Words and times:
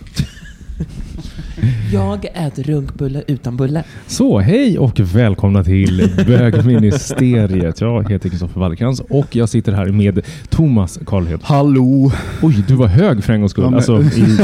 Jag 1.93 2.25
äter 2.25 2.63
runkbulle 2.63 3.23
utan 3.27 3.57
bulle. 3.57 3.85
Så, 4.07 4.39
hej 4.39 4.79
och 4.79 5.01
välkomna 5.01 5.65
till 5.65 6.11
bögministeriet. 6.27 7.81
Jag 7.81 8.11
heter 8.11 8.29
Kristoffer 8.29 8.61
Wallercrantz 8.61 9.01
och 9.01 9.37
jag 9.37 9.49
sitter 9.49 9.73
här 9.73 9.87
med 9.87 10.21
Thomas 10.49 10.99
Karlhed. 11.07 11.41
Hallå! 11.43 12.13
Oj, 12.43 12.65
du 12.69 12.75
var 12.75 12.87
hög 12.87 13.25
för 13.25 13.33
en 13.33 13.41
gångs 13.41 13.53
skull. 13.53 13.65
Ja, 13.71 13.77
Alltså 13.77 14.03
i, 14.03 14.39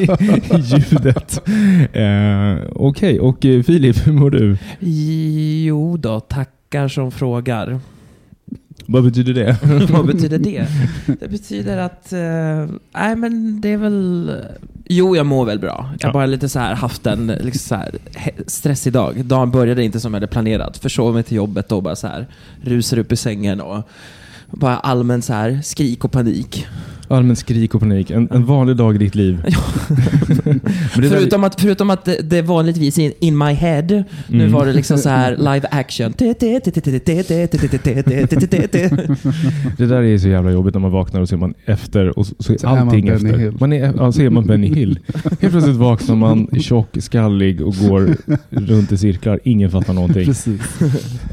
i 0.56 0.60
ljudet. 0.60 1.42
Eh, 1.92 2.70
Okej, 2.72 3.20
och 3.20 3.44
eh, 3.44 3.62
Filip, 3.62 4.06
hur 4.06 4.12
mår 4.12 4.30
du? 4.30 4.56
Jo 5.66 5.96
då, 5.96 6.20
tackar 6.20 6.88
som 6.88 7.10
frågar. 7.10 7.80
Vad 8.90 9.04
betyder 9.04 9.34
det? 9.34 9.56
Vad 9.92 10.06
betyder 10.06 10.38
det? 10.38 10.66
Det 11.20 11.28
betyder 11.28 11.76
att, 11.78 12.12
eh, 12.12 12.74
nej 12.94 13.16
men 13.16 13.60
det 13.60 13.68
är 13.72 13.76
väl, 13.76 14.32
jo 14.88 15.16
jag 15.16 15.26
mår 15.26 15.44
väl 15.44 15.58
bra. 15.58 15.90
Jag 16.00 16.08
har 16.08 16.08
Ja. 16.08 16.12
bara 16.12 16.26
lite 16.26 16.48
så 16.48 16.58
här 16.58 16.74
haft 16.74 17.06
en 17.06 17.26
liksom 17.26 17.68
så 17.68 17.74
här, 17.74 17.90
stressig 18.46 18.92
dag. 18.92 19.24
Dagen 19.24 19.50
började 19.50 19.84
inte 19.84 20.00
som 20.00 20.14
jag 20.14 20.16
hade 20.20 20.26
planerat. 20.32 20.78
Försov 20.78 21.14
mig 21.14 21.22
till 21.22 21.36
jobbet 21.36 21.72
och 21.72 21.82
bara 21.82 21.96
så 21.96 22.06
här 22.06 22.26
rusar 22.62 22.98
upp 22.98 23.12
i 23.12 23.16
sängen 23.16 23.60
och 23.60 23.88
bara 24.50 24.76
allmän 24.76 25.22
så 25.22 25.32
här 25.32 25.60
skrik 25.64 26.04
och 26.04 26.12
panik. 26.12 26.66
Allmän 27.10 27.36
skrik 27.36 27.74
och 27.74 27.80
panik. 27.80 28.10
En, 28.10 28.28
en 28.30 28.44
vanlig 28.44 28.76
dag 28.76 28.94
i 28.94 28.98
ditt 28.98 29.14
liv. 29.14 29.42
Förutom 30.92 31.44
att, 31.44 31.60
förutom 31.60 31.90
att 31.90 32.04
det, 32.04 32.16
det 32.22 32.42
vanligtvis 32.42 32.98
in, 32.98 33.12
in 33.20 33.38
my 33.38 33.52
head, 33.52 33.82
nu 33.82 34.04
Mm. 34.28 34.52
var 34.52 34.66
det 34.66 34.72
liksom 34.72 34.98
så 34.98 35.08
här 35.08 35.36
live 35.36 35.68
action. 35.70 36.12
Det 39.76 39.86
där 39.86 40.02
är 40.02 40.18
så 40.18 40.28
jävla 40.28 40.50
jobbigt 40.50 40.74
när 40.74 40.80
man 40.80 40.90
vaknar 40.90 41.20
och 41.20 41.28
ser 41.28 41.36
man 41.36 41.54
efter 41.64 42.18
och 42.18 42.26
så, 42.26 42.34
så 42.38 42.52
är 42.52 42.58
Så 42.58 42.66
är 42.66 42.70
man 42.70 42.78
allting 42.88 43.04
Benny 43.06 43.14
efter. 43.30 43.38
Hill. 43.38 43.56
Man 43.60 43.72
är, 43.72 43.94
ja, 43.96 44.12
så 44.12 44.22
är 44.22 44.30
man 44.30 44.46
Benny 44.46 44.74
Hill. 44.74 44.98
Helt 45.40 45.52
plötsligt 45.52 45.76
vaknar 45.76 46.14
man 46.16 46.48
tjock, 46.60 46.88
skallig 47.00 47.60
och 47.60 47.74
går 47.88 48.16
runt 48.50 48.92
i 48.92 48.98
cirklar. 48.98 49.40
Ingen 49.44 49.70
fattar 49.70 49.92
någonting. 49.92 50.24
Precis. 50.26 50.60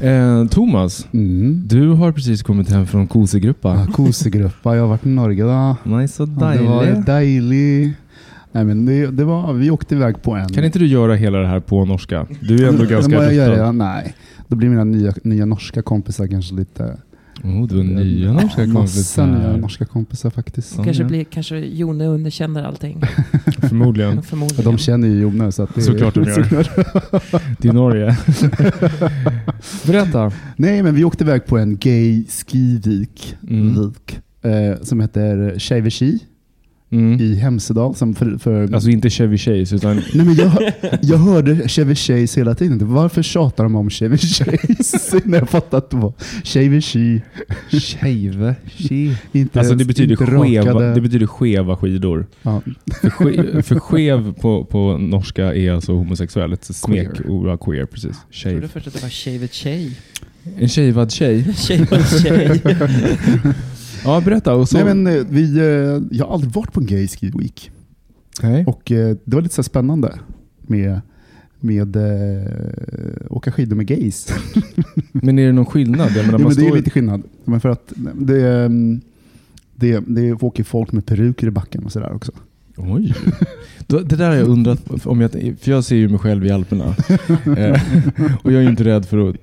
Eh, 0.02 0.46
Thomas, 0.46 1.06
Mm. 1.12 1.62
du 1.66 1.88
har 1.88 2.12
precis 2.12 2.42
kommit 2.42 2.70
hem 2.70 2.86
från 2.86 3.06
Kosegruppa. 3.06 3.84
Ja, 3.86 3.92
Kosegruppa. 3.92 4.74
Jag 4.76 4.82
har 4.82 4.88
varit 4.88 5.06
i 5.06 5.08
Norge 5.08 5.44
då. 5.84 5.90
Nej, 5.96 6.08
så 6.08 6.22
Ja, 6.40 6.50
det 6.52 6.62
var 6.62 7.02
dejligt. 7.06 7.96
Nej, 8.52 8.64
men 8.64 8.86
det, 8.86 9.06
det 9.06 9.24
var, 9.24 9.52
vi 9.52 9.70
åkte 9.70 9.94
iväg 9.94 10.22
på 10.22 10.34
en... 10.34 10.48
Kan 10.48 10.64
inte 10.64 10.78
du 10.78 10.86
göra 10.86 11.14
hela 11.14 11.38
det 11.38 11.46
här 11.48 11.60
på 11.60 11.84
norska? 11.84 12.26
Du 12.40 12.64
är 12.64 12.68
ändå 12.68 12.82
Det 12.82 12.88
ganska 12.90 13.12
jag 13.14 13.34
göra, 13.34 13.56
ja, 13.56 13.72
Nej. 13.72 14.14
Då 14.48 14.56
blir 14.56 14.68
mina 14.68 14.84
nya, 14.84 15.14
nya 15.24 15.46
norska 15.46 15.82
kompisar 15.82 16.26
kanske 16.26 16.54
lite... 16.54 16.96
Oh, 17.44 17.66
du 17.66 17.76
har 17.76 17.84
nya 17.84 18.32
norska 18.32 18.66
Massa 18.66 18.72
kompisar. 18.74 19.26
nya 19.26 19.56
norska 19.56 19.84
kompisar 19.84 20.30
faktiskt. 20.30 20.74
Ja. 20.78 20.84
kanske, 20.84 21.04
blir, 21.04 21.24
kanske 21.24 21.58
Jone 21.58 22.06
underkänner 22.06 22.62
allting. 22.64 23.00
Förmodligen. 23.68 24.16
Ja, 24.16 24.22
Förmodligen. 24.22 24.64
de 24.64 24.78
känner 24.78 25.08
ju 25.08 25.20
Jonas. 25.20 25.54
Så 25.56 25.62
att 25.62 25.74
det 25.74 25.82
Såklart 25.82 26.14
de 26.14 26.24
gör. 26.24 27.54
Till 27.60 27.72
Norge. 27.74 28.16
Berätta. 29.86 30.32
Nej, 30.56 30.82
men 30.82 30.94
vi 30.94 31.04
åkte 31.04 31.24
iväg 31.24 31.46
på 31.46 31.58
en 31.58 31.76
gay 31.76 32.24
skivik 32.46 33.36
Mm. 33.48 33.68
vik, 33.74 34.20
eh, 34.50 34.82
som 34.82 35.00
heter 35.00 35.54
Tjejverki 35.58 36.18
Mm. 36.90 37.20
i 37.20 37.34
Hemsedal. 37.34 37.94
Som 37.94 38.14
för, 38.14 38.38
för, 38.38 38.74
Alltså 38.74 38.90
inte 38.90 39.10
Chevy 39.10 39.38
Chase 39.38 39.74
utan 39.76 39.96
Nej, 40.14 40.26
men 40.26 40.34
jag, 40.34 40.72
jag 41.02 41.16
hörde 41.18 41.68
Chevy 41.68 41.94
Chase 41.94 42.40
hela 42.40 42.54
tiden. 42.54 42.94
Varför 42.94 43.22
tjatar 43.22 43.64
de 43.64 43.76
om 43.76 43.90
Chevy 43.90 44.16
Chase? 44.18 45.20
När 45.24 45.38
jag 45.38 45.48
fattade 45.48 45.76
att 45.76 45.90
det 45.90 45.96
var 45.96 46.12
Chevy 46.44 46.80
Chi. 46.80 47.20
Chave. 47.70 48.54
Inte, 49.32 49.58
Alltså 49.58 49.74
det 49.74 49.84
betyder, 49.84 50.10
inte 50.12 50.26
skeva, 50.26 50.70
rakade- 50.70 50.94
det 50.94 51.00
betyder 51.00 51.26
skeva 51.26 51.76
skidor. 51.76 52.26
ja. 52.42 52.62
För, 53.00 53.10
ske, 53.10 53.62
för 53.62 53.78
skev 53.80 54.34
på, 54.34 54.64
på 54.64 54.98
norska 54.98 55.54
är 55.54 55.72
alltså 55.72 55.92
homosexuell. 55.92 56.52
Ett 56.52 56.64
smek. 56.64 57.08
Queer. 57.16 57.86
Precis. 57.86 58.16
Jag 58.30 58.42
trodde 58.42 58.54
Shave. 58.60 58.68
först 58.68 58.86
att 58.86 58.94
det 58.94 59.02
var 59.02 59.08
shavet 59.10 59.52
tjej. 59.52 59.98
En 60.58 60.68
shavad 60.68 61.10
tjej. 61.12 61.54
Shavet 61.54 62.22
tjej. 62.22 62.62
Ja, 64.06 64.20
berätta. 64.24 64.54
Och 64.54 64.68
så, 64.68 64.76
Nej, 64.76 64.94
men, 64.94 65.06
eh, 65.06 65.24
vi, 65.28 65.58
eh, 65.58 66.16
jag 66.16 66.26
har 66.26 66.34
aldrig 66.34 66.52
varit 66.52 66.72
på 66.72 66.80
en 66.80 66.86
gay 66.86 67.08
ski 67.08 67.32
week. 67.34 67.70
Nej. 68.42 68.64
Och 68.66 68.92
eh, 68.92 69.16
det 69.24 69.34
var 69.36 69.42
lite 69.42 69.54
så 69.54 69.62
spännande 69.62 70.18
med, 70.62 71.00
med 71.60 71.96
eh, 71.96 72.50
åka 73.30 73.52
skidor 73.52 73.76
med 73.76 73.86
gays. 73.86 74.28
Men 75.12 75.38
är 75.38 75.46
det 75.46 75.52
någon 75.52 75.66
skillnad? 75.66 76.10
Jag 76.16 76.26
menar, 76.26 76.38
Jo, 76.38 76.48
men 76.48 76.56
det 76.56 76.66
är 76.66 76.76
lite 76.76 76.90
skillnad. 76.90 77.22
Men 77.44 77.60
för 77.60 77.68
att 77.68 77.92
det, 78.14 78.48
mm, 78.48 79.00
det, 79.74 80.00
det 80.06 80.32
åker 80.32 80.64
folk 80.64 80.92
med 80.92 81.06
peruker 81.06 81.46
i 81.46 81.50
backen 81.50 81.84
och 81.84 81.92
sådär 81.92 82.12
också. 82.12 82.32
Oj. 82.76 83.14
Det 83.88 84.16
där 84.16 84.28
har 84.28 84.34
jag 84.36 84.48
undrat 84.48 85.06
om 85.06 85.20
jag, 85.20 85.30
för 85.30 85.70
jag 85.70 85.84
ser 85.84 85.96
ju 85.96 86.08
mig 86.08 86.18
själv 86.18 86.46
i 86.46 86.50
Alperna. 86.50 86.84
Eh, 87.56 87.80
och 88.42 88.52
jag 88.52 88.58
är 88.58 88.62
ju 88.62 88.68
inte 88.70 88.84
rädd 88.84 89.04
för 89.06 89.28
att 89.30 89.36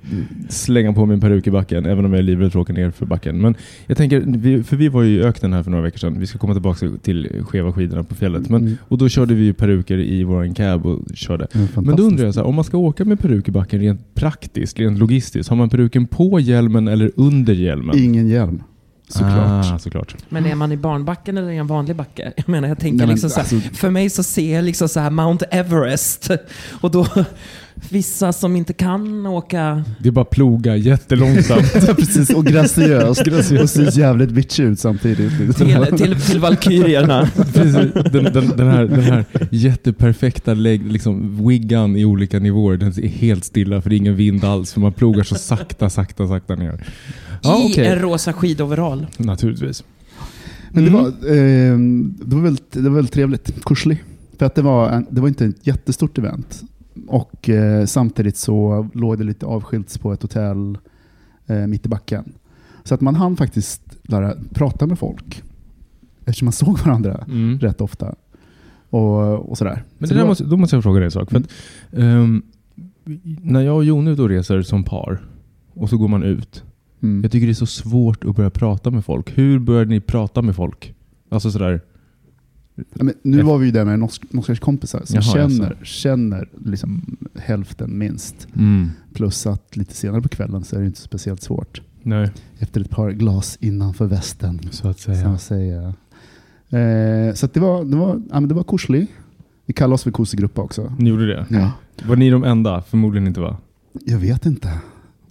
slänga 0.48 0.92
på 0.92 1.06
mig 1.06 1.14
en 1.14 1.20
peruk 1.20 1.46
i 1.46 1.50
backen, 1.50 1.86
även 1.86 2.04
om 2.04 2.12
jag 2.12 2.18
är 2.18 2.22
livrädd 2.22 2.52
för 2.52 2.58
att 2.58 2.62
åka 2.62 2.72
ner 2.72 2.90
för 2.90 3.06
backen. 3.06 3.40
Men 3.40 3.54
jag 3.86 3.96
tänker, 3.96 4.62
för 4.62 4.76
vi 4.76 4.88
var 4.88 5.02
ju 5.02 5.16
i 5.16 5.22
öknen 5.22 5.52
här 5.52 5.62
för 5.62 5.70
några 5.70 5.82
veckor 5.84 5.98
sedan. 5.98 6.20
Vi 6.20 6.26
ska 6.26 6.38
komma 6.38 6.52
tillbaka 6.52 6.88
till 7.02 7.42
skeva 7.48 7.72
skidorna 7.72 8.04
på 8.04 8.14
fjället. 8.14 8.48
Men, 8.50 8.60
Mm. 8.62 8.76
och 8.88 8.98
då 8.98 9.08
körde 9.08 9.34
vi 9.34 9.44
ju 9.44 9.52
peruker 9.52 9.98
i 9.98 10.24
vår 10.24 10.54
cab 10.54 10.86
och 10.86 11.00
körde. 11.14 11.46
Men 11.74 11.96
då 11.96 12.02
undrar 12.02 12.24
jag, 12.24 12.34
så 12.34 12.40
här, 12.40 12.46
om 12.46 12.54
man 12.54 12.64
ska 12.64 12.78
åka 12.78 13.04
med 13.04 13.20
peruk 13.20 13.48
i 13.48 13.50
backen 13.50 13.80
rent 13.80 14.14
praktiskt, 14.14 14.78
rent 14.78 14.98
logistiskt, 14.98 15.50
har 15.50 15.56
man 15.56 15.68
peruken 15.70 16.06
på 16.06 16.40
hjälmen 16.40 16.88
eller 16.88 17.10
under 17.16 17.54
hjälmen? 17.54 17.98
Ingen 17.98 18.28
hjälm. 18.28 18.62
Såklart. 19.08 19.64
Ah, 19.74 19.78
såklart. 19.78 20.14
Men 20.28 20.46
är 20.46 20.54
man 20.54 20.72
i 20.72 20.76
barnbacken 20.76 21.38
eller 21.38 21.50
i 21.50 21.56
en 21.56 21.66
vanlig 21.66 21.96
backe? 21.96 22.32
Jag 22.36 22.48
menar, 22.48 22.68
jag 22.68 22.78
tänker 22.78 22.96
Nej, 22.96 23.06
men 23.06 23.14
liksom 23.14 23.30
så 23.30 23.36
här, 23.40 23.42
alltså- 23.42 23.74
för 23.74 23.90
mig 23.90 24.10
så 24.10 24.22
ser 24.22 24.54
jag 24.54 24.64
liksom 24.64 24.88
så 24.88 25.00
här 25.00 25.10
Mount 25.10 25.44
Everest. 25.50 26.30
Och 26.80 26.90
då, 26.90 27.06
vissa 27.90 28.32
som 28.32 28.56
inte 28.56 28.72
kan 28.72 29.26
åka, 29.26 29.84
Det 29.98 30.08
är 30.08 30.12
bara 30.12 30.24
ploga 30.24 30.76
jättelångsamt. 30.76 31.72
Precis, 31.96 32.30
och 32.30 32.44
graciöst. 32.46 33.26
och 33.62 33.70
ser 33.70 33.98
jävligt 33.98 34.30
bitch 34.30 34.60
ut 34.60 34.78
samtidigt. 34.80 35.56
till, 35.56 35.96
till, 35.98 36.20
till 36.20 36.40
Valkyrierna. 36.40 37.28
Den, 37.54 37.72
den, 38.24 38.48
den, 38.56 38.68
här, 38.68 38.84
den 38.84 39.00
här 39.00 39.24
jätteperfekta 39.50 40.54
lägg, 40.54 40.92
liksom, 40.92 41.46
wiggan 41.48 41.96
i 41.96 42.04
olika 42.04 42.38
nivåer, 42.38 42.76
den 42.76 42.88
är 42.88 43.08
helt 43.08 43.44
stilla 43.44 43.82
för 43.82 43.90
det 43.90 43.96
är 43.96 43.98
ingen 43.98 44.16
vind 44.16 44.44
alls. 44.44 44.72
För 44.72 44.80
man 44.80 44.92
plogar 44.92 45.22
så 45.22 45.34
sakta, 45.34 45.90
sakta, 45.90 46.28
sakta 46.28 46.54
ner. 46.54 46.84
Ja, 47.42 47.60
I 47.62 47.72
okej. 47.72 47.86
en 47.86 47.98
rosa 47.98 48.32
skidoverall. 48.32 49.06
Naturligtvis. 49.16 49.84
Men 50.70 50.84
det 50.84 50.90
Mm. 50.90 51.02
var, 51.02 51.08
eh, 51.08 51.78
det 52.26 52.36
var, 52.36 52.42
väldigt, 52.42 52.72
det 52.72 52.80
var 52.88 52.90
väldigt 52.96 53.12
trevligt. 53.14 53.64
Kurslig. 53.64 54.04
För 54.38 54.46
att 54.46 54.54
det 54.54 54.62
var, 54.62 54.90
en, 54.90 55.06
det 55.10 55.20
var 55.20 55.28
inte 55.28 55.44
ett 55.44 55.66
jättestort 55.66 56.18
event. 56.18 56.62
Och 57.08 57.48
eh, 57.48 57.84
samtidigt 57.86 58.36
så 58.36 58.88
låg 58.94 59.18
det 59.18 59.24
lite 59.24 59.46
avskilt 59.46 60.00
på 60.00 60.12
ett 60.12 60.22
hotell 60.22 60.78
eh, 61.46 61.66
mitt 61.66 61.86
i 61.86 61.88
backen. 61.88 62.32
Så 62.84 62.94
att 62.94 63.00
man 63.00 63.14
hann 63.14 63.36
faktiskt 63.36 63.82
lära 64.02 64.34
prata 64.54 64.86
med 64.86 64.98
folk. 64.98 65.42
eftersom 66.24 66.46
man 66.46 66.52
såg 66.64 66.78
varandra 66.78 67.24
Mm. 67.28 67.58
rätt 67.58 67.80
ofta. 67.80 68.14
Och, 68.90 69.50
och 69.50 69.58
sådär. 69.58 69.82
Men 69.98 70.08
Så 70.08 70.14
det 70.14 70.20
var- 70.20 70.28
måste, 70.28 70.44
då 70.44 70.56
måste 70.56 70.76
jag 70.76 70.82
fråga 70.82 70.98
dig 71.00 71.04
en 71.04 71.10
sak. 71.10 71.30
För 71.30 71.38
att, 71.38 71.48
ehm, 71.92 72.42
när 73.42 73.60
jag 73.60 73.76
och 73.76 73.84
Jon 73.84 74.08
och 74.20 74.28
reser 74.28 74.62
som 74.62 74.84
par 74.84 75.18
och 75.74 75.90
så 75.90 75.96
går 75.98 76.08
man 76.08 76.22
ut. 76.22 76.64
mm. 77.02 77.22
Jag 77.22 77.32
tycker 77.32 77.46
det 77.46 77.52
är 77.52 77.54
så 77.54 77.66
svårt 77.66 78.24
att 78.24 78.36
börja 78.36 78.50
prata 78.50 78.90
med 78.90 79.04
folk. 79.04 79.38
Hur 79.38 79.58
började 79.58 79.90
ni 79.90 80.00
prata 80.00 80.42
med 80.42 80.56
folk? 80.56 80.94
Alltså 81.28 81.50
sådär. 81.50 81.80
Ja, 82.94 83.04
nu 83.22 83.42
var 83.42 83.58
vi 83.58 83.66
ju 83.66 83.72
där 83.72 83.84
med 83.84 83.98
norska 84.30 84.56
kompisar 84.56 85.02
som 85.04 85.14
Jaha, 85.14 85.22
känner, 85.22 85.64
jaså. 85.70 85.84
känner 85.84 86.48
liksom 86.64 87.16
hälften 87.34 87.98
minst. 87.98 88.48
Mm. 88.56 88.90
Plus 89.14 89.46
att 89.46 89.76
lite 89.76 89.94
senare 89.94 90.22
på 90.22 90.28
kvällen 90.28 90.64
så 90.64 90.76
är 90.76 90.80
det 90.80 90.86
inte 90.86 91.00
speciellt 91.00 91.42
svårt. 91.42 91.82
Nej, 92.02 92.30
Efter 92.58 92.80
ett 92.80 92.90
par 92.90 93.10
glas 93.10 93.58
innanför 93.60 94.06
västen. 94.06 94.60
så 94.70 94.88
att 94.88 94.98
Så 94.98 95.14
säga. 95.14 95.28
att 95.28 95.40
säga. 95.42 95.94
Eh, 96.70 97.34
så 97.34 97.46
att 97.46 97.54
det 97.54 97.60
var, 97.60 97.84
det 97.84 97.96
var, 97.96 98.22
ja, 98.30 98.40
men 98.40 98.48
det 98.48 98.54
var 98.54 98.64
korslig. 98.64 99.06
Vi 99.66 99.72
kallar 99.72 99.94
oss 99.94 100.02
för 100.02 100.10
kosegruppa 100.10 100.62
också. 100.62 100.92
Ni 100.98 101.10
gjorde 101.10 101.26
det? 101.26 101.46
Ja. 101.50 101.72
Var 102.08 102.16
ni 102.16 102.30
de 102.30 102.44
enda? 102.44 102.82
Förmodligen 102.82 103.26
inte 103.26 103.40
va? 103.40 103.56
Jag 104.04 104.18
vet 104.18 104.46
inte. 104.46 104.72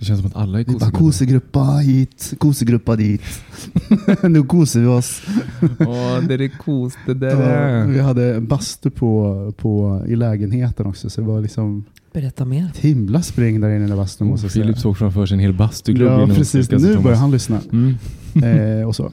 Det 0.04 0.08
känns 0.08 0.20
som 0.20 0.28
att 0.30 0.36
alla 0.36 0.60
är 0.60 0.66
Vi 0.66 0.74
bara 0.74 0.92
kosegruppa 0.92 1.64
hit, 1.64 2.34
kosegruppa 2.38 2.96
dit. 2.96 3.22
nu 4.24 4.44
koser 4.44 4.80
vi 4.80 4.86
oss. 4.88 5.22
Åh, 5.80 6.20
det 6.28 6.34
är 6.34 6.48
kos 6.58 6.94
det 7.06 7.26
Ja, 7.32 7.86
vi 7.86 8.00
hade 8.00 8.36
en 8.36 8.48
bastu 8.48 8.90
på, 8.90 9.54
på, 9.58 10.04
i 10.08 10.16
lägenheten 10.16 10.86
också. 10.86 11.10
Så 11.10 11.22
det 11.22 11.28
var 11.28 11.42
liksom 11.42 11.84
Berätta 12.14 12.46
mer. 12.46 12.70
ett 12.74 12.78
himla 12.78 13.22
spring 13.22 13.62
där 13.62 13.70
inne 13.76 13.94
i 13.94 13.98
bastun. 13.98 14.28
måste 14.28 14.46
jag 14.46 14.52
säga. 14.52 14.64
Oh, 14.64 14.68
Filip 14.68 14.80
såg 14.82 14.98
framför 14.98 15.26
sig 15.26 15.36
en 15.36 15.40
hel 15.40 15.54
bastuklubb 15.54 16.08
Ja, 16.12 16.28
precis. 16.36 16.72
Nu 16.72 16.78
Thomas- 16.78 17.04
börjar 17.04 17.18
han 17.18 17.32
lyssna. 17.32 17.62
Mm. 17.72 17.96
Eh, 18.80 18.88
och 18.88 18.96
så. 18.96 19.12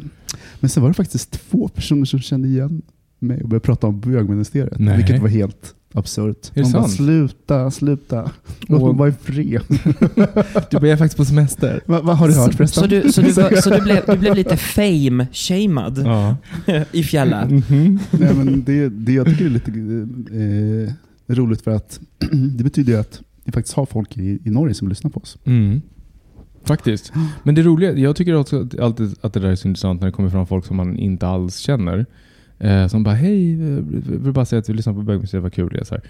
Men 0.60 0.70
sen 0.70 0.82
var 0.82 0.90
det 0.90 0.94
faktiskt 0.94 1.30
två 1.30 1.68
personer 1.68 2.04
som 2.04 2.20
kände 2.20 2.48
igen 2.48 2.82
mig 3.18 3.42
och 3.42 3.48
började 3.48 3.64
prata 3.66 3.86
om 3.86 4.00
bögministeriet. 4.00 4.78
Nej. 4.78 4.96
Vilket 4.96 5.22
var 5.22 5.28
helt 5.28 5.74
absurt. 5.94 6.50
det 6.54 6.60
De 6.62 6.72
bara 6.72 6.82
sant? 6.82 6.92
sluta, 6.94 7.70
sluta. 7.70 8.30
Låt 8.60 8.82
Och- 8.82 8.88
mig 8.88 8.98
vara 8.98 9.08
i 9.08 9.12
fred. 9.12 9.62
Du 10.70 10.78
börjar 10.80 10.96
faktiskt 10.96 11.16
på 11.16 11.24
semester. 11.24 11.80
Va, 11.86 12.00
vad 12.02 12.18
har 12.18 12.28
du 12.28 12.34
hört 12.34 12.54
förresten? 12.54 12.82
Så 12.82 12.86
du, 12.88 13.12
så 13.12 13.20
du, 13.22 13.32
var- 13.32 13.60
så 13.60 13.70
du, 13.70 13.80
blev, 13.80 14.02
du 14.06 14.16
blev 14.16 14.34
lite 14.34 14.56
fame-shamed 14.56 15.98
Ja. 16.04 16.36
i 16.92 17.02
fjällen? 17.02 17.62
Mhm. 17.68 17.98
Nej, 18.10 18.34
men 18.34 18.64
det, 18.64 18.88
det 18.88 19.12
jag 19.12 19.26
tycker 19.26 19.44
är 19.44 19.50
lite 19.50 19.70
eh, 21.28 21.34
roligt 21.36 21.62
för 21.62 21.70
att 21.70 22.00
det 22.56 22.64
betyder 22.64 22.92
ju 22.92 22.98
att 22.98 23.20
vi 23.44 23.52
faktiskt 23.52 23.76
har 23.76 23.86
folk 23.86 24.16
i, 24.18 24.38
i 24.44 24.50
Norge 24.50 24.74
som 24.74 24.88
lyssnar 24.88 25.10
på 25.10 25.20
oss. 25.20 25.38
Mm. 25.44 25.80
Faktiskt. 26.64 27.12
Men 27.42 27.54
det 27.54 27.62
roliga, 27.62 27.92
jag 27.92 28.16
tycker 28.16 28.34
också 28.34 28.60
att, 28.62 28.78
alltid 28.78 29.14
att 29.20 29.32
det 29.32 29.40
där 29.40 29.48
är 29.48 29.56
så 29.56 29.68
intressant 29.68 30.00
när 30.00 30.06
det 30.08 30.12
kommer 30.12 30.30
fram 30.30 30.46
folk 30.46 30.64
som 30.66 30.76
man 30.76 30.96
inte 30.96 31.26
alls 31.26 31.56
känner. 31.58 32.06
Eh, 32.60 32.86
som 32.86 33.02
bara, 33.02 33.14
hej, 33.14 33.52
eh, 33.52 33.84
vill 34.22 34.32
bara 34.32 34.44
säga 34.44 34.60
att 34.60 34.68
vi 34.68 34.72
lyssnar 34.72 34.94
på 34.94 35.02
bögmuseet, 35.02 35.42
vad 35.42 35.52
kul 35.52 35.68
det 35.72 35.80
är. 35.80 35.84
Så 35.84 35.94
här. 35.94 36.04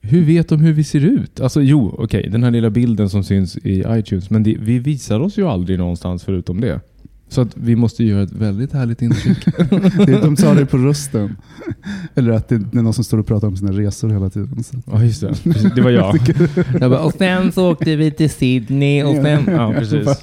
Hur 0.00 0.24
vet 0.24 0.48
de 0.48 0.60
hur 0.60 0.72
vi 0.72 0.84
ser 0.84 1.04
ut? 1.04 1.40
Alltså 1.40 1.62
jo, 1.62 1.94
okej, 1.98 2.28
den 2.32 2.44
här 2.44 2.50
lilla 2.50 2.70
bilden 2.70 3.08
som 3.08 3.24
syns 3.24 3.56
i 3.56 3.84
iTunes, 3.88 4.30
men 4.30 4.42
det, 4.42 4.56
vi 4.60 4.78
visar 4.78 5.20
oss 5.20 5.38
ju 5.38 5.48
aldrig 5.48 5.78
någonstans 5.78 6.24
förutom 6.24 6.60
det. 6.60 6.80
Så 7.32 7.40
att 7.40 7.56
vi 7.56 7.76
måste 7.76 8.04
göra 8.04 8.22
ett 8.22 8.32
väldigt 8.32 8.72
härligt 8.72 9.02
intryck. 9.02 9.44
Det, 10.06 10.20
de 10.20 10.36
sa 10.36 10.54
det 10.54 10.66
på 10.66 10.76
rösten. 10.76 11.36
Eller 12.14 12.32
att 12.32 12.48
det, 12.48 12.58
det 12.58 12.78
är 12.78 12.82
någon 12.82 12.94
som 12.94 13.04
står 13.04 13.18
och 13.18 13.26
pratar 13.26 13.48
om 13.48 13.56
sina 13.56 13.72
resor 13.72 14.08
hela 14.08 14.30
tiden. 14.30 14.64
Så. 14.64 14.76
Ja, 14.92 15.04
just 15.04 15.20
det. 15.20 15.34
Precis, 15.44 15.72
Det 15.74 15.80
var 15.80 15.90
jag. 15.90 16.18
jag 16.80 16.90
bara, 16.90 17.00
och 17.00 17.12
sen 17.12 17.52
så 17.52 17.70
åkte 17.70 17.96
vi 17.96 18.10
till 18.10 18.30
Sydney 18.30 19.02
och 19.02 19.14
sen... 19.14 19.42
Ja, 19.46 19.74
precis. 19.78 20.22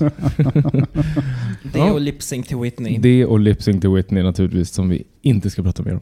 Det 1.74 1.82
och 1.82 2.02
lip 2.02 2.24
sync 2.24 2.48
till 2.48 2.58
Whitney. 2.58 2.98
Det 2.98 3.26
och 3.26 3.40
Lip 3.40 3.64
Sync 3.64 3.82
till 3.82 3.90
Whitney 3.90 4.24
naturligtvis, 4.24 4.72
som 4.72 4.90
vi 4.90 5.04
inte 5.22 5.50
ska 5.50 5.64
prata 5.64 5.84
mer 5.84 5.94
om. 5.94 6.02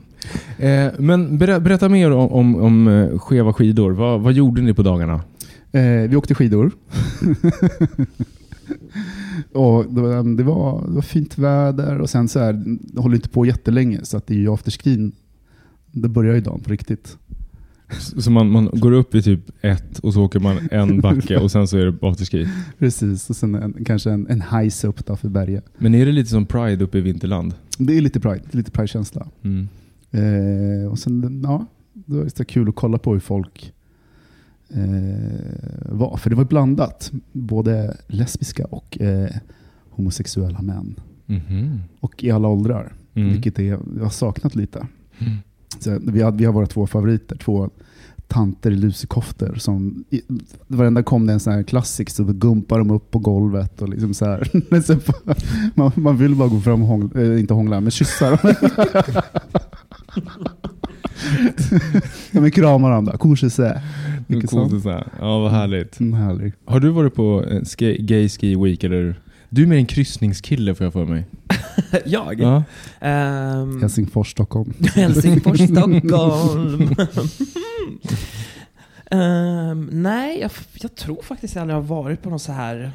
Eh, 0.65 0.92
men 1.00 1.38
ber, 1.38 1.59
berätta 1.59 1.89
mer 1.89 2.12
om, 2.12 2.31
om, 2.31 2.56
om 2.56 2.88
eh, 2.88 3.19
skeva 3.19 3.54
skidor. 3.54 3.92
Vad, 3.92 4.21
vad 4.21 4.33
gjorde 4.33 4.62
ni 4.62 4.74
på 4.74 4.83
dagarna? 4.83 5.21
Eh, 5.71 6.09
vi 6.09 6.15
åkte 6.15 6.36
skidor. 6.36 6.71
Och 9.54 9.94
det, 9.94 10.02
var, 10.02 10.38
det, 10.38 10.44
var, 10.44 10.96
det 10.96 11.02
fint 11.02 11.38
väder 11.38 12.02
och 12.02 12.10
sen 12.10 12.28
så 12.28 12.40
här, 12.40 12.64
det 12.66 13.02
håller 13.02 13.16
inte 13.16 13.30
på 13.30 13.46
jättelänge 13.46 14.00
så 14.04 14.18
att 14.18 14.28
det 14.28 14.34
är 14.34 14.38
ju 14.38 14.54
afterskin. 14.54 15.12
Det 15.92 16.10
börjar 16.10 16.36
ju 16.36 16.42
dagen 16.42 16.60
på 16.60 16.72
riktigt. 16.72 17.18
Så 18.18 18.31
man, 18.31 18.50
man 18.50 18.69
går 18.74 18.92
upp 18.92 19.16
i 19.16 19.22
typ 19.22 19.40
ett 19.62 20.00
och 20.00 20.14
så 20.14 20.24
åker 20.24 20.40
man 20.40 20.58
en 20.72 21.02
backe 21.02 21.38
och 21.38 21.52
sen 21.52 21.68
så 21.68 21.78
är 21.78 21.86
det 21.86 22.08
afterski. 22.08 22.48
Precis, 22.80 23.30
och 23.30 23.36
sen 23.36 23.56
en, 23.56 23.86
kanske 23.86 24.12
en, 24.12 24.28
en 24.28 24.42
hajs 24.42 24.84
upp 24.84 25.06
då 25.06 25.16
för 25.16 25.30
berget. 25.30 25.66
Men 25.78 25.96
är 25.96 26.06
det 26.06 26.12
lite 26.12 26.30
som 26.30 26.46
Pride 26.46 26.84
uppe 26.84 26.98
i 26.98 27.02
Vinterland? 27.02 27.54
Det 27.78 27.98
är 27.98 28.02
lite 28.02 28.19
pride, 28.19 28.44
lite 28.52 28.72
pride-känsla. 28.72 29.28
Mm. 29.44 29.68
Eh, 30.12 30.92
och 30.92 31.00
sen, 31.00 31.42
ja, 31.44 31.66
det 31.94 32.18
var 32.18 32.30
så 32.30 32.46
kul 32.46 32.69
att 32.69 32.75
kolla 32.75 32.98
på 32.98 33.14
hur 33.14 33.19
folk 33.19 33.74
var. 35.86 36.18
För 36.18 36.30
det 36.30 36.36
var 36.36 36.46
blandat. 36.46 37.12
Både 37.31 37.98
lesbiska 38.08 38.66
och 38.66 39.02
eh, 39.02 39.30
homosexuella 39.90 40.62
män. 40.62 41.00
Mhm. 41.25 41.81
Och 42.00 42.24
i 42.24 42.31
alla 42.31 42.48
åldrar. 42.48 42.94
Mm. 43.14 43.30
Vilket 43.30 43.60
är, 43.60 43.64
jag 43.64 44.04
har 44.04 44.10
saknat 44.10 44.56
lite. 44.56 44.88
Mm. 45.19 45.34
Så 45.80 46.00
vi, 46.12 46.22
har, 46.22 46.31
vi 46.31 46.46
har 46.46 46.54
våra 46.54 46.68
två 46.68 46.88
favoriter. 46.88 47.38
Två 47.38 47.69
tanter 48.28 48.72
i 48.72 48.75
lusekoftor. 48.75 49.56
Som, 49.56 50.04
i, 50.10 50.22
varenda 50.68 51.04
kom 51.04 51.28
det 51.28 51.34
en 51.34 51.40
sån 51.40 51.54
här 51.54 51.64
klassik 51.64 52.10
så 52.10 52.24
gumpar 52.24 52.80
de 52.80 52.92
upp 52.92 53.12
på 53.12 53.19
golvet. 53.19 53.81
Och 53.81 53.90
liksom 53.90 54.14
så 54.14 54.25
här. 54.25 54.52
Man, 55.75 55.92
man 55.96 56.18
vill 56.18 56.36
bara 56.36 56.48
gå 56.48 56.60
fram 56.60 56.81
och 56.81 56.88
hångla, 56.88 57.22
äh, 57.22 57.40
inte 57.40 57.54
hångla, 57.54 57.81
men 57.81 57.92
kyssa 57.92 58.30
dem. 58.30 58.40
ja, 62.31 62.42
men 62.42 62.51
krama 62.51 62.89
dem 62.89 63.06
då. 63.06 63.18
Korsese. 63.18 63.81
Här. 64.27 65.07
Ja, 65.19 65.39
vad 65.39 65.51
härligt. 65.51 66.00
Mm, 66.00 66.13
härligt. 66.13 66.56
Har 66.65 66.80
du 66.80 66.89
varit 66.89 67.15
på 67.15 67.45
ski, 67.65 67.98
gay 68.01 68.30
ski 68.30 68.56
week 68.56 68.83
eller? 68.83 69.15
Du 69.50 69.63
är 69.63 69.68
mer 69.68 69.77
en 69.77 69.86
kryssningskille 69.86 70.75
får 70.75 70.86
jag 70.86 70.94
för 70.94 71.06
mig. 71.06 71.25
Jag? 72.06 72.39
Ja. 72.39 72.63
Ehm, 73.00 73.81
Helsingfors, 73.81 74.31
Stockholm. 74.31 74.74
Helsingfors, 74.95 75.62
Stockholm. 75.62 76.95
Ehm, 79.12 79.89
nej, 79.92 80.39
jag, 80.42 80.51
jag 80.74 80.95
tror 80.95 81.21
faktiskt 81.21 81.56
jag 81.56 81.62
aldrig 81.62 81.75
har 81.75 81.81
varit 81.81 82.21
på 82.21 82.30
någon 82.30 82.39
så 82.39 82.51
här... 82.51 82.92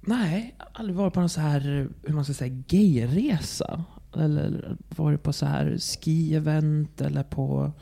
Nej, 0.00 0.54
jag 0.58 0.64
har 0.64 0.80
aldrig 0.80 0.96
varit 0.96 1.14
på 1.14 1.20
någon 1.20 1.28
så 1.28 1.40
här, 1.40 1.88
hur 2.02 2.14
man 2.14 2.24
ska 2.24 2.34
säga, 2.34 2.62
gayresa. 2.68 3.84
Eller 4.20 4.76
varit 4.96 5.22
på 5.22 5.32
så 5.32 5.46
här 5.46 5.76
ski-event 5.78 7.02
eller 7.02 7.22
på... 7.22 7.72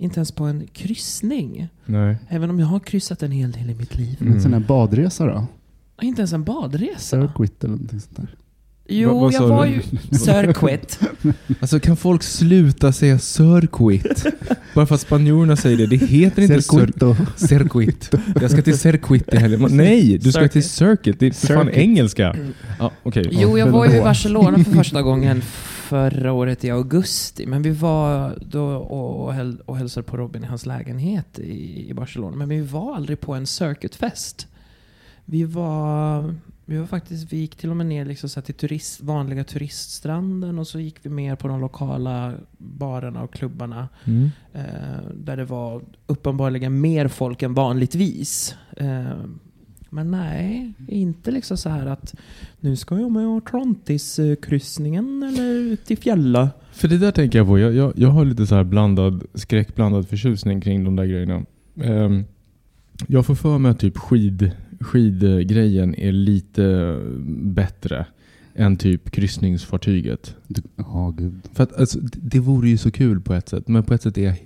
Inte 0.00 0.18
ens 0.20 0.32
på 0.32 0.44
en 0.44 0.66
kryssning. 0.72 1.68
Nej. 1.84 2.16
Även 2.28 2.50
om 2.50 2.60
jag 2.60 2.66
har 2.66 2.80
kryssat 2.80 3.22
en 3.22 3.32
hel 3.32 3.52
del 3.52 3.70
i 3.70 3.74
mitt 3.74 3.96
liv. 3.96 4.16
Mm. 4.20 4.32
En 4.32 4.40
sån 4.40 4.52
här 4.52 4.60
badresa 4.60 5.26
då? 5.26 5.46
Inte 6.02 6.20
ens 6.20 6.32
en 6.32 6.44
badresa. 6.44 6.98
Circuit 6.98 7.64
eller 7.64 7.72
någonting 7.74 8.00
sånt 8.00 8.16
där. 8.16 8.28
Jo, 8.90 9.18
vad 9.20 9.32
jag 9.32 9.48
var 9.48 9.66
du? 9.66 9.72
ju... 9.72 9.82
Circuit. 10.18 11.00
Alltså 11.60 11.80
kan 11.80 11.96
folk 11.96 12.22
sluta 12.22 12.92
säga 12.92 13.18
circuit? 13.18 14.26
Bara 14.74 14.86
för 14.86 14.94
att 14.94 15.00
spanjorerna 15.00 15.56
säger 15.56 15.76
det. 15.76 15.86
Det 15.86 15.96
heter 15.96 16.42
inte 16.42 16.62
circuit. 16.62 16.94
Circuito. 16.94 17.16
Circuit. 17.36 18.10
Jag 18.40 18.50
ska 18.50 18.62
till 18.62 18.78
circuit 18.78 19.34
i 19.34 19.36
helgen. 19.36 19.68
Nej, 19.76 20.18
du 20.18 20.32
ska 20.32 20.48
till 20.48 20.68
circuit. 20.68 21.20
Det 21.20 21.26
är 21.26 21.30
för 21.30 21.46
fan 21.46 21.64
Circuit. 21.66 21.78
engelska. 21.78 22.36
Ja, 22.78 22.90
okej. 23.02 23.28
Jo, 23.30 23.58
jag 23.58 23.66
var 23.66 23.86
ju 23.86 23.96
i. 23.96 24.00
Barcelona 24.00 24.64
för 24.64 24.70
första 24.72 25.02
gången 25.02 25.42
förra 25.88 26.32
året 26.32 26.64
i 26.64 26.70
augusti. 26.70 27.46
Men 27.46 27.62
vi 27.62 27.70
var 27.70 28.38
då 28.46 28.64
och, 28.76 29.24
och, 29.24 29.32
häl, 29.32 29.62
och 29.66 29.76
hälsade 29.76 30.06
på 30.06 30.16
Robin 30.16 30.44
i 30.44 30.46
hans 30.46 30.66
lägenhet 30.66 31.38
i, 31.38 31.88
i 31.90 31.94
Barcelona. 31.94 32.36
Men 32.36 32.48
vi 32.48 32.60
var 32.60 32.96
aldrig 32.96 33.20
på 33.20 33.34
en 33.34 33.46
circuitfest. 33.46 34.46
Vi 35.24 35.44
var, 35.44 36.34
vi 36.64 36.76
var 36.76 36.86
faktiskt, 36.86 37.32
vi 37.32 37.36
gick 37.36 37.56
till 37.56 37.70
och 37.70 37.76
med 37.76 37.86
ner 37.86 38.04
liksom 38.04 38.28
så 38.28 38.40
till 38.40 38.54
turist, 38.54 39.00
vanliga 39.00 39.44
turiststranden 39.44 40.58
och 40.58 40.68
så 40.68 40.80
gick 40.80 40.96
vi 41.02 41.10
mer 41.10 41.36
på 41.36 41.48
de 41.48 41.60
lokala 41.60 42.34
barerna 42.58 43.22
och 43.22 43.32
klubbarna. 43.32 43.88
Mm. 44.04 44.30
Eh, 44.52 45.10
där 45.14 45.36
det 45.36 45.44
var 45.44 45.82
uppenbarligen 46.06 46.80
mer 46.80 47.08
folk 47.08 47.42
än 47.42 47.54
vanligtvis. 47.54 48.56
Eh, 48.76 49.24
men 49.90 50.10
nej, 50.10 50.72
inte 50.88 51.30
liksom 51.30 51.56
så 51.56 51.68
här 51.68 51.86
att 51.86 52.14
nu 52.60 52.76
ska 52.76 52.98
jag 52.98 53.10
med 53.10 53.26
Atlantis-kryssningen 53.26 55.22
eller 55.22 55.54
ut 55.54 55.90
i 55.90 55.96
fjälla. 55.96 56.50
För 56.72 56.88
det 56.88 56.98
där 56.98 57.12
tänker 57.12 57.38
jag 57.38 57.46
på. 57.46 57.58
Jag, 57.58 57.74
jag, 57.74 57.92
jag 57.96 58.08
har 58.08 58.24
lite 58.24 58.46
så 58.46 58.54
här 58.54 58.64
blandad, 58.64 59.24
skräckblandad 59.34 60.08
förtjusning 60.08 60.60
kring 60.60 60.84
de 60.84 60.96
där 60.96 61.04
grejerna. 61.04 61.42
Ehm, 61.82 62.24
jag 63.06 63.26
får 63.26 63.34
för 63.34 63.58
mig 63.58 63.70
att 63.70 63.78
typ 63.78 63.98
skid, 63.98 64.50
skidgrejen 64.80 65.94
är 65.94 66.12
lite 66.12 66.96
bättre 67.28 68.06
än 68.54 68.76
typ 68.76 69.10
kryssningsfartyget. 69.10 70.36
Ja, 70.76 71.14
gud. 71.18 71.40
För 71.52 71.62
att 71.62 71.72
alltså, 71.80 71.98
det, 72.02 72.40
vore 72.40 72.68
ju 72.68 72.78
så 72.78 72.90
kul 72.90 73.20
på 73.20 73.34
ett 73.34 73.48
sätt, 73.48 73.68
men 73.68 73.82
på 73.82 73.94
ett 73.94 74.02
sätt 74.02 74.18
är 74.18 74.22
jag 74.22 74.36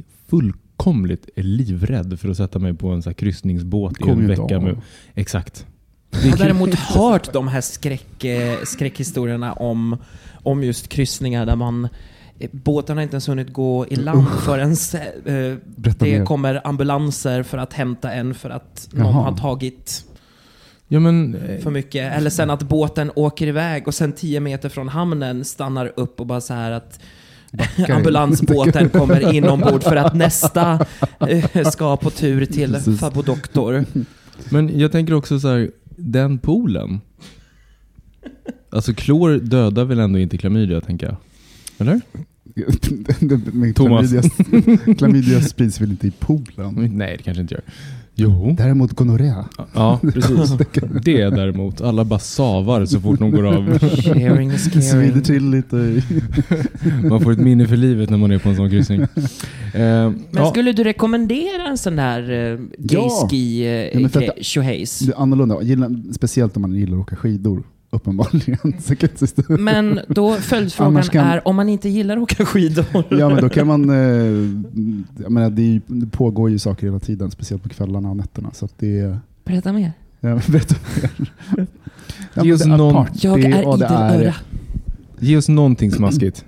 fullkomligt 0.82 1.28
livrädd 1.36 2.20
för 2.20 2.28
att 2.28 2.36
sätta 2.36 2.58
mig 2.58 2.74
på 2.74 2.88
en 2.88 3.02
så 3.02 3.10
här 3.10 3.14
kryssningsbåt 3.14 4.06
i 4.06 4.10
en 4.10 4.26
vecka. 4.26 4.60
Med, 4.60 4.80
exakt. 5.14 5.66
Jag 6.10 6.30
har 6.30 6.38
däremot 6.38 6.74
hört 6.74 7.32
de 7.32 7.48
här 7.48 7.60
skräck, 7.60 8.24
eh, 8.24 8.58
skräckhistorierna 8.64 9.52
om, 9.52 9.96
om 10.42 10.64
just 10.64 10.88
kryssningar 10.88 11.46
där 11.46 11.56
man 11.56 11.88
Båten 12.50 12.96
har 12.96 13.02
inte 13.02 13.14
ens 13.14 13.28
hunnit 13.28 13.52
gå 13.52 13.86
i 13.86 13.96
land 13.96 14.26
förrän 14.44 14.70
eh, 14.70 15.56
det 15.76 16.02
mer. 16.02 16.24
kommer 16.24 16.66
ambulanser 16.66 17.42
för 17.42 17.58
att 17.58 17.72
hämta 17.72 18.12
en 18.12 18.34
för 18.34 18.50
att 18.50 18.88
någon 18.92 19.06
Jaha. 19.06 19.22
har 19.22 19.36
tagit 19.36 20.04
Ja, 20.88 21.00
men, 21.00 21.34
eh, 21.34 21.60
för 21.60 21.70
mycket. 21.70 22.12
Eller 22.12 22.30
sen 22.30 22.50
att 22.50 22.62
båten 22.62 23.10
åker 23.14 23.46
iväg 23.46 23.88
och 23.88 23.94
sen 23.94 24.12
10 24.12 24.40
meter 24.40 24.68
från 24.68 24.88
hamnen 24.88 25.44
stannar 25.44 25.92
upp 25.96 26.20
och 26.20 26.26
bara 26.26 26.40
så 26.40 26.54
här 26.54 26.70
att 26.70 27.00
Backar. 27.52 27.94
ambulansbåten 27.94 28.88
kommer 28.92 29.32
in 29.34 29.44
ombord 29.44 29.82
för 29.82 29.96
att 29.96 30.14
nästa 30.14 30.86
eh, 31.28 31.70
ska 31.70 31.96
på 31.96 32.10
tur 32.10 32.44
till. 32.46 32.76
Fabodoktor. 33.00 33.84
men 34.50 34.78
jag 34.78 34.92
tänker 34.92 35.14
också 35.14 35.40
så 35.40 35.48
här, 35.48 35.70
den 35.96 36.38
poolen. 36.38 37.00
Alltså 38.70 38.94
klor 38.94 39.38
dödar 39.38 39.84
väl 39.84 39.98
ändå 39.98 40.18
inte 40.18 40.38
klamydia, 40.38 40.80
tänker 40.80 41.06
jag? 41.06 41.16
Eller? 41.78 42.00
Men 43.52 43.74
Thomas. 43.74 44.12
klamydia- 44.12 44.94
Klamydia 44.98 45.40
sprids 45.40 45.80
väl 45.80 45.90
inte 45.90 46.06
i 46.06 46.10
poolen? 46.10 46.90
Nej, 46.96 47.16
det 47.16 47.22
kanske 47.22 47.40
inte 47.40 47.54
gör. 47.54 47.62
Jo. 48.14 48.54
Däremot 48.58 48.92
gonorré. 48.92 49.34
Ja, 49.74 49.98
precis. 50.12 50.52
Det 51.04 51.30
däremot. 51.30 51.80
Alla 51.80 52.04
bara 52.04 52.18
savar 52.18 52.84
så 52.86 53.00
fort 53.00 53.18
de 53.18 53.30
går 53.30 53.46
av. 53.46 53.78
Sharing 53.78 54.50
is 54.52 54.64
Svider 54.90 55.08
caring. 55.10 55.22
till 55.22 55.50
lite. 55.50 56.02
Man 57.08 57.20
får 57.20 57.32
ett 57.32 57.38
minne 57.38 57.66
för 57.68 57.76
livet 57.76 58.10
när 58.10 58.18
man 58.18 58.30
är 58.32 58.38
på 58.38 58.48
en 58.48 58.56
sån 58.56 58.70
kryssning. 58.70 59.00
Eh, 59.74 59.80
Men 59.80 60.24
ja, 60.30 60.50
skulle 60.50 60.72
du 60.72 60.84
rekommendera 60.84 61.66
en 61.68 61.78
sån 61.78 61.96
där 61.96 62.30
uh, 62.30 62.60
gay 62.78 63.00
Ja. 63.00 63.26
ski 63.30 63.64
Ja, 63.94 64.08
för 64.08 64.20
att- 64.22 64.36
uh, 64.38 64.42
tjohejs? 64.42 64.98
Det 64.98 65.12
är 65.12 65.20
annorlunda. 65.22 65.62
Gillar, 65.62 66.12
speciellt 66.12 66.56
om 66.56 66.62
man 66.62 66.74
gillar 66.74 66.96
att 66.96 67.02
åka 67.02 67.16
skidor. 67.16 67.62
Uppenbarligen. 67.94 68.58
Men 69.64 70.00
då 70.08 70.34
följdfrågan 70.36 71.02
kan- 71.02 71.26
är, 71.26 71.48
om 71.48 71.56
man 71.56 71.68
inte 71.68 71.88
gillar 71.88 72.16
att 72.16 72.22
åka 72.22 72.44
skidor? 72.46 72.84
Ja 73.10 73.28
men 73.28 73.40
då 73.40 73.48
kan 73.48 73.66
man, 73.66 73.90
eh, 73.90 73.96
jag 75.22 75.32
menar, 75.32 75.50
det, 75.50 75.62
ju- 75.62 75.80
det 75.86 76.06
pågår 76.06 76.50
ju 76.50 76.58
saker 76.58 76.86
hela 76.86 76.98
tiden, 76.98 77.30
speciellt 77.30 77.62
på 77.62 77.68
kvällarna 77.68 78.10
och 78.10 78.16
nätterna. 78.16 78.50
Så 78.52 78.64
att 78.64 78.78
det 78.78 78.98
är, 78.98 79.18
Berätta 79.44 79.72
mer. 79.72 79.92
ja, 80.20 80.40
berätta 80.48 80.74
mer. 80.94 81.10
Ja, 82.34 82.42
men 82.42 82.44
Ge 82.44 82.52
oss 82.52 82.60
det 82.62 82.70
är 82.72 82.76
någon- 82.76 82.94
party 83.06 83.18
Jag 83.22 83.40
är 83.40 83.48
idel 83.74 83.82
är 83.82 84.24
öra. 84.24 84.34
ge 85.18 85.36
oss 85.36 85.48
någonting 85.48 85.92
smaskigt. 85.92 86.44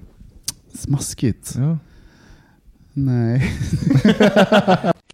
smaskigt. 0.78 1.54
Ja. 1.58 1.78
Nej. 2.92 3.50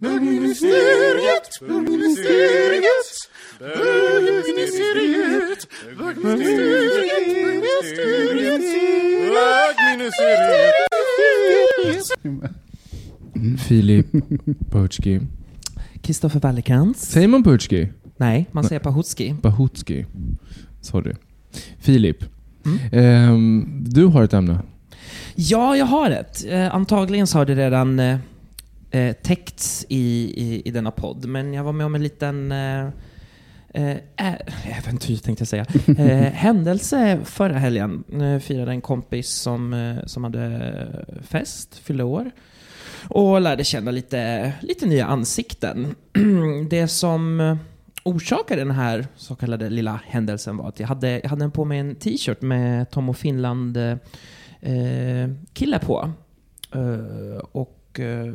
Bögministeriet, 0.01 1.49
bögministeriet, 1.67 3.09
bögministeriet. 3.59 5.10
Filip 13.67 14.07
Putski. 14.71 15.19
Kristoffer 16.01 16.39
Wallercrantz. 16.39 17.01
Säger 17.01 17.27
man 17.27 17.43
Putski? 17.43 17.89
Nej, 18.17 18.45
man 18.51 18.63
säger 18.63 18.79
Pahutski. 18.79 19.35
Bahutski. 19.41 20.05
Sorry. 20.81 21.13
Filip. 21.79 22.23
Mm. 22.65 22.79
Ehm, 22.91 23.83
du 23.87 24.05
har 24.05 24.23
ett 24.23 24.33
ämne. 24.33 24.59
Ja, 25.35 25.77
jag 25.77 25.85
har 25.85 26.09
ett. 26.11 26.45
Eh, 26.49 26.75
antagligen 26.75 27.27
så 27.27 27.37
har 27.37 27.45
det 27.45 27.55
redan 27.55 27.99
eh, 27.99 29.13
täckts 29.23 29.85
i, 29.89 30.33
i, 30.35 30.61
i 30.65 30.71
denna 30.71 30.91
podd, 30.91 31.25
men 31.25 31.53
jag 31.53 31.63
var 31.63 31.73
med 31.73 31.85
om 31.85 31.95
en 31.95 32.03
liten 32.03 32.51
eh, 32.51 32.87
eh, 33.73 33.97
ä- 34.17 34.41
äventyr 34.77 35.17
tänkte 35.17 35.41
jag 35.41 35.47
säga. 35.47 35.65
Eh, 35.97 36.31
händelse 36.33 37.19
förra 37.23 37.57
helgen. 37.57 38.03
Eh, 38.21 38.39
firade 38.39 38.71
en 38.71 38.81
kompis 38.81 39.29
som, 39.29 39.73
eh, 39.73 40.05
som 40.05 40.23
hade 40.23 41.05
fest, 41.21 41.75
fyllde 41.77 42.03
år. 42.03 42.31
Och 43.07 43.41
lärde 43.41 43.63
känna 43.63 43.91
lite, 43.91 44.53
lite 44.61 44.85
nya 44.85 45.05
ansikten. 45.05 45.95
det 46.69 46.87
som 46.87 47.39
eh, 47.39 47.57
orsakade 48.03 48.61
den 48.61 48.71
här 48.71 49.07
så 49.15 49.35
kallade 49.35 49.69
lilla 49.69 49.99
händelsen 50.05 50.57
var 50.57 50.67
att 50.69 50.79
jag 50.79 50.87
hade, 50.87 51.19
jag 51.19 51.29
hade 51.29 51.49
på 51.49 51.65
mig 51.65 51.79
en 51.79 51.95
t-shirt 51.95 52.41
med 52.41 52.89
Tom 52.91 53.09
och 53.09 53.17
Finland 53.17 53.77
eh, 53.77 53.97
eh, 54.61 55.29
kille 55.53 55.79
på. 55.79 56.11
Eh, 56.73 57.37
och 57.51 57.99
eh, 57.99 58.33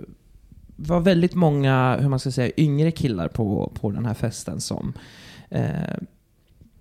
var 0.77 1.01
väldigt 1.01 1.35
många, 1.35 1.97
hur 2.01 2.09
man 2.09 2.19
ska 2.19 2.31
säga, 2.31 2.53
yngre 2.57 2.91
killar 2.91 3.29
på, 3.29 3.73
på 3.81 3.91
den 3.91 4.07
här 4.07 4.15
festen 4.15 4.61
som 4.61 4.93
eh, 4.97 5.01
Eh, 5.49 5.97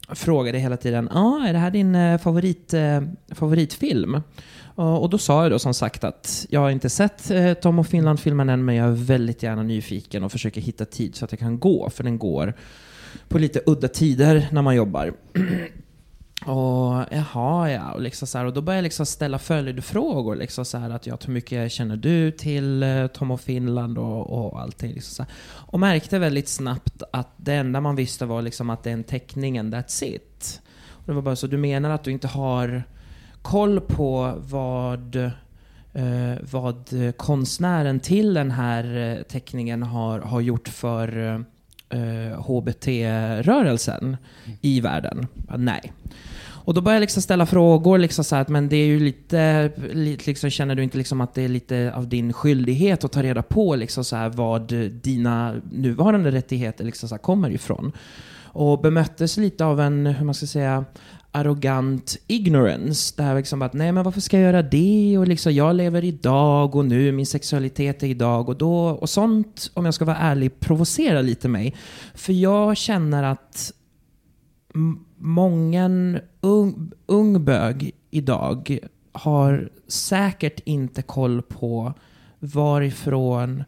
frågade 0.10 0.57
hela 0.57 0.77
tiden, 0.77 1.10
ah, 1.12 1.48
är 1.48 1.53
det 1.53 1.60
här 1.60 1.72
din 1.72 1.95
eh, 1.95 2.17
favorit, 2.17 2.74
eh, 2.74 3.01
favoritfilm? 3.31 4.22
Och, 4.75 5.03
och 5.03 5.10
då 5.10 5.17
sa 5.17 5.43
jag 5.43 5.51
då 5.51 5.60
som 5.60 5.74
sagt 5.74 6.03
att 6.03 6.45
jag 6.50 6.60
har 6.60 6.69
inte 6.69 6.89
sett 6.89 7.31
eh, 7.31 7.53
Tom 7.53 7.79
och 7.79 7.88
Finland-filmen 7.88 8.50
än, 8.50 8.65
men 8.65 8.75
jag 8.75 8.88
är 8.88 8.91
väldigt 8.91 9.43
gärna 9.43 9.63
nyfiken 9.63 10.24
och 10.24 10.31
försöker 10.31 10.62
hitta 10.62 10.86
tid 10.86 11.15
så 11.15 11.25
att 11.25 11.31
jag 11.31 11.39
kan 11.39 11.60
gå, 11.60 11.89
för 11.89 12.03
den 12.03 12.17
går 12.17 12.53
på 13.27 13.38
lite 13.38 13.62
udda 13.65 13.88
tider 13.88 14.48
när 14.51 14.62
man 14.62 14.75
jobbar. 14.75 15.13
Och 16.46 17.06
jaha, 17.12 17.72
ja. 17.72 17.92
Och, 17.92 18.02
liksom 18.02 18.28
så 18.28 18.38
här, 18.38 18.46
och 18.46 18.54
då 18.54 18.62
började 18.62 18.78
jag 18.78 18.84
liksom 18.84 19.06
ställa 19.06 19.40
följdfrågor. 19.40 20.36
Liksom 20.36 20.66
så 20.66 20.78
här, 20.78 20.90
att, 20.90 21.08
ja, 21.08 21.18
hur 21.25 21.34
mycket 21.34 21.72
känner 21.72 21.98
du 21.98 22.32
till 22.32 22.84
eh, 22.84 23.08
Tom 23.08 23.32
och 23.32 23.42
Finland 23.42 23.98
och, 23.98 24.30
och 24.30 24.62
allting. 24.62 24.94
Liksom 24.94 25.16
så 25.16 25.24
här. 25.24 25.32
Och 25.52 25.80
märkte 25.80 26.20
väldigt 26.20 26.48
snabbt 26.48 27.04
att 27.14 27.30
det 27.38 27.54
enda 27.54 27.82
man 27.82 27.96
visste 27.96 28.25
var 28.25 28.42
liksom 28.42 28.70
att 28.70 28.84
den 28.84 29.04
teckningen, 29.04 29.74
that's 29.74 30.04
it. 30.04 30.62
Och 30.90 31.04
det 31.06 31.14
var 31.14 31.22
bara 31.22 31.36
så, 31.36 31.48
du 31.48 31.58
menar 31.58 31.90
att 31.90 32.04
du 32.04 32.12
inte 32.12 32.28
har 32.28 32.84
koll 33.42 33.82
på 33.82 34.34
vad, 34.38 35.16
eh, 35.16 36.34
vad 36.52 36.90
konstnären 37.18 38.00
till 38.00 38.34
den 38.34 38.52
här 38.52 38.98
eh, 38.98 39.24
teckningen 39.24 39.84
har, 39.84 40.20
har 40.20 40.42
gjort 40.42 40.68
för 40.68 41.34
eh, 41.34 41.40
eh, 41.89 42.42
HBT-rörelsen 42.42 44.18
i 44.62 44.82
världen? 44.82 45.27
Nej. 45.58 45.92
Och 46.65 46.74
då 46.74 46.82
börjar 46.82 46.96
jag 46.96 47.01
liksom 47.01 47.22
ställa 47.22 47.46
frågor, 47.46 47.98
liksom 47.98 48.24
så 48.24 48.36
här, 48.36 48.42
att, 48.42 48.50
men 48.50 48.70
det 48.70 48.75
är 48.75 48.86
ju 48.86 49.00
lite 49.00 49.72
liksom, 50.25 50.50
känner 50.50 50.75
du 50.75 50.84
inte 50.84 50.98
liksom 50.98 51.22
att 51.22 51.34
det 51.34 51.42
är 51.42 51.48
lite 51.48 51.92
av 51.96 52.08
din 52.08 52.34
skyldighet 52.34 53.04
att 53.04 53.12
ta 53.12 53.24
reda 53.24 53.42
på 53.42 53.75
liksom 53.75 54.06
så 54.06 54.15
här, 54.15 54.30
vad 54.30 54.74
dina 54.92 55.56
nuvarande 55.72 56.32
rättigheter 56.32 56.84
liksom 56.84 57.10
så 57.10 57.15
här, 57.15 57.20
kommer 57.20 57.50
ifrån? 57.50 57.92
Och 58.44 58.82
bemöttes 58.82 59.38
lite 59.38 59.65
av 59.65 59.82
en, 59.82 60.06
hur 60.06 60.25
man 60.25 60.36
ska 60.36 60.48
säga, 60.48 60.86
arrogant 61.36 62.18
ignorance. 62.27 63.13
Det 63.18 63.24
här 63.24 63.36
liksom 63.36 63.62
att, 63.62 63.74
nej 63.74 63.92
men 63.92 64.04
varför 64.04 64.22
ska 64.22 64.38
jag 64.38 64.44
göra 64.46 64.62
det? 64.62 65.18
Och 65.18 65.27
liksom, 65.27 65.54
jag 65.54 65.75
lever 65.75 66.04
idag 66.04 66.75
och 66.75 66.86
nu, 66.86 67.12
min 67.12 67.25
sexualitet 67.25 68.04
är 68.04 68.08
idag 68.08 68.50
och 68.50 68.58
då. 68.58 68.88
Och 68.88 69.10
sånt, 69.10 69.72
om 69.74 69.86
jag 69.86 69.94
ska 69.94 70.06
vara 70.06 70.18
ärlig, 70.18 70.60
provocerar 70.60 71.24
lite 71.24 71.48
mig. 71.48 71.75
För 72.13 72.34
jag 72.34 72.77
känner 72.77 73.24
att 73.24 73.72
många 74.74 75.06
mången 75.25 76.20
ung, 76.42 76.92
ung 77.06 77.46
bög 77.46 77.92
idag 78.12 78.80
har 79.12 79.70
säkert 79.88 80.60
inte 80.65 81.01
koll 81.01 81.42
på 81.42 81.94
varifrån 82.39 83.63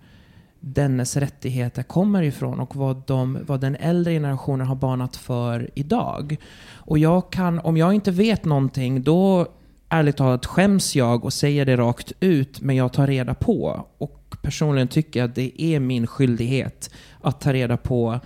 dennes 0.59 1.17
rättigheter 1.17 1.83
kommer 1.83 2.23
ifrån 2.23 2.59
och 2.59 2.75
vad, 2.75 3.03
de, 3.07 3.39
vad 3.47 3.61
den 3.61 3.75
äldre 3.75 4.13
generationen 4.13 4.67
har 4.67 4.75
banat 4.75 5.15
för 5.15 5.69
idag. 5.75 6.37
Och 6.75 6.97
jag 6.97 7.31
kan, 7.31 7.59
om 7.59 7.77
jag 7.77 7.93
inte 7.93 8.11
vet 8.11 8.45
någonting, 8.45 9.03
då 9.03 9.47
ärligt 9.89 10.17
talat 10.17 10.45
skäms 10.45 10.95
jag 10.95 11.25
och 11.25 11.33
säger 11.33 11.65
det 11.65 11.77
rakt 11.77 12.11
ut, 12.19 12.61
men 12.61 12.75
jag 12.75 12.93
tar 12.93 13.07
reda 13.07 13.33
på. 13.33 13.85
Och 13.97 14.37
personligen 14.41 14.87
tycker 14.87 15.19
jag 15.19 15.29
att 15.29 15.35
det 15.35 15.61
är 15.61 15.79
min 15.79 16.07
skyldighet 16.07 16.89
att 17.21 17.41
ta 17.41 17.53
reda 17.53 17.77
på 17.77 18.19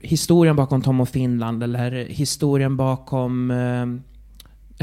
historien 0.00 0.56
bakom 0.56 0.82
Tom 0.82 1.00
och 1.00 1.08
Finland 1.08 1.62
eller 1.62 1.90
historien 1.90 2.76
bakom 2.76 3.50
eh, 3.50 3.86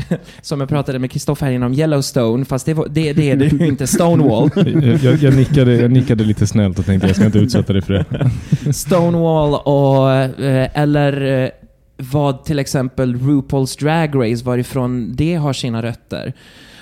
som 0.41 0.59
jag 0.59 0.69
pratade 0.69 0.99
med 0.99 1.11
Kristoffer 1.11 1.63
om 1.63 1.73
Yellowstone, 1.73 2.45
fast 2.45 2.65
det, 2.65 2.73
var, 2.73 2.87
det, 2.89 3.13
det 3.13 3.31
är 3.31 3.35
det 3.59 3.67
inte, 3.67 3.87
Stonewall. 3.87 4.49
Jag, 5.03 5.15
jag, 5.15 5.35
nickade, 5.35 5.75
jag 5.75 5.91
nickade 5.91 6.23
lite 6.23 6.47
snällt 6.47 6.79
och 6.79 6.85
tänkte 6.85 7.07
jag 7.07 7.15
ska 7.15 7.25
inte 7.25 7.39
utsätta 7.39 7.73
dig 7.73 7.81
för 7.81 7.93
det. 7.93 8.73
Stonewall 8.73 9.53
och, 9.53 10.11
eh, 10.43 10.69
eller 10.73 11.43
eh, 11.43 11.49
vad 11.97 12.45
till 12.45 12.59
exempel 12.59 13.15
RuPaul's 13.15 13.79
Drag 13.79 14.15
Race, 14.15 14.45
varifrån 14.45 15.15
det 15.15 15.35
har 15.35 15.53
sina 15.53 15.83
rötter. 15.83 16.33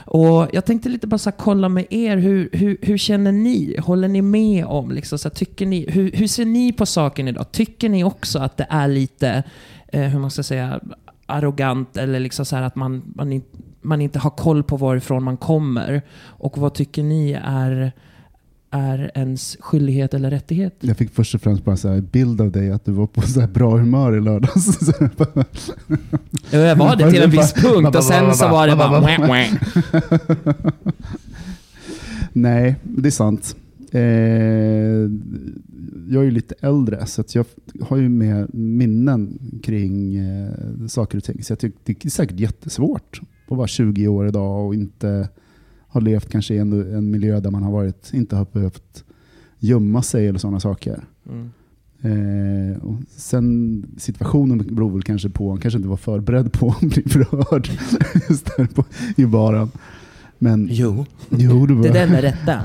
Och 0.06 0.48
jag 0.54 0.66
tänkte 0.66 0.90
lite 0.90 1.08
bara 1.08 1.18
så 1.18 1.32
kolla 1.32 1.70
med 1.70 1.86
er, 1.90 2.18
hur, 2.18 2.50
hur, 2.52 2.78
hur 2.82 2.98
känner 2.98 3.32
ni? 3.32 3.78
Håller 3.80 4.08
ni 4.08 4.22
med 4.22 4.66
om, 4.66 4.92
liksom, 4.92 5.20
så 5.20 5.30
här, 5.30 5.36
tycker 5.36 5.66
ni, 5.66 5.86
hur, 5.90 6.12
hur 6.12 6.28
ser 6.28 6.46
ni 6.46 6.74
på 6.74 6.86
saken 6.86 7.28
idag? 7.28 7.52
Tycker 7.52 7.90
ni 7.90 8.04
också 8.04 8.40
att 8.40 8.58
det 8.58 8.68
är 8.70 8.88
lite, 8.88 9.44
eh, 9.88 10.02
hur 10.02 10.20
man 10.20 10.32
ska 10.32 10.44
säga, 10.44 10.80
arrogant 11.26 11.98
eller 11.98 12.20
liksom 12.20 12.46
så 12.46 12.56
här 12.56 12.64
att 12.64 12.76
man, 12.76 13.02
man, 13.16 13.32
in, 13.32 13.44
man 13.82 14.02
inte 14.02 14.20
har 14.20 14.30
koll 14.30 14.64
på 14.64 14.78
varifrån 14.78 15.24
man 15.24 15.38
kommer? 15.38 16.02
Och 16.22 16.58
vad 16.58 16.74
tycker 16.74 17.04
ni 17.04 17.40
är 17.44 17.92
är 18.76 19.12
ens 19.16 19.58
skyldighet 19.60 20.14
eller 20.14 20.32
rättighet? 20.32 20.76
Jag 20.80 20.98
fick 20.98 21.14
först 21.14 21.36
och 21.36 21.42
främst 21.42 21.66
bara 21.66 21.76
här 21.76 22.02
bild 22.02 22.42
av 22.42 22.52
dig 22.52 22.72
att 22.72 22.86
du 22.86 22.92
var 22.92 23.08
på 23.08 23.22
så 23.22 23.40
här 23.40 23.48
bra 23.48 23.78
humör 23.78 24.18
i 24.18 24.22
lördags. 24.22 24.80
Ja, 26.50 26.60
Jag 26.60 26.76
var 26.76 26.96
det 26.96 27.12
till 27.12 27.22
en 27.22 27.30
viss 27.30 27.54
punkt 27.54 27.96
och 27.96 28.04
sen 28.04 28.36
så 28.36 28.48
var 28.48 28.68
det 28.68 28.76
bara... 28.76 29.02
Nej, 32.34 32.76
det 32.84 33.10
är 33.10 33.12
sant. 33.12 33.56
Eh, 33.92 34.02
jag 36.10 36.22
är 36.22 36.26
ju 36.26 36.32
lite 36.32 36.56
äldre 36.60 37.06
så 37.06 37.22
att 37.22 37.36
jag 37.36 37.46
har 37.82 37.98
ju 37.98 38.10
med 38.10 38.54
minnen 38.54 39.40
kring 39.64 40.16
eh, 40.16 40.88
saker 40.88 41.18
och 41.18 41.24
ting. 41.24 41.44
Så 41.44 41.52
jag 41.52 41.60
tycker 41.60 41.80
det 41.84 42.06
är 42.06 42.10
säkert 42.10 42.40
jättesvårt 42.40 43.22
att 43.48 43.58
vara 43.58 43.68
20 43.68 44.08
år 44.08 44.28
idag 44.28 44.68
och 44.68 44.76
inte 44.76 45.30
ha 45.88 46.02
levt 46.02 46.30
kanske 46.30 46.54
i 46.54 46.58
en, 46.58 46.96
en 46.96 47.12
miljö 47.12 47.40
där 47.40 47.52
man 47.52 47.64
har 47.64 47.72
varit, 47.72 48.14
inte 48.14 48.36
har 48.36 48.48
behövt 48.52 49.04
gömma 49.60 50.02
sig 50.02 50.28
eller 50.28 50.40
sådana 50.40 50.60
saker. 50.60 51.04
Mm. 51.30 51.50
Eh, 52.02 52.78
och 52.78 52.96
sen 53.10 53.86
situationen 53.98 54.58
beror 54.58 54.92
väl 54.92 55.04
kanske 55.04 55.30
på, 55.30 55.50
han 55.50 55.60
kanske 55.60 55.78
inte 55.78 55.90
var 55.90 55.98
förberedd 55.98 56.54
på 56.54 56.70
att 56.70 56.80
bli 56.80 57.04
förhörd 57.04 57.70
just 58.30 58.46
där 58.58 58.66
på, 58.66 58.86
i 59.18 59.26
baren. 59.26 59.72
Men 60.38 60.68
Jo, 60.72 61.06
jo, 61.30 61.66
det 61.66 61.82
det 61.82 61.94
där 61.94 62.22
rätta. 62.22 62.62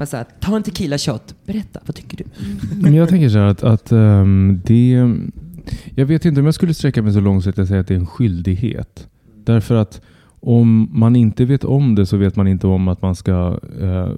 Bara 0.00 0.06
så 0.06 0.16
här, 0.16 0.26
ta 0.40 0.56
en 0.56 0.62
tequila 0.62 0.98
shot. 0.98 1.34
Berätta, 1.46 1.80
vad 1.86 1.96
tycker 1.96 2.16
du? 2.16 2.24
Men 2.82 2.94
jag 2.94 3.08
tänker 3.08 3.28
så 3.28 3.38
här 3.38 3.46
att, 3.46 3.62
att 3.62 3.92
um, 3.92 4.60
det... 4.64 5.10
Jag 5.94 6.06
vet 6.06 6.24
inte 6.24 6.40
om 6.40 6.44
jag 6.44 6.54
skulle 6.54 6.74
sträcka 6.74 7.02
mig 7.02 7.12
så 7.12 7.20
långt 7.20 7.44
så 7.44 7.50
att 7.50 7.58
jag 7.58 7.68
säger 7.68 7.80
att 7.80 7.88
det 7.88 7.94
är 7.94 7.98
en 7.98 8.06
skyldighet. 8.06 9.08
Därför 9.44 9.74
att 9.74 10.00
om 10.24 10.88
man 10.92 11.16
inte 11.16 11.44
vet 11.44 11.64
om 11.64 11.94
det 11.94 12.06
så 12.06 12.16
vet 12.16 12.36
man 12.36 12.48
inte 12.48 12.66
om 12.66 12.88
att 12.88 13.02
man 13.02 13.14
ska 13.14 13.60
eh, 13.80 14.12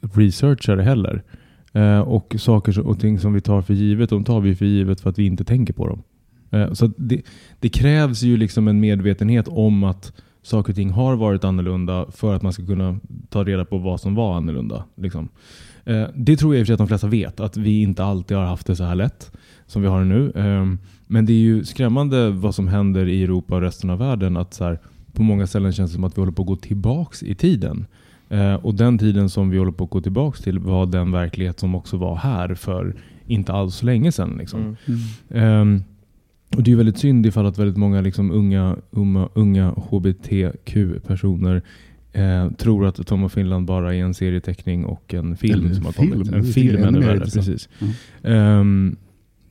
researcha 0.00 0.76
det 0.76 0.82
heller. 0.82 1.22
Eh, 1.72 2.00
och 2.00 2.36
saker 2.38 2.80
och 2.80 3.00
ting 3.00 3.18
som 3.18 3.32
vi 3.32 3.40
tar 3.40 3.62
för 3.62 3.74
givet, 3.74 4.10
de 4.10 4.24
tar 4.24 4.40
vi 4.40 4.54
för 4.54 4.66
givet 4.66 5.00
för 5.00 5.10
att 5.10 5.18
vi 5.18 5.26
inte 5.26 5.44
tänker 5.44 5.72
på 5.72 5.88
dem. 5.88 6.02
Eh, 6.50 6.72
så 6.72 6.90
det, 6.96 7.22
det 7.60 7.68
krävs 7.68 8.22
ju 8.22 8.36
liksom 8.36 8.68
en 8.68 8.80
medvetenhet 8.80 9.48
om 9.48 9.84
att 9.84 10.12
saker 10.42 10.72
och 10.72 10.76
ting 10.76 10.90
har 10.90 11.16
varit 11.16 11.44
annorlunda 11.44 12.06
för 12.10 12.34
att 12.34 12.42
man 12.42 12.52
ska 12.52 12.66
kunna 12.66 12.98
ta 13.28 13.44
reda 13.44 13.64
på 13.64 13.78
vad 13.78 14.00
som 14.00 14.14
var 14.14 14.36
annorlunda. 14.36 14.84
Liksom. 14.96 15.28
Eh, 15.84 16.04
det 16.14 16.36
tror 16.36 16.54
jag 16.54 16.60
i 16.60 16.62
och 16.62 16.66
för 16.66 16.66
sig 16.66 16.74
att 16.74 16.78
de 16.78 16.88
flesta 16.88 17.06
vet, 17.06 17.40
att 17.40 17.56
vi 17.56 17.82
inte 17.82 18.04
alltid 18.04 18.36
har 18.36 18.44
haft 18.44 18.66
det 18.66 18.76
så 18.76 18.84
här 18.84 18.94
lätt 18.94 19.32
som 19.66 19.82
vi 19.82 19.88
har 19.88 19.98
det 19.98 20.06
nu. 20.06 20.32
Eh, 20.34 20.66
men 21.06 21.26
det 21.26 21.32
är 21.32 21.38
ju 21.38 21.64
skrämmande 21.64 22.30
vad 22.30 22.54
som 22.54 22.68
händer 22.68 23.08
i 23.08 23.22
Europa 23.22 23.54
och 23.54 23.60
resten 23.60 23.90
av 23.90 23.98
världen. 23.98 24.36
Att 24.36 24.54
så 24.54 24.64
här, 24.64 24.78
på 25.12 25.22
många 25.22 25.46
ställen 25.46 25.72
känns 25.72 25.90
det 25.90 25.94
som 25.94 26.04
att 26.04 26.16
vi 26.16 26.20
håller 26.20 26.32
på 26.32 26.42
att 26.42 26.48
gå 26.48 26.56
tillbaks 26.56 27.22
i 27.22 27.34
tiden. 27.34 27.86
Eh, 28.28 28.54
och 28.54 28.74
den 28.74 28.98
tiden 28.98 29.30
som 29.30 29.50
vi 29.50 29.58
håller 29.58 29.72
på 29.72 29.84
att 29.84 29.90
gå 29.90 30.00
tillbaks 30.00 30.40
till 30.40 30.58
var 30.58 30.86
den 30.86 31.12
verklighet 31.12 31.60
som 31.60 31.74
också 31.74 31.96
var 31.96 32.16
här 32.16 32.54
för 32.54 32.94
inte 33.26 33.52
alls 33.52 33.74
så 33.74 33.86
länge 33.86 34.12
sedan. 34.12 34.36
Liksom. 34.38 34.76
Mm. 35.30 35.82
Mm. 36.50 36.58
Och 36.58 36.62
det 36.62 36.72
är 36.72 36.76
väldigt 36.76 36.98
synd 36.98 37.26
ifall 37.26 37.46
att 37.46 37.58
väldigt 37.58 37.76
många 37.76 38.00
liksom 38.00 38.30
unga, 38.30 38.76
unga, 38.90 39.28
unga 39.34 39.70
HBTQ-personer 39.70 41.62
eh, 42.12 42.50
tror 42.50 42.86
att 42.86 43.06
Tom 43.06 43.24
och 43.24 43.32
Finland 43.32 43.66
bara 43.66 43.94
är 43.94 43.98
en 43.98 44.14
serieteckning 44.14 44.84
och 44.84 45.14
en 45.14 45.36
film 45.36 45.66
En 45.66 45.74
som 45.74 45.84
har 45.84 45.92
film, 45.92 46.12
kommit. 46.12 46.32
En 46.32 46.44
film 46.44 46.84
ännu 46.84 47.00
värre, 47.00 47.20
precis. 47.20 47.68
Mm. 47.80 47.94
Ehm, 48.22 48.96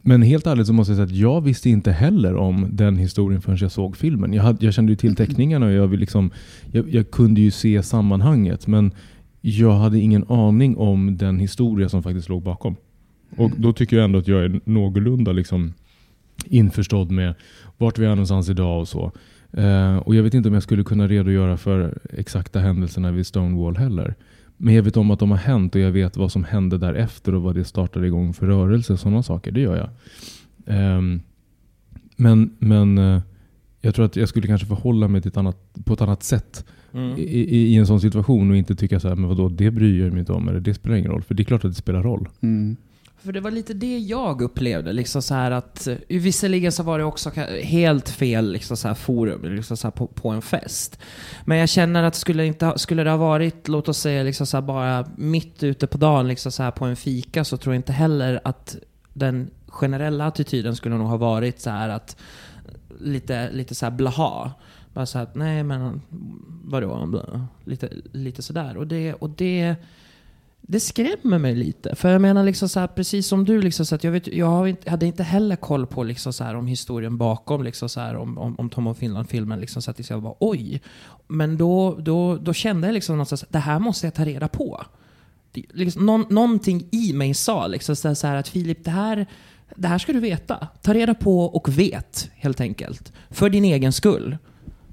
men 0.01 0.21
helt 0.21 0.47
ärligt 0.47 0.67
så 0.67 0.73
måste 0.73 0.91
jag 0.91 0.97
säga 0.97 1.05
att 1.05 1.15
jag 1.15 1.41
visste 1.41 1.69
inte 1.69 1.91
heller 1.91 2.35
om 2.35 2.67
den 2.71 2.97
historien 2.97 3.41
förrän 3.41 3.57
jag 3.61 3.71
såg 3.71 3.97
filmen. 3.97 4.33
Jag, 4.33 4.43
hade, 4.43 4.65
jag 4.65 4.73
kände 4.73 4.91
ju 4.91 4.95
till 4.95 5.15
teckningarna 5.15 5.65
och 5.65 5.71
jag, 5.71 5.93
liksom, 5.93 6.31
jag, 6.71 6.89
jag 6.89 7.11
kunde 7.11 7.41
ju 7.41 7.51
se 7.51 7.83
sammanhanget. 7.83 8.67
Men 8.67 8.91
jag 9.41 9.71
hade 9.71 9.99
ingen 9.99 10.25
aning 10.29 10.77
om 10.77 11.17
den 11.17 11.39
historia 11.39 11.89
som 11.89 12.03
faktiskt 12.03 12.29
låg 12.29 12.43
bakom. 12.43 12.75
Och 13.37 13.51
då 13.57 13.73
tycker 13.73 13.95
jag 13.95 14.05
ändå 14.05 14.19
att 14.19 14.27
jag 14.27 14.43
är 14.43 14.59
någorlunda 14.65 15.31
liksom 15.31 15.73
införstådd 16.45 17.11
med 17.11 17.33
vart 17.77 17.97
vi 17.97 18.05
är 18.05 18.09
någonstans 18.09 18.49
idag 18.49 18.79
och 18.79 18.87
så. 18.87 19.11
Eh, 19.51 19.97
och 19.97 20.15
jag 20.15 20.23
vet 20.23 20.33
inte 20.33 20.49
om 20.49 20.53
jag 20.53 20.63
skulle 20.63 20.83
kunna 20.83 21.07
redogöra 21.07 21.57
för 21.57 21.97
exakta 22.13 22.59
händelserna 22.59 23.11
vid 23.11 23.27
Stonewall 23.27 23.77
heller. 23.77 24.15
Men 24.57 24.73
jag 24.73 24.83
vet 24.83 24.97
om 24.97 25.11
att 25.11 25.19
de 25.19 25.31
har 25.31 25.37
hänt 25.37 25.75
och 25.75 25.81
jag 25.81 25.91
vet 25.91 26.17
vad 26.17 26.31
som 26.31 26.43
hände 26.43 26.77
därefter 26.77 27.35
och 27.35 27.41
vad 27.41 27.55
det 27.55 27.63
startade 27.63 28.07
igång 28.07 28.33
för 28.33 28.47
rörelse 28.47 28.93
och 28.93 28.99
sådana 28.99 29.23
saker. 29.23 29.51
Det 29.51 29.61
gör 29.61 29.75
jag. 29.77 29.89
Ehm, 30.65 31.21
men 32.15 32.55
men 32.59 32.97
eh, 32.97 33.21
jag 33.81 33.95
tror 33.95 34.05
att 34.05 34.15
jag 34.15 34.29
skulle 34.29 34.47
kanske 34.47 34.67
förhålla 34.67 35.07
mig 35.07 35.21
till 35.21 35.29
ett 35.29 35.37
annat, 35.37 35.57
på 35.85 35.93
ett 35.93 36.01
annat 36.01 36.23
sätt 36.23 36.65
Mm. 36.93 37.17
i, 37.17 37.21
i, 37.21 37.73
i 37.73 37.75
en 37.75 37.87
sån 37.87 38.01
situation 38.01 38.51
och 38.51 38.57
inte 38.57 38.75
tycka 38.75 38.99
så 38.99 39.07
här, 39.07 39.15
men 39.15 39.29
vadå, 39.29 39.49
det 39.49 39.71
bryr 39.71 40.03
jag 40.03 40.11
mig 40.11 40.19
inte 40.19 40.33
om 40.33 40.47
eller 40.49 40.59
det 40.59 40.73
spelar 40.73 40.95
ingen 40.95 41.11
roll. 41.11 41.21
För 41.21 41.33
det 41.35 41.43
är 41.43 41.45
klart 41.45 41.65
att 41.65 41.71
det 41.71 41.75
spelar 41.75 42.03
roll. 42.03 42.27
Mm. 42.41 42.75
För 43.21 43.31
det 43.31 43.39
var 43.39 43.51
lite 43.51 43.73
det 43.73 43.97
jag 43.97 44.41
upplevde. 44.41 44.93
Liksom 44.93 45.21
så 45.21 45.33
här 45.33 45.51
att, 45.51 45.87
eh, 45.87 45.95
visserligen 46.07 46.71
så 46.71 46.83
var 46.83 46.97
det 46.99 47.03
också 47.05 47.29
helt 47.63 48.09
fel 48.09 48.51
liksom 48.51 48.77
så 48.77 48.87
här 48.87 48.95
forum 48.95 49.55
liksom 49.55 49.77
så 49.77 49.87
här 49.87 49.91
på, 49.91 50.07
på 50.07 50.29
en 50.29 50.41
fest. 50.41 50.99
Men 51.45 51.57
jag 51.57 51.69
känner 51.69 52.03
att 52.03 52.15
skulle, 52.15 52.45
inte, 52.45 52.65
ha- 52.65 52.77
skulle 52.77 53.03
det 53.03 53.09
ha 53.09 53.17
varit, 53.17 53.67
låt 53.67 53.87
oss 53.89 53.97
säga, 53.97 54.23
liksom 54.23 54.45
så 54.47 54.57
här 54.57 54.61
bara 54.61 55.05
mitt 55.15 55.63
ute 55.63 55.87
på 55.87 55.97
dagen 55.97 56.27
liksom 56.27 56.51
så 56.51 56.63
här 56.63 56.71
på 56.71 56.85
en 56.85 56.95
fika 56.95 57.43
så 57.43 57.57
tror 57.57 57.73
jag 57.75 57.79
inte 57.79 57.93
heller 57.93 58.39
att 58.43 58.77
den 59.13 59.49
generella 59.67 60.25
attityden 60.25 60.75
skulle 60.75 60.95
nog 60.97 61.07
ha 61.07 61.17
varit 61.17 61.59
så 61.61 61.69
här 61.69 61.89
att 61.89 62.17
lite, 62.99 63.51
lite 63.51 63.75
så 63.75 63.85
här 63.85 63.91
blaha. 63.91 64.51
Bara 64.93 65.05
så 65.05 65.17
här 65.17 65.27
nej 65.33 65.63
men 65.63 66.01
vadå? 66.63 67.19
Lite, 67.65 67.89
lite 68.11 68.41
sådär. 68.41 68.77
Och 68.77 68.87
det, 68.87 69.13
och 69.13 69.29
det 69.29 69.75
det 70.61 70.79
skrämmer 70.79 71.37
mig 71.37 71.55
lite. 71.55 71.95
För 71.95 72.09
jag 72.09 72.21
menar 72.21 72.43
liksom 72.43 72.69
så 72.69 72.79
här, 72.79 72.87
precis 72.87 73.27
som 73.27 73.45
du, 73.45 73.61
liksom 73.61 73.85
så 73.85 73.95
att 73.95 74.03
jag, 74.03 74.11
vet, 74.11 74.27
jag 74.27 74.75
hade 74.85 75.05
inte 75.05 75.23
heller 75.23 75.55
koll 75.55 75.87
på 75.87 76.03
liksom 76.03 76.33
så 76.33 76.43
här, 76.43 76.55
om 76.55 76.67
historien 76.67 77.17
bakom, 77.17 77.63
liksom 77.63 77.89
så 77.89 77.99
här, 77.99 78.15
om, 78.15 78.37
om, 78.37 78.55
om 78.59 78.69
Tom 78.69 78.87
och 78.87 78.97
Finland-filmen. 78.97 79.59
Liksom, 79.59 79.81
så 79.81 79.91
att 79.91 80.09
jag 80.09 80.21
bara 80.21 80.35
oj. 80.39 80.81
Men 81.27 81.57
då, 81.57 81.95
då, 81.99 82.37
då 82.37 82.53
kände 82.53 82.87
jag 82.87 82.93
liksom 82.93 83.15
någonstans 83.15 83.43
att 83.43 83.51
det 83.51 83.59
här 83.59 83.79
måste 83.79 84.07
jag 84.07 84.13
ta 84.13 84.25
reda 84.25 84.47
på. 84.47 84.85
Det, 85.51 85.65
liksom, 85.73 86.05
någon, 86.05 86.25
någonting 86.29 86.87
i 86.91 87.13
mig 87.13 87.33
sa 87.33 87.67
liksom 87.67 87.95
så 87.95 88.07
här, 88.07 88.15
så 88.15 88.27
här 88.27 88.35
att 88.35 88.47
Filip, 88.47 88.85
det 88.85 88.91
här, 88.91 89.27
det 89.75 89.87
här 89.87 89.97
ska 89.97 90.13
du 90.13 90.19
veta. 90.19 90.67
Ta 90.81 90.93
reda 90.93 91.13
på 91.13 91.45
och 91.45 91.77
vet, 91.77 92.29
helt 92.35 92.61
enkelt. 92.61 93.13
För 93.29 93.49
din 93.49 93.65
egen 93.65 93.93
skull. 93.93 94.37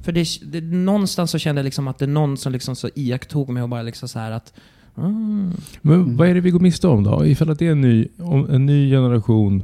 För 0.03 0.13
det, 0.13 0.27
det, 0.43 0.61
någonstans 0.61 1.31
så 1.31 1.39
kände 1.39 1.59
jag 1.59 1.65
liksom 1.65 1.89
att 1.89 1.99
det 1.99 2.05
är 2.05 2.09
någon 2.09 2.37
som 2.37 2.53
liksom 2.53 2.77
så 2.77 2.89
iakttog 2.95 3.49
mig 3.49 3.63
och 3.63 3.69
bara 3.69 3.83
liksom 3.83 4.09
så 4.09 4.19
här 4.19 4.31
att 4.31 4.53
mm, 4.97 5.53
Men 5.83 6.17
vad 6.17 6.29
är 6.29 6.35
det 6.35 6.41
vi 6.41 6.51
går 6.51 6.61
miste 6.61 6.89
om 6.89 7.05
då? 7.05 7.27
Ifall 7.27 7.51
att 7.51 7.59
det 7.59 7.67
är 7.67 7.73
en 7.73 7.81
ny, 7.81 8.09
en 8.49 8.67
ny 8.67 8.91
generation 8.91 9.63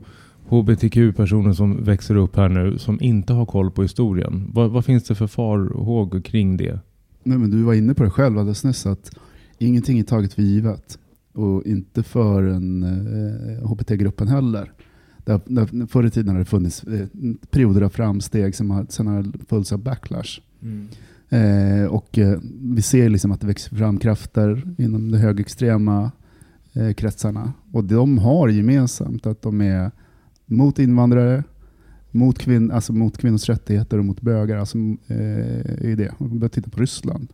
HBTQ-personer 0.48 1.52
som 1.52 1.84
växer 1.84 2.16
upp 2.16 2.36
här 2.36 2.48
nu 2.48 2.78
som 2.78 2.98
inte 3.00 3.32
har 3.32 3.46
koll 3.46 3.70
på 3.70 3.82
historien. 3.82 4.50
Vad, 4.54 4.70
vad 4.70 4.84
finns 4.84 5.04
det 5.04 5.14
för 5.14 5.26
farhågor 5.26 6.20
kring 6.20 6.56
det? 6.56 6.80
Nej, 7.22 7.38
men 7.38 7.50
du 7.50 7.62
var 7.62 7.74
inne 7.74 7.94
på 7.94 8.04
det 8.04 8.10
själv 8.10 8.38
alldeles 8.38 8.64
nyss 8.64 8.86
att 8.86 9.10
ingenting 9.58 9.98
är 9.98 10.02
taget 10.02 10.32
för 10.32 10.42
givet. 10.42 10.98
Och 11.32 11.66
inte 11.66 12.02
för 12.02 12.42
en 12.42 12.82
eh, 12.82 13.68
HBT-gruppen 13.68 14.28
heller. 14.28 14.72
Där, 15.24 15.40
där, 15.46 15.86
förr 15.86 16.06
i 16.06 16.10
tiden 16.10 16.32
har 16.32 16.38
det 16.38 16.44
funnits 16.44 16.84
eh, 16.84 17.06
perioder 17.50 17.82
av 17.82 17.88
framsteg 17.88 18.54
som 18.54 18.70
har, 18.70 18.86
sen 18.88 19.06
har 19.06 19.26
följts 19.48 19.72
av 19.72 19.78
backlash. 19.78 20.40
Eh, 21.32 21.84
och 21.84 22.18
eh, 22.18 22.38
vi 22.60 22.82
ser 22.82 23.08
liksom 23.08 23.32
att 23.32 23.40
det 23.40 23.46
växer 23.46 23.76
fram 23.76 23.98
krafter 23.98 24.74
inom 24.78 25.10
de 25.10 25.18
högerextrema 25.18 26.10
eh, 26.72 26.92
kretsarna. 26.92 27.52
Och 27.72 27.84
de 27.84 28.18
har 28.18 28.48
gemensamt 28.48 29.26
att 29.26 29.42
de 29.42 29.60
är 29.60 29.90
mot 30.46 30.78
invandrare, 30.78 31.44
mot, 32.10 32.38
kvin 32.38 32.70
alltså 32.70 32.92
mot 32.92 33.18
kvinnors 33.18 33.48
rättigheter 33.48 33.98
och 33.98 34.04
mot 34.04 34.20
bögar. 34.20 34.56
Alltså, 34.56 34.78
eh, 35.06 35.90
är 35.90 35.96
det. 35.96 36.14
Man 36.18 36.38
börjar 36.38 36.50
titta 36.50 36.70
på 36.70 36.80
Ryssland. 36.80 37.32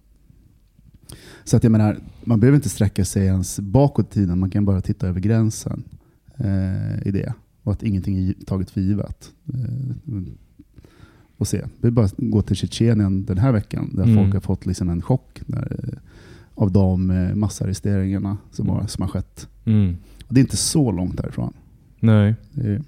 Så 1.44 1.56
att 1.56 1.62
jag 1.62 1.72
menar, 1.72 1.98
man 2.24 2.40
behöver 2.40 2.56
inte 2.56 2.68
sträcka 2.68 3.04
sig 3.04 3.26
ens 3.26 3.60
bakåt 3.60 4.10
i 4.10 4.14
tiden, 4.14 4.38
man 4.38 4.50
kan 4.50 4.64
bara 4.64 4.80
titta 4.80 5.08
över 5.08 5.20
gränsen 5.20 5.84
eh, 6.36 7.06
i 7.06 7.10
det. 7.10 7.34
Och 7.62 7.72
att 7.72 7.82
ingenting 7.82 8.28
är 8.28 8.34
taget 8.46 8.70
för 8.70 8.80
givet. 8.80 9.32
Eh, 9.54 10.22
och 11.38 11.48
se. 11.48 11.64
Vi 11.80 11.90
bara 11.90 12.08
gå 12.16 12.42
till 12.42 12.56
Tjetjenien 12.56 13.24
den 13.24 13.38
här 13.38 13.52
veckan 13.52 13.90
där 13.94 14.02
Mm. 14.02 14.16
folk 14.16 14.34
har 14.34 14.40
fått 14.40 14.66
liksom 14.66 14.88
en 14.88 15.02
chock 15.02 15.40
när, 15.46 15.76
eh, 15.92 15.98
av 16.54 16.72
de 16.72 17.10
eh, 17.10 17.34
massarresteringarna 17.34 18.36
som, 18.52 18.68
har, 18.68 18.86
som 18.86 19.02
har 19.02 19.08
skett. 19.08 19.48
Mm. 19.64 19.96
Och 20.26 20.34
det 20.34 20.40
är 20.40 20.42
inte 20.42 20.56
så 20.56 20.92
långt 20.92 21.16
därifrån. 21.16 21.52
Nej. 22.00 22.34
Det 22.52 22.68
är, 22.70 22.82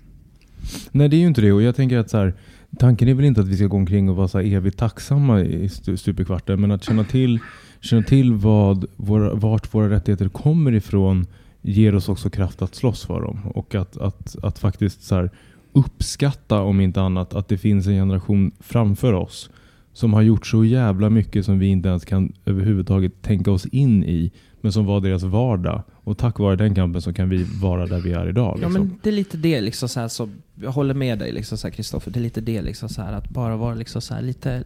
Nej, 0.92 1.08
det 1.08 1.16
är 1.16 1.20
ju 1.20 1.26
inte 1.26 1.40
det. 1.40 1.52
Och 1.52 1.62
jag 1.62 1.76
tänker 1.76 1.98
att 1.98 2.10
så 2.10 2.16
här, 2.18 2.34
tanken 2.78 3.08
är 3.08 3.14
väl 3.14 3.24
inte 3.24 3.40
att 3.40 3.48
vi 3.48 3.56
ska 3.56 3.66
gå 3.66 3.76
omkring 3.76 4.08
och 4.08 4.16
vara 4.16 4.28
så 4.28 4.38
evigt 4.38 4.78
tacksamma 4.78 5.40
i 5.40 5.66
stu- 5.68 5.96
stup 5.96 6.20
i 6.20 6.24
kvarten. 6.24 6.60
Men 6.60 6.70
att 6.70 6.84
känna 6.84 7.04
till, 7.04 7.38
känna 7.80 8.02
till 8.02 8.32
vad 8.32 8.84
våra, 8.96 9.34
vart 9.34 9.74
våra 9.74 9.90
rättigheter 9.90 10.28
kommer 10.28 10.72
ifrån 10.72 11.26
ger 11.62 11.94
oss 11.94 12.08
också 12.08 12.30
kraft 12.30 12.62
att 12.62 12.74
slåss 12.74 13.04
för 13.04 13.20
dem. 13.20 13.40
Och 13.54 13.74
att, 13.74 13.96
att, 13.96 14.36
att 14.42 14.58
faktiskt 14.58 15.02
så 15.02 15.14
här, 15.14 15.30
uppskatta, 15.72 16.60
om 16.62 16.80
inte 16.80 17.00
annat, 17.00 17.34
att 17.34 17.48
det 17.48 17.58
finns 17.58 17.86
en 17.86 17.92
generation 17.92 18.50
framför 18.60 19.12
oss 19.12 19.50
som 19.92 20.14
har 20.14 20.22
gjort 20.22 20.46
så 20.46 20.64
jävla 20.64 21.10
mycket 21.10 21.44
som 21.44 21.58
vi 21.58 21.66
inte 21.66 21.88
ens 21.88 22.04
kan 22.04 22.32
överhuvudtaget 22.44 23.22
tänka 23.22 23.50
oss 23.50 23.66
in 23.66 24.04
i, 24.04 24.32
men 24.60 24.72
som 24.72 24.86
var 24.86 25.00
deras 25.00 25.22
vardag. 25.22 25.82
Och 25.92 26.18
tack 26.18 26.38
vare 26.38 26.56
den 26.56 26.74
kampen 26.74 27.02
så 27.02 27.12
kan 27.12 27.28
vi 27.28 27.46
vara 27.62 27.86
där 27.86 28.00
vi 28.00 28.12
är 28.12 28.28
idag. 28.28 28.58
Ja 28.62 28.68
Liksom. 28.68 28.72
men 28.72 28.98
det 29.02 29.10
är 29.10 29.12
lite 29.12 29.36
det 29.36 29.60
liksom 29.60 29.88
så 29.88 30.00
här, 30.00 30.08
så 30.08 30.28
jag 30.54 30.70
håller 30.70 30.94
med 30.94 31.18
dig 31.18 31.32
liksom 31.32 31.58
så 31.58 31.66
här 31.66 31.72
Kristoffer, 31.72 32.10
det 32.10 32.18
är 32.18 32.22
lite 32.22 32.40
det 32.40 32.62
liksom 32.62 32.88
så 32.88 33.02
här 33.02 33.12
att 33.12 33.30
bara 33.30 33.56
vara 33.56 33.74
liksom 33.74 34.02
så 34.02 34.14
här 34.14 34.22
lite, 34.22 34.64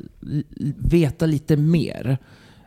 veta 0.79 1.27
lite 1.27 1.57
mer. 1.57 2.19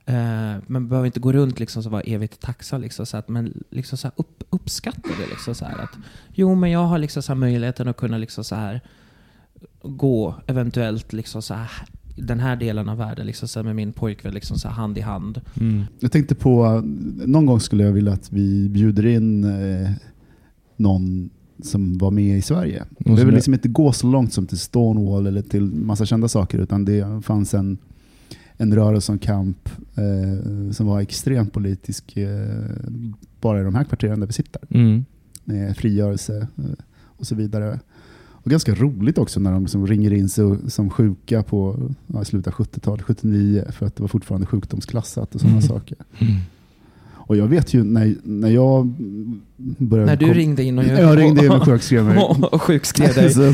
Eh, 0.08 0.56
men 0.68 0.88
behöver 0.88 1.06
inte 1.06 1.20
gå 1.20 1.32
runt 1.32 1.60
liksom 1.60 1.84
så 1.84 1.90
vara 1.90 2.02
evigt 2.02 2.42
tacksam 2.42 2.82
liksom 2.82 3.06
så 3.06 3.18
att 3.18 3.30
men 3.30 3.64
liksom 3.70 3.98
så 3.98 4.08
här 4.08 4.14
upp, 4.16 4.44
uppskatta 4.50 5.10
det 5.20 5.30
liksom 5.30 5.56
så 5.56 5.66
här 5.66 5.78
att 5.78 5.98
jo 6.34 6.56
men 6.56 6.72
jag 6.72 6.86
har 6.86 6.98
liksom 6.98 7.24
så 7.24 7.32
här 7.32 7.40
möjligheten 7.40 7.88
att 7.88 7.98
kunna 7.98 8.18
liksom 8.18 8.44
så 8.44 8.56
här 8.56 8.82
gå 9.82 10.36
eventuellt 10.48 11.14
liksom 11.14 11.42
så 11.42 11.54
här 11.54 11.70
den 12.16 12.40
här 12.40 12.56
delen 12.56 12.90
av 12.90 12.98
världen 12.98 13.28
liksom 13.28 13.48
så 13.48 13.60
här 13.60 13.64
med 13.64 13.76
min 13.76 13.94
pojkvän 13.94 14.34
liksom 14.34 14.58
så 14.58 14.68
här 14.68 14.76
hand 14.76 14.98
i 14.98 15.02
hand. 15.02 15.42
Mm. 15.60 15.84
Jag 16.00 16.12
tänkte 16.12 16.36
på, 16.36 16.82
någon 17.26 17.46
gång 17.46 17.60
skulle 17.60 17.84
jag 17.84 17.92
vilja 17.92 18.14
att 18.14 18.32
vi 18.32 18.70
bjuder 18.70 19.06
in 19.06 19.44
eh, 19.44 19.92
någon 20.76 21.30
som 21.64 21.98
var 21.98 22.12
med 22.12 22.38
i 22.38 22.42
Sverige. 22.42 22.86
Det 23.00 23.10
behöver 23.10 23.32
liksom 23.32 23.54
inte 23.54 23.68
gå 23.68 23.92
så 23.92 24.08
långt 24.08 24.34
som 24.34 24.48
till 24.48 24.60
Stonewall 24.60 25.28
eller 25.28 25.42
till 25.42 25.64
massa 25.64 26.06
kända 26.06 26.28
saker, 26.28 26.60
utan 26.60 26.86
det 26.86 27.22
fanns 27.26 27.54
en, 27.54 27.78
en 28.58 28.76
rörelse 28.76 29.12
och 29.12 29.22
kamp 29.22 29.70
eh, 29.96 30.72
som 30.72 30.88
var 30.88 31.02
extremt 31.02 31.54
politisk 31.54 32.18
eh, 32.18 32.48
bara 33.42 33.62
i 33.62 33.64
de 33.64 33.76
här 33.76 33.84
kvarteren 33.84 34.20
där 34.20 34.28
vi 34.28 34.34
sitter. 34.34 34.62
Mm. 34.70 35.06
Med 35.44 35.78
frigörelse 35.78 36.48
eh, 36.58 36.66
och 37.04 37.28
så 37.28 37.36
vidare. 37.36 37.80
Och 38.20 38.52
ganska 38.52 38.76
roligt 38.76 39.18
också 39.18 39.40
när 39.40 39.52
de 39.52 39.62
liksom 39.62 39.88
ringer 39.88 40.14
in 40.14 40.30
sig 40.30 40.58
som 40.68 40.90
sjuka 40.90 41.44
på 41.44 41.90
ja, 42.08 42.24
slutet 42.26 42.48
av 42.48 42.54
70-talet, 42.66 43.02
79, 43.06 43.66
för 43.72 43.86
att 43.86 43.96
det 43.96 44.02
var 44.04 44.08
fortfarande 44.08 44.48
sjukdomsklassat 44.48 45.36
och 45.36 45.42
sådana 45.42 45.58
Mm. 45.58 45.68
saker. 45.68 45.98
Mm. 46.20 46.34
Och 47.28 47.38
jag 47.38 47.48
vet 47.48 47.74
ju 47.74 47.84
när, 47.84 48.16
när 48.24 48.50
jag 48.50 48.94
började... 49.78 50.12
När 50.12 50.18
du 50.18 50.26
kom- 50.26 50.34
ringde 50.34 50.64
in 50.64 50.80
och 50.80 50.86
Jag 50.86 51.18
ringde 51.18 51.46
in 51.46 51.52
och 51.52 51.64
sjukskrev 51.66 52.06
mig. 52.06 52.18
och, 52.52 52.62
sjukskrev 52.62 53.16
dig. 53.16 53.34
så, 53.34 53.54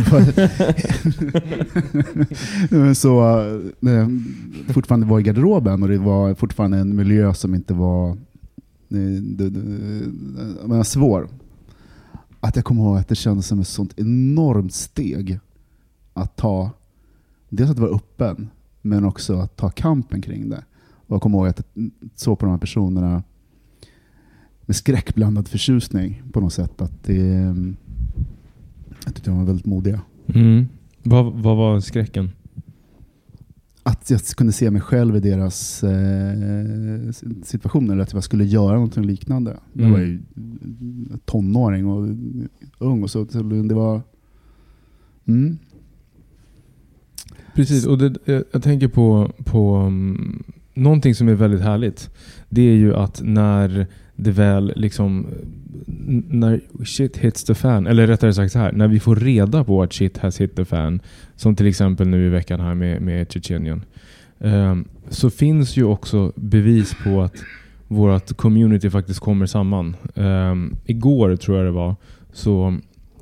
så 2.95 3.09
jag 3.79 4.21
fortfarande 4.73 5.05
var 5.05 5.19
i 5.19 5.23
garderoben 5.23 5.83
och 5.83 5.89
det 5.89 5.97
var 5.97 6.33
fortfarande 6.33 6.77
en 6.77 6.95
miljö 6.95 7.33
som 7.33 7.55
inte 7.55 7.73
var 7.73 8.09
eh, 8.09 8.15
det, 9.21 9.49
det, 9.49 9.61
jag 10.61 10.69
menar, 10.69 10.83
svår. 10.83 11.27
Att 12.39 12.55
jag 12.55 12.65
kommer 12.65 12.81
ihåg 12.81 12.97
att 12.97 13.07
det 13.07 13.15
kändes 13.15 13.47
som 13.47 13.59
ett 13.59 13.67
sånt 13.67 13.93
enormt 13.97 14.73
steg 14.73 15.39
att 16.13 16.35
ta, 16.35 16.69
dels 17.49 17.71
att 17.71 17.79
vara 17.79 17.91
öppen, 17.91 18.49
men 18.81 19.05
också 19.05 19.37
att 19.39 19.55
ta 19.55 19.69
kampen 19.69 20.21
kring 20.21 20.49
det. 20.49 20.63
Och 21.07 21.15
jag 21.15 21.21
kommer 21.21 21.37
ihåg 21.37 21.47
att 21.47 21.61
jag 21.73 21.91
såg 22.15 22.39
på 22.39 22.45
de 22.45 22.51
här 22.51 22.59
personerna 22.59 23.23
med 24.65 24.75
skräckblandad 24.75 25.47
förtjusning 25.47 26.23
på 26.31 26.39
något 26.39 26.53
sätt. 26.53 26.81
Att 26.81 27.03
det, 27.03 27.15
jag 29.05 29.15
tyckte 29.15 29.29
de 29.29 29.37
var 29.37 29.45
väldigt 29.45 29.65
modiga. 29.65 30.01
Mm. 30.27 30.67
Vad, 31.03 31.33
vad 31.33 31.57
var 31.57 31.79
skräcken? 31.79 32.31
Att 33.83 34.09
jag 34.09 34.21
kunde 34.21 34.53
se 34.53 34.71
mig 34.71 34.81
själv 34.81 35.15
i 35.15 35.19
deras 35.19 35.83
eh, 35.83 37.11
situation, 37.43 37.89
eller 37.89 38.03
att 38.03 38.13
jag 38.13 38.23
skulle 38.23 38.45
göra 38.45 38.79
något 38.79 38.97
liknande. 38.97 39.57
Jag 39.73 39.81
Mm. 39.81 39.91
var 39.91 39.99
ju 39.99 40.21
tonåring 41.25 41.87
och 41.87 42.07
ung, 42.77 43.03
och 43.03 43.11
så, 43.11 43.25
så 43.25 43.41
det 43.43 43.73
var... 43.73 44.01
Mm. 45.25 45.57
Precis, 47.55 47.85
och 47.85 47.97
det, 47.97 48.15
jag, 48.25 48.43
jag 48.51 48.63
tänker 48.63 48.87
på, 48.87 49.31
på 49.45 49.77
um, 49.77 50.43
någonting 50.73 51.15
som 51.15 51.27
är 51.27 51.33
väldigt 51.33 51.61
härligt. 51.61 52.09
Det 52.49 52.61
är 52.61 52.75
ju 52.75 52.95
att 52.95 53.21
när 53.23 53.87
det 54.15 54.31
väl 54.31 54.73
liksom, 54.75 55.27
när 56.29 56.61
shit 56.85 57.17
hits 57.17 57.43
the 57.43 57.55
fan, 57.55 57.87
eller 57.87 58.07
rättare 58.07 58.33
sagt 58.33 58.51
så 58.51 58.59
här, 58.59 58.71
när 58.71 58.87
vi 58.87 58.99
får 58.99 59.15
reda 59.15 59.63
på 59.63 59.83
att 59.83 59.93
shit 59.93 60.17
has 60.17 60.41
hit 60.41 60.55
the 60.55 60.65
fan, 60.65 61.01
som 61.35 61.55
till 61.55 61.67
exempel 61.67 62.07
nu 62.07 62.25
i 62.25 62.29
veckan 62.29 62.59
här 62.59 62.73
med, 62.73 63.01
med 63.01 63.31
Tjetjenien, 63.31 63.85
um, 64.39 64.87
så 65.09 65.29
finns 65.29 65.77
ju 65.77 65.83
också 65.83 66.33
bevis 66.35 66.95
på 67.03 67.21
att 67.21 67.43
vårt 67.87 68.37
community 68.37 68.89
faktiskt 68.89 69.19
kommer 69.19 69.45
samman. 69.45 69.95
Um, 70.15 70.75
igår 70.85 71.35
tror 71.35 71.57
jag 71.57 71.65
det 71.65 71.71
var, 71.71 71.95
så 72.33 72.77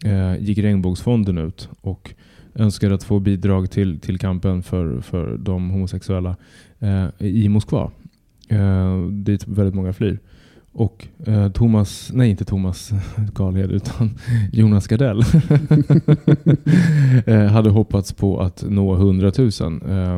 uh, 0.06 0.39
gick 0.39 0.58
Regnbågsfonden 0.58 1.38
ut 1.38 1.69
och 1.82 2.13
önskade 2.56 2.95
att 2.95 3.04
få 3.04 3.19
bidrag 3.19 3.71
till, 3.71 3.99
till 3.99 4.19
kampen 4.19 4.63
för, 4.63 5.01
för 5.01 5.38
de 5.38 5.69
homosexuella 5.69 6.36
eh, 6.80 7.08
i 7.19 7.49
Moskva. 7.49 7.91
Eh, 8.47 9.01
dit 9.06 9.47
väldigt 9.47 9.75
många 9.75 9.93
flyr. 9.93 10.19
Och 10.73 11.07
eh, 11.25 11.51
Thomas, 11.51 12.12
nej 12.13 12.29
inte 12.29 12.45
Thomas 12.45 12.91
Galhed 13.34 13.71
utan 13.71 14.17
Jonas 14.51 14.88
Gardell 14.88 15.19
eh, 17.25 17.51
hade 17.51 17.69
hoppats 17.69 18.13
på 18.13 18.39
att 18.39 18.63
nå 18.67 18.95
100 18.95 19.31
000 19.38 19.49
eh, 19.89 20.15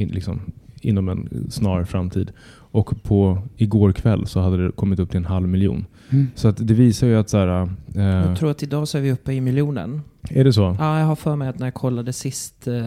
in, 0.00 0.08
liksom, 0.08 0.40
inom 0.80 1.08
en 1.08 1.46
snar 1.50 1.84
framtid. 1.84 2.32
Och 2.48 3.02
på 3.02 3.42
igår 3.56 3.92
kväll 3.92 4.26
så 4.26 4.40
hade 4.40 4.66
det 4.66 4.72
kommit 4.72 4.98
upp 4.98 5.10
till 5.10 5.18
en 5.18 5.24
halv 5.24 5.48
miljon. 5.48 5.84
Mm. 6.10 6.26
Så 6.34 6.48
att 6.48 6.66
det 6.66 6.74
visar 6.74 7.06
ju 7.06 7.16
att 7.16 7.28
så 7.28 7.38
här, 7.38 7.68
eh, 7.94 8.04
Jag 8.04 8.38
tror 8.38 8.50
att 8.50 8.62
idag 8.62 8.88
så 8.88 8.98
är 8.98 9.02
vi 9.02 9.12
uppe 9.12 9.32
i 9.32 9.40
miljonen. 9.40 10.02
Är 10.30 10.44
det 10.44 10.52
så? 10.52 10.76
Ja, 10.78 10.98
jag 10.98 11.06
har 11.06 11.16
för 11.16 11.36
mig 11.36 11.48
att 11.48 11.58
när 11.58 11.66
jag 11.66 11.74
kollade 11.74 12.12
sist 12.12 12.66
eh, 12.68 12.82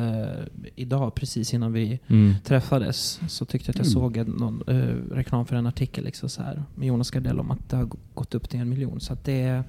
idag, 0.75 1.15
precis 1.15 1.53
innan 1.53 1.73
vi 1.73 1.99
Mm. 2.07 2.33
träffades, 2.45 3.19
så 3.27 3.45
tyckte 3.45 3.69
jag 3.69 3.73
att 3.73 3.77
jag 3.77 3.85
Mm. 3.85 3.93
såg 4.01 4.17
en, 4.17 4.27
någon 4.27 4.61
eh, 4.67 5.15
reklam 5.15 5.45
för 5.45 5.55
en 5.55 5.67
artikel 5.67 6.03
liksom 6.03 6.29
så 6.29 6.41
här, 6.43 6.63
med 6.75 6.87
Jonas 6.87 7.11
Gardell 7.11 7.39
om 7.39 7.51
att 7.51 7.69
det 7.69 7.77
har 7.77 7.89
gått 8.13 8.35
upp 8.35 8.49
till 8.49 8.59
en 8.59 8.69
miljon. 8.69 8.99
Så 8.99 9.17
det 9.23 9.63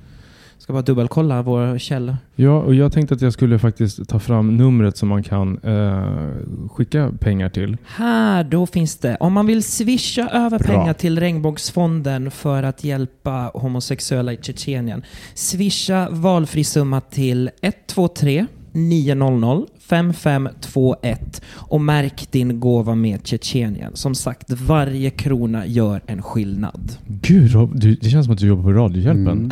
ska 0.61 0.73
bara 0.73 0.83
dubbelkolla 0.83 1.43
våra 1.43 1.79
källor. 1.79 2.17
Ja, 2.35 2.59
och 2.61 2.75
jag 2.75 2.93
tänkte 2.93 3.15
att 3.15 3.21
jag 3.21 3.33
skulle 3.33 3.59
faktiskt 3.59 4.09
ta 4.09 4.19
fram 4.19 4.57
numret 4.57 4.97
som 4.97 5.09
man 5.09 5.23
kan 5.23 5.59
eh, 5.59 6.69
skicka 6.71 7.13
pengar 7.21 7.49
till. 7.49 7.77
Här, 7.87 8.45
då 8.45 8.67
finns 8.67 8.97
det. 8.97 9.17
Om 9.21 9.33
man 9.33 9.47
vill 9.47 9.63
swisha 9.63 10.29
över 10.29 10.59
Bra. 10.59 10.67
pengar 10.69 10.93
till 10.93 11.21
Regnbågsfonden 11.21 12.31
för 12.31 12.63
att 12.63 12.85
hjälpa 12.85 13.51
homosexuella 13.55 14.33
i 14.33 14.39
Tjetjenien. 14.43 15.03
Swisha 15.35 16.09
valfri 16.11 16.65
summa 16.65 17.01
till 17.01 17.51
123 17.63 18.47
900 18.73 19.67
5521 19.91 21.43
och 21.55 21.81
märk 21.81 22.29
din 22.31 22.61
gåva 22.61 22.95
med 22.95 23.27
Tjetjenien. 23.27 23.97
Som 23.97 24.15
sagt, 24.15 24.51
varje 24.51 25.11
krona 25.11 25.67
gör 25.67 26.01
en 26.07 26.23
skillnad. 26.23 26.93
Gud, 27.07 27.53
Rob, 27.53 27.81
du, 27.81 27.95
det 27.95 28.11
känns 28.11 28.27
som 28.27 28.35
att 28.35 28.41
du 28.41 28.47
jobbar 28.47 28.63
på 28.63 28.73
Radiohjälpen. 28.73 29.51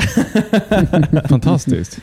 Mm. 0.81 1.23
Fantastiskt. 1.29 2.01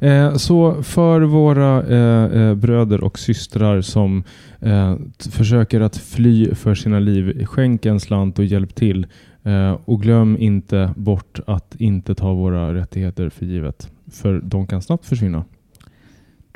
Eh, 0.00 0.34
så 0.34 0.82
för 0.82 1.20
våra 1.20 1.82
eh, 1.82 2.40
eh, 2.42 2.54
bröder 2.54 3.04
och 3.04 3.18
systrar 3.18 3.80
som 3.80 4.24
eh, 4.60 4.96
försöker 5.30 5.80
att 5.80 5.96
fly 5.96 6.54
för 6.54 6.74
sina 6.74 6.98
liv, 6.98 7.44
skänk 7.46 7.86
en 7.86 8.00
slant 8.00 8.38
och 8.38 8.44
hjälp 8.44 8.74
till. 8.74 9.06
Eh, 9.42 9.72
och 9.84 10.02
glöm 10.02 10.36
inte 10.36 10.94
bort 10.96 11.40
att 11.46 11.74
inte 11.78 12.14
ta 12.14 12.34
våra 12.34 12.74
rättigheter 12.74 13.28
för 13.28 13.46
givet. 13.46 13.90
För 14.12 14.40
de 14.44 14.66
kan 14.66 14.82
snabbt 14.82 15.06
försvinna. 15.06 15.44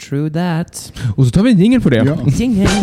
True 0.08 0.30
that. 0.30 0.92
Och 1.16 1.24
så 1.26 1.30
tar 1.30 1.42
vi 1.42 1.50
en 1.50 1.58
jingel 1.58 1.80
på 1.80 1.90
det. 1.90 1.96
Ja. 1.96 2.16
Jingel. 2.26 2.68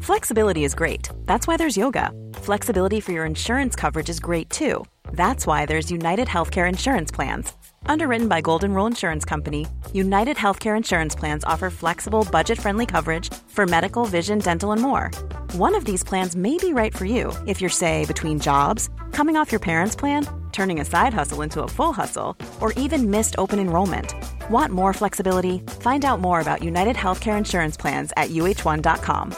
Flexibility 0.00 0.64
is 0.64 0.74
great. 0.74 1.08
That's 1.26 1.46
why 1.46 1.56
there's 1.56 1.76
yoga. 1.76 2.10
Flexibility 2.34 3.00
for 3.00 3.12
your 3.12 3.24
insurance 3.24 3.76
coverage 3.76 4.08
is 4.10 4.20
great 4.20 4.50
too. 4.50 4.84
That's 5.12 5.46
why 5.46 5.64
there's 5.64 5.92
United 5.92 6.28
Healthcare 6.28 6.68
Insurance 6.68 7.12
Plans. 7.12 7.52
Underwritten 7.86 8.28
by 8.28 8.40
Golden 8.40 8.74
Rule 8.74 8.86
Insurance 8.86 9.24
Company, 9.24 9.66
United 9.92 10.36
Healthcare 10.36 10.76
Insurance 10.76 11.14
Plans 11.14 11.44
offer 11.44 11.70
flexible, 11.70 12.26
budget 12.30 12.58
friendly 12.58 12.86
coverage 12.86 13.32
for 13.48 13.66
medical, 13.66 14.04
vision, 14.04 14.38
dental, 14.38 14.72
and 14.72 14.82
more. 14.82 15.10
One 15.52 15.74
of 15.74 15.84
these 15.84 16.02
plans 16.02 16.34
may 16.34 16.56
be 16.58 16.72
right 16.72 16.96
for 16.96 17.04
you 17.04 17.32
if 17.46 17.60
you're, 17.60 17.70
say, 17.70 18.04
between 18.06 18.40
jobs, 18.40 18.88
coming 19.12 19.36
off 19.36 19.52
your 19.52 19.60
parents' 19.60 19.96
plan, 19.96 20.26
turning 20.52 20.80
a 20.80 20.84
side 20.84 21.14
hustle 21.14 21.42
into 21.42 21.62
a 21.62 21.68
full 21.68 21.92
hustle, 21.92 22.36
or 22.60 22.72
even 22.72 23.10
missed 23.10 23.36
open 23.38 23.58
enrollment. 23.58 24.14
Want 24.50 24.72
more 24.72 24.92
flexibility? 24.92 25.60
Find 25.80 26.04
out 26.04 26.20
more 26.20 26.40
about 26.40 26.62
United 26.62 26.96
Healthcare 26.96 27.38
Insurance 27.38 27.76
Plans 27.76 28.12
at 28.16 28.30
uh1.com. 28.30 29.34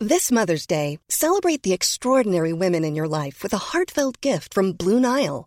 This 0.00 0.32
Mother's 0.32 0.66
Day, 0.66 0.98
celebrate 1.08 1.62
the 1.62 1.72
extraordinary 1.72 2.52
women 2.52 2.84
in 2.84 2.96
your 2.96 3.06
life 3.06 3.42
with 3.42 3.54
a 3.54 3.58
heartfelt 3.58 4.20
gift 4.20 4.52
from 4.52 4.72
Blue 4.72 4.98
Nile. 4.98 5.46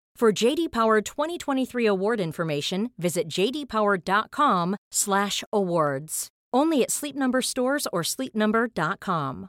For 0.19 0.31
JD 0.31 0.71
Power 0.71 1.01
2023 1.01 1.85
award 1.87 2.19
information, 2.19 2.91
visit 2.97 3.27
jdpower.com/awards. 3.27 6.27
Only 6.53 6.83
at 6.83 6.91
Sleep 6.91 7.15
Number 7.15 7.41
stores 7.41 7.87
or 7.91 8.03
sleepnumber.com. 8.03 9.47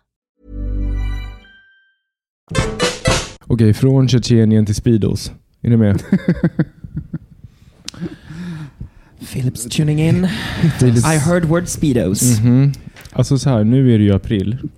Okej, 3.47 3.75
från 3.75 4.09
Tjetjenien 4.09 4.67
till 4.67 4.75
Speedos. 4.75 5.33
Är 5.61 5.71
ni 5.71 5.77
med? 5.77 6.03
Philips 9.33 9.65
tuning 9.65 9.99
in. 9.99 10.25
I 11.15 11.19
heard 11.19 11.45
word 11.45 11.69
speedos. 11.69 12.41
Mhm. 12.41 12.73
Alltså 13.13 13.39
så 13.39 13.51
här, 13.51 13.65
nu 13.65 13.95
är 13.95 13.99
det 13.99 14.05
ju 14.05 14.15
april. 14.15 14.59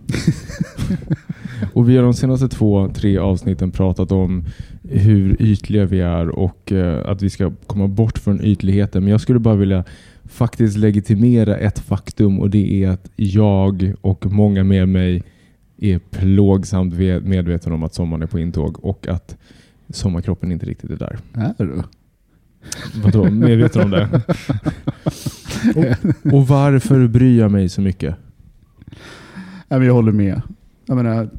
och 1.75 1.89
vi 1.89 1.97
har 1.97 2.05
de 2.05 2.15
senaste 2.15 2.49
två, 2.49 2.89
tre 2.95 3.19
avsnitten 3.19 3.71
pratat 3.71 4.13
om 4.13 4.45
hur 4.83 5.43
ytliga 5.43 5.85
vi 5.85 6.01
är 6.01 6.29
och 6.29 6.73
eh, 6.73 7.09
att 7.11 7.23
vi 7.23 7.31
ska 7.31 7.53
komma 7.67 7.89
bort 7.89 8.19
från 8.19 8.45
ytligheten. 8.45 9.03
Men 9.03 9.11
jag 9.11 9.21
skulle 9.21 9.39
bara 9.39 9.55
vilja 9.57 9.85
faktiskt 10.25 10.77
legitimera 10.77 11.57
ett 11.57 11.79
faktum 11.79 12.41
och 12.41 12.51
det 12.51 12.85
är 12.85 12.89
att 12.89 13.11
jag 13.17 13.93
och 14.01 14.27
många 14.27 14.65
med 14.65 14.89
mig 14.89 15.23
är 15.79 15.99
plågsamt 15.99 16.95
ve- 16.95 17.21
medveten 17.21 17.73
om 17.73 17.83
att 17.83 17.95
sommaren 17.95 18.23
är 18.23 18.27
på 18.27 18.39
intåg 18.39 18.85
och 18.85 19.09
att 19.09 19.37
sommarkroppen 19.91 20.53
inte 20.53 20.67
riktigt 20.67 20.91
är 20.91 20.97
där. 20.97 21.19
Är 21.59 21.65
du? 21.65 21.83
Vadå, 23.05 23.31
medveten 23.31 23.83
om 23.83 23.91
det? 23.91 24.09
och, 25.77 26.33
och 26.33 26.47
varför 26.49 27.07
bryr 27.07 27.39
jag 27.39 27.51
mig 27.51 27.69
så 27.69 27.81
mycket? 27.81 28.15
Jag 29.69 29.95
håller 29.95 30.13
med. 30.13 30.43
Jag 30.87 30.97
menar, 30.97 31.31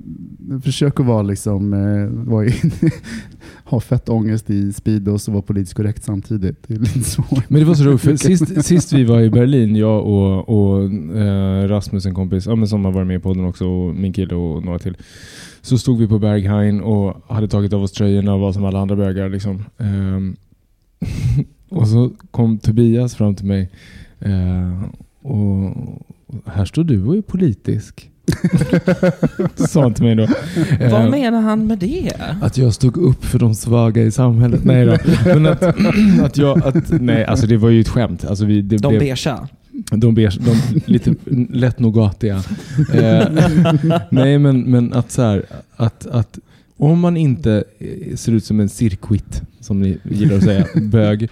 försök 0.63 0.99
att 0.99 1.05
vara 1.05 1.21
liksom, 1.21 1.73
eh, 1.73 2.29
vara 2.31 2.45
i, 2.45 2.53
ha 3.63 3.79
fett 3.79 4.09
ångest 4.09 4.49
i 4.49 4.73
Speedos 4.73 5.27
och 5.27 5.33
vara 5.33 5.43
politiskt 5.43 5.73
korrekt 5.73 6.03
samtidigt. 6.03 6.67
Det 6.67 6.73
är 6.73 6.79
lite 6.79 7.03
svårt. 7.03 7.49
Men 7.49 7.59
det 7.59 7.65
var 7.65 7.75
så 7.75 7.83
roligt, 7.83 8.01
för 8.01 8.15
sist, 8.17 8.65
sist 8.65 8.93
vi 8.93 9.03
var 9.03 9.21
i 9.21 9.29
Berlin, 9.29 9.75
jag 9.75 10.05
och, 10.05 10.49
och 10.49 10.83
eh, 11.17 11.67
Rasmus, 11.67 12.05
en 12.05 12.13
kompis 12.13 12.45
ja, 12.45 12.55
men 12.55 12.67
som 12.67 12.85
har 12.85 12.91
varit 12.91 13.07
med 13.07 13.15
i 13.15 13.19
podden 13.19 13.45
också, 13.45 13.67
och 13.67 13.95
min 13.95 14.13
kille 14.13 14.35
och 14.35 14.65
några 14.65 14.79
till. 14.79 14.97
Så 15.61 15.77
stod 15.77 15.99
vi 15.99 16.07
på 16.07 16.19
Berghain 16.19 16.81
och 16.81 17.23
hade 17.27 17.47
tagit 17.47 17.73
av 17.73 17.83
oss 17.83 17.91
tröjorna 17.91 18.33
och 18.33 18.39
var 18.39 18.51
som 18.51 18.65
alla 18.65 18.79
andra 18.79 18.95
bögar. 18.95 19.29
Liksom. 19.29 19.63
Ehm, 19.77 20.35
och 21.69 21.87
så 21.87 22.11
kom 22.31 22.57
Tobias 22.57 23.15
fram 23.15 23.35
till 23.35 23.45
mig 23.45 23.69
eh, 24.19 24.83
och 25.21 25.75
här 26.45 26.65
står 26.65 26.83
du 26.83 27.03
och 27.03 27.15
är 27.15 27.21
politisk. 27.21 28.09
Sa 29.55 29.81
han 29.81 29.93
till 29.93 30.03
mig 30.03 30.15
då. 30.15 30.27
Vad 30.91 31.01
Ehm, 31.05 31.11
menar 31.11 31.41
han 31.41 31.67
med 31.67 31.77
det? 31.79 32.11
att 32.41 32.57
jag 32.57 32.73
stod 32.73 32.97
upp 32.97 33.25
för 33.25 33.39
de 33.39 33.55
svaga 33.55 34.01
i 34.03 34.11
samhället. 34.11 34.63
Nej 34.63 34.85
då. 34.85 34.97
Men 35.25 35.45
att, 35.45 35.63
att 36.23 36.37
jag... 36.37 36.67
Att, 36.67 37.01
nej, 37.01 37.25
alltså 37.25 37.47
det 37.47 37.57
var 37.57 37.69
ju 37.69 37.81
ett 37.81 37.87
skämt. 37.89 38.25
Alltså 38.25 38.45
vi, 38.45 38.61
det, 38.61 38.77
De 38.77 38.87
blev- 38.89 38.99
beigea. 38.99 39.47
de, 39.91 40.15
beige, 40.15 40.39
de 40.39 40.81
lite 40.85 41.15
lätt 41.49 41.79
nougatiga. 41.79 42.43
Eh, 42.93 43.27
nej, 44.09 44.39
men, 44.39 44.61
men 44.61 44.93
att 44.93 45.11
så 45.11 45.21
här, 45.21 45.45
att, 45.75 46.05
att 46.07 46.39
om 46.77 46.99
man 46.99 47.17
inte 47.17 47.63
eh, 47.79 48.15
ser 48.15 48.31
ut 48.31 48.45
som 48.45 48.59
en 48.59 48.69
cirkuit, 48.69 49.41
som 49.59 49.81
ni 49.81 49.97
gillar 50.03 50.37
att 50.37 50.43
säga, 50.43 50.65
bög, 50.81 51.29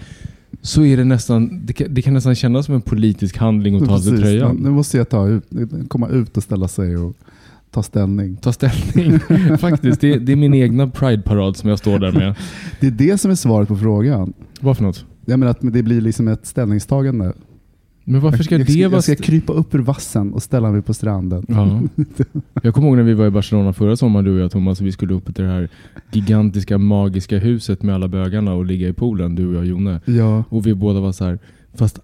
så 0.65 0.83
är 0.83 0.97
det 0.97 1.03
nästan, 1.03 1.65
det 1.65 1.73
kan, 1.73 1.93
det 1.93 2.01
kan 2.01 2.13
nästan 2.13 2.35
kännas 2.35 2.65
som 2.65 2.75
en 2.75 2.81
politisk 2.81 3.37
handling 3.37 3.75
att 3.75 3.85
ta 3.85 3.93
av 3.93 3.99
sig 3.99 4.17
tröjan. 4.17 4.55
Nu 4.55 4.69
måste 4.69 4.97
jag 4.97 5.09
ta 5.09 5.27
ut, 5.27 5.43
komma 5.87 6.09
ut 6.09 6.37
och 6.37 6.43
ställa 6.43 6.67
sig 6.67 6.97
och 6.97 7.15
ta 7.71 7.83
ställning. 7.83 8.35
Ta 8.35 8.53
ställning. 8.53 9.19
Faktiskt, 9.59 10.01
det, 10.01 10.17
det 10.17 10.31
är 10.31 10.35
min 10.35 10.53
egna 10.53 10.87
Pride-parad 10.87 11.57
som 11.57 11.69
jag 11.69 11.79
står 11.79 11.99
där 11.99 12.11
med. 12.11 12.35
Det 12.79 12.87
är 12.87 12.91
det 12.91 13.17
som 13.17 13.31
är 13.31 13.35
svaret 13.35 13.67
på 13.67 13.77
frågan. 13.77 14.33
Vad 14.59 14.77
för 14.77 14.83
något? 14.83 15.05
Jag 15.25 15.39
menar 15.39 15.51
att 15.51 15.59
det 15.61 15.83
blir 15.83 16.01
liksom 16.01 16.27
ett 16.27 16.45
ställningstagande. 16.45 17.33
Men 18.03 18.21
varför 18.21 18.43
ska 18.43 18.57
jag, 18.57 18.67
det 18.67 18.87
vara... 18.87 18.93
jag 18.93 19.03
ska 19.03 19.15
krypa 19.15 19.53
upp 19.53 19.75
ur 19.75 19.79
vassen 19.79 20.33
och 20.33 20.43
ställa 20.43 20.71
mig 20.71 20.81
på 20.81 20.93
stranden. 20.93 21.45
Ja. 21.47 21.81
Jag 22.63 22.73
kommer 22.73 22.87
ihåg 22.87 22.97
när 22.97 23.03
vi 23.03 23.13
var 23.13 23.27
i 23.27 23.29
Barcelona 23.29 23.73
förra 23.73 23.95
sommaren, 23.95 24.25
du 24.25 24.35
och 24.35 24.39
jag 24.39 24.51
Thomas, 24.51 24.79
och 24.79 24.85
vi 24.85 24.91
skulle 24.91 25.13
upp 25.13 25.35
till 25.35 25.43
det 25.43 25.51
här 25.51 25.69
gigantiska 26.11 26.77
magiska 26.77 27.37
huset 27.37 27.83
med 27.83 27.95
alla 27.95 28.07
bögarna 28.07 28.53
och 28.53 28.65
ligga 28.65 28.87
i 28.87 28.93
poolen, 28.93 29.35
du 29.35 29.47
och 29.47 29.55
jag 29.55 29.65
Jone. 29.65 30.01
Ja, 30.05 30.43
Och 30.49 30.67
vi 30.67 30.73
båda 30.73 30.99
var 30.99 31.11
så 31.11 31.25
här, 31.25 31.39
fast 31.73 31.99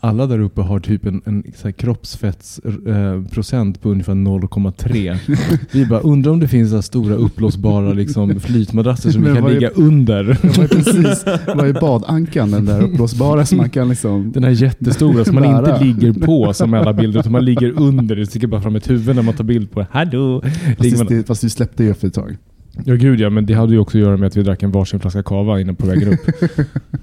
alla 0.00 0.26
där 0.26 0.38
uppe 0.40 0.60
har 0.60 0.80
typ 0.80 1.06
en, 1.06 1.22
en 1.24 1.42
kroppsfettsprocent 1.76 3.76
eh, 3.76 3.80
på 3.82 3.90
ungefär 3.90 4.12
0,3. 4.12 5.18
Vi 5.72 5.86
bara 5.86 6.00
undrar 6.00 6.32
om 6.32 6.40
det 6.40 6.48
finns 6.48 6.70
så 6.70 6.82
stora 6.82 7.14
uppblåsbara 7.14 7.92
liksom, 7.92 8.40
flytmadrasser 8.44 9.10
som 9.10 9.22
vi 9.24 9.34
kan 9.34 9.44
är- 9.44 9.48
ligga 9.50 9.70
under. 9.70 10.24
det 10.42 10.56
var 10.58 10.64
ju 10.64 10.68
precis 10.68 11.24
vad 11.46 11.68
är 11.68 11.80
badankan, 11.80 12.50
den 12.50 12.64
där 12.64 12.82
uppblåsbara 12.82 13.46
som 13.46 13.58
man 13.58 13.70
kan 13.70 13.88
liksom... 13.88 14.32
Den 14.32 14.44
här 14.44 14.50
jättestora 14.50 15.24
som 15.24 15.34
man 15.34 15.44
inte 15.44 15.84
ligger 15.84 16.12
på 16.12 16.52
som 16.54 16.74
i 16.74 16.78
alla 16.78 16.92
bilder, 16.92 17.20
utan 17.20 17.32
man 17.32 17.44
ligger 17.44 17.80
under. 17.80 18.16
Det 18.16 18.26
sticker 18.26 18.46
bara 18.46 18.62
fram 18.62 18.76
ett 18.76 18.90
huvud 18.90 19.16
när 19.16 19.22
man 19.22 19.34
tar 19.34 19.44
bild 19.44 19.70
på 19.70 19.80
det. 19.80 19.86
Hallå! 19.90 20.42
Fast, 20.78 20.96
man- 20.98 21.06
det, 21.06 21.26
fast 21.26 21.40
du 21.42 21.48
släppte 21.50 21.84
ju 21.84 21.90
efter 21.90 22.08
ett 22.08 22.14
tag. 22.14 22.36
Ja 22.84 22.94
gud 22.94 23.20
ja, 23.20 23.30
men 23.30 23.46
det 23.46 23.54
hade 23.54 23.72
ju 23.72 23.78
också 23.78 23.98
att 23.98 24.02
göra 24.02 24.16
med 24.16 24.26
att 24.26 24.36
vi 24.36 24.42
drack 24.42 24.62
en 24.62 24.70
varsin 24.70 25.00
flaska 25.00 25.22
kava 25.22 25.60
innan 25.60 25.76
på 25.76 25.86
vägen 25.86 26.08
upp. 26.08 26.20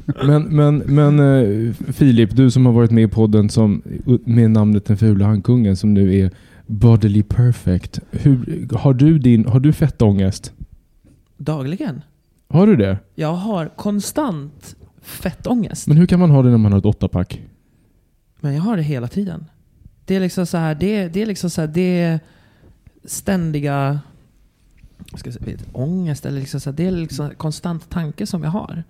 men 0.26 0.44
men, 0.44 0.78
men 0.78 1.20
eh, 1.20 1.74
Filip, 1.94 2.36
du 2.36 2.52
som 2.52 2.66
har 2.66 2.74
varit 2.74 2.92
med 2.92 3.04
i 3.04 3.08
podden 3.08 3.50
som, 3.50 3.82
med 4.26 4.52
namnet 4.52 4.86
Den 4.86 4.98
fula 4.98 5.26
handkungen 5.26 5.76
som 5.76 5.94
nu 5.94 6.20
är 6.20 6.32
Bodily 6.68 7.24
Perfect. 7.24 8.00
Hur, 8.12 8.68
har, 8.76 8.94
du 8.94 9.20
din, 9.20 9.46
har 9.46 9.60
du 9.60 9.74
fettångest? 9.74 10.54
Dagligen. 11.38 12.02
Har 12.50 12.68
du 12.68 12.76
det? 12.76 12.98
Jag 13.16 13.34
har 13.34 13.68
konstant 13.76 14.76
fettångest. 15.02 15.88
Men 15.88 15.98
hur 15.98 16.06
kan 16.06 16.20
man 16.20 16.32
ha 16.32 16.44
det 16.44 16.50
när 16.50 16.58
man 16.58 16.72
har 16.72 16.80
ett 16.80 16.86
åttapack? 16.86 17.42
Men 18.40 18.54
jag 18.54 18.62
har 18.62 18.78
det 18.78 18.84
hela 18.84 19.08
tiden. 19.08 19.46
Det 20.06 20.16
är 20.16 20.20
liksom 20.20 20.46
så 20.46 20.58
här, 20.58 20.76
det, 20.76 21.08
det 21.08 21.22
är 21.22 21.26
liksom 21.26 21.50
så 21.50 21.62
här, 21.62 21.68
det 21.68 22.20
ständiga 23.06 24.00
ska 25.20 25.32
säga, 25.32 25.58
ångest 25.72 26.26
eller 26.26 26.40
liksom 26.40 26.60
så 26.60 26.70
här, 26.70 26.78
det 26.78 26.86
är 26.86 26.92
liksom 26.92 27.26
en 27.26 27.36
konstant 27.36 27.90
tanke 27.90 28.28
som 28.28 28.44
jag 28.44 28.52
har. 28.52 28.84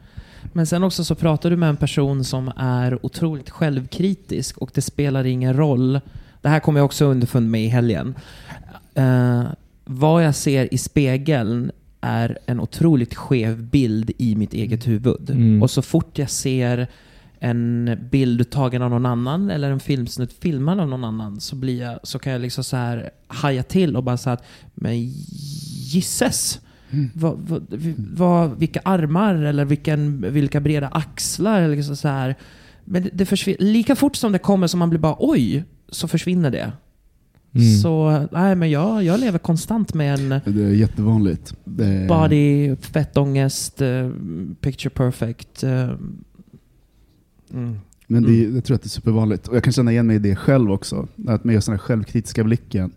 Men 0.53 0.65
sen 0.65 0.83
också 0.83 1.03
så 1.03 1.15
pratar 1.15 1.49
du 1.49 1.55
med 1.55 1.69
en 1.69 1.77
person 1.77 2.23
som 2.23 2.51
är 2.57 3.05
otroligt 3.05 3.49
självkritisk 3.49 4.57
och 4.57 4.71
det 4.73 4.81
spelar 4.81 5.25
ingen 5.25 5.53
roll. 5.53 5.99
Det 6.41 6.49
här 6.49 6.59
kommer 6.59 6.79
jag 6.79 6.85
också 6.85 7.05
underfund 7.05 7.51
med 7.51 7.63
i 7.63 7.67
helgen. 7.67 8.15
Eh, 8.93 9.43
vad 9.85 10.25
jag 10.25 10.35
ser 10.35 10.73
i 10.73 10.77
spegeln 10.77 11.71
är 12.01 12.37
en 12.45 12.59
otroligt 12.59 13.15
skev 13.15 13.63
bild 13.63 14.11
i 14.17 14.35
mitt 14.35 14.53
eget 14.53 14.87
huvud. 14.87 15.29
Mm. 15.29 15.63
Och 15.63 15.71
så 15.71 15.81
fort 15.81 16.17
jag 16.17 16.29
ser 16.29 16.87
en 17.39 17.97
bild 18.11 18.49
tagen 18.49 18.81
av 18.81 18.89
någon 18.89 19.05
annan 19.05 19.49
eller 19.49 19.71
en 19.71 19.79
filmsnutt 19.79 20.33
filmad 20.33 20.79
av 20.79 20.87
någon 20.87 21.03
annan 21.03 21.39
så, 21.39 21.55
blir 21.55 21.81
jag, 21.81 21.99
så 22.03 22.19
kan 22.19 22.33
jag 22.33 22.41
liksom 22.41 22.63
så 22.63 22.77
här 22.77 23.09
haja 23.27 23.63
till 23.63 23.95
och 23.95 24.03
bara 24.03 24.17
säga 24.17 24.33
att 24.33 24.43
men 24.73 25.13
gisses! 25.95 26.59
Vad, 27.13 27.37
vad, 27.39 27.81
vad, 27.97 28.59
vilka 28.59 28.79
armar 28.85 29.35
eller 29.35 29.65
vilken, 29.65 30.21
vilka 30.33 30.59
breda 30.59 30.87
axlar. 30.87 31.61
Eller 31.61 31.75
liksom 31.75 31.95
så 31.95 32.07
här. 32.07 32.35
Men 32.85 33.03
det, 33.03 33.09
det 33.13 33.25
försvinner, 33.25 33.59
lika 33.59 33.95
fort 33.95 34.15
som 34.15 34.31
det 34.31 34.39
kommer 34.39 34.67
som 34.67 34.79
man 34.79 34.89
blir 34.89 34.99
bara 34.99 35.15
oj, 35.19 35.63
så 35.89 36.07
försvinner 36.07 36.51
det. 36.51 36.71
Mm. 37.55 37.77
Så 37.77 38.27
nej, 38.31 38.55
men 38.55 38.69
jag, 38.71 39.03
jag 39.03 39.19
lever 39.19 39.39
konstant 39.39 39.93
med 39.93 40.13
en 40.19 40.29
Det 40.29 40.63
är 40.63 40.69
jättevanligt. 40.71 41.55
Det 41.65 41.85
är- 41.85 42.07
body, 42.07 42.75
fettångest, 42.75 43.81
eh, 43.81 44.09
picture 44.61 44.89
perfect. 44.89 45.63
eh, 45.63 45.89
Mm. 47.53 47.79
Men 48.07 48.23
det, 48.23 48.31
är- 48.45 48.55
jag 48.55 48.63
tror 48.63 48.75
att 48.75 48.81
det 48.81 48.87
är 48.87 48.89
supervanligt. 48.89 49.47
Och 49.47 49.55
jag 49.55 49.63
kan 49.63 49.73
känna 49.73 49.91
igen 49.91 50.07
mig 50.07 50.15
i 50.15 50.19
det 50.19 50.35
själv 50.35 50.71
också. 50.71 51.07
Att 51.27 51.43
man 51.43 51.53
gör 51.53 51.61
den 51.65 51.73
här 51.73 51.77
självkritiska 51.77 52.43
blicken. 52.43 52.91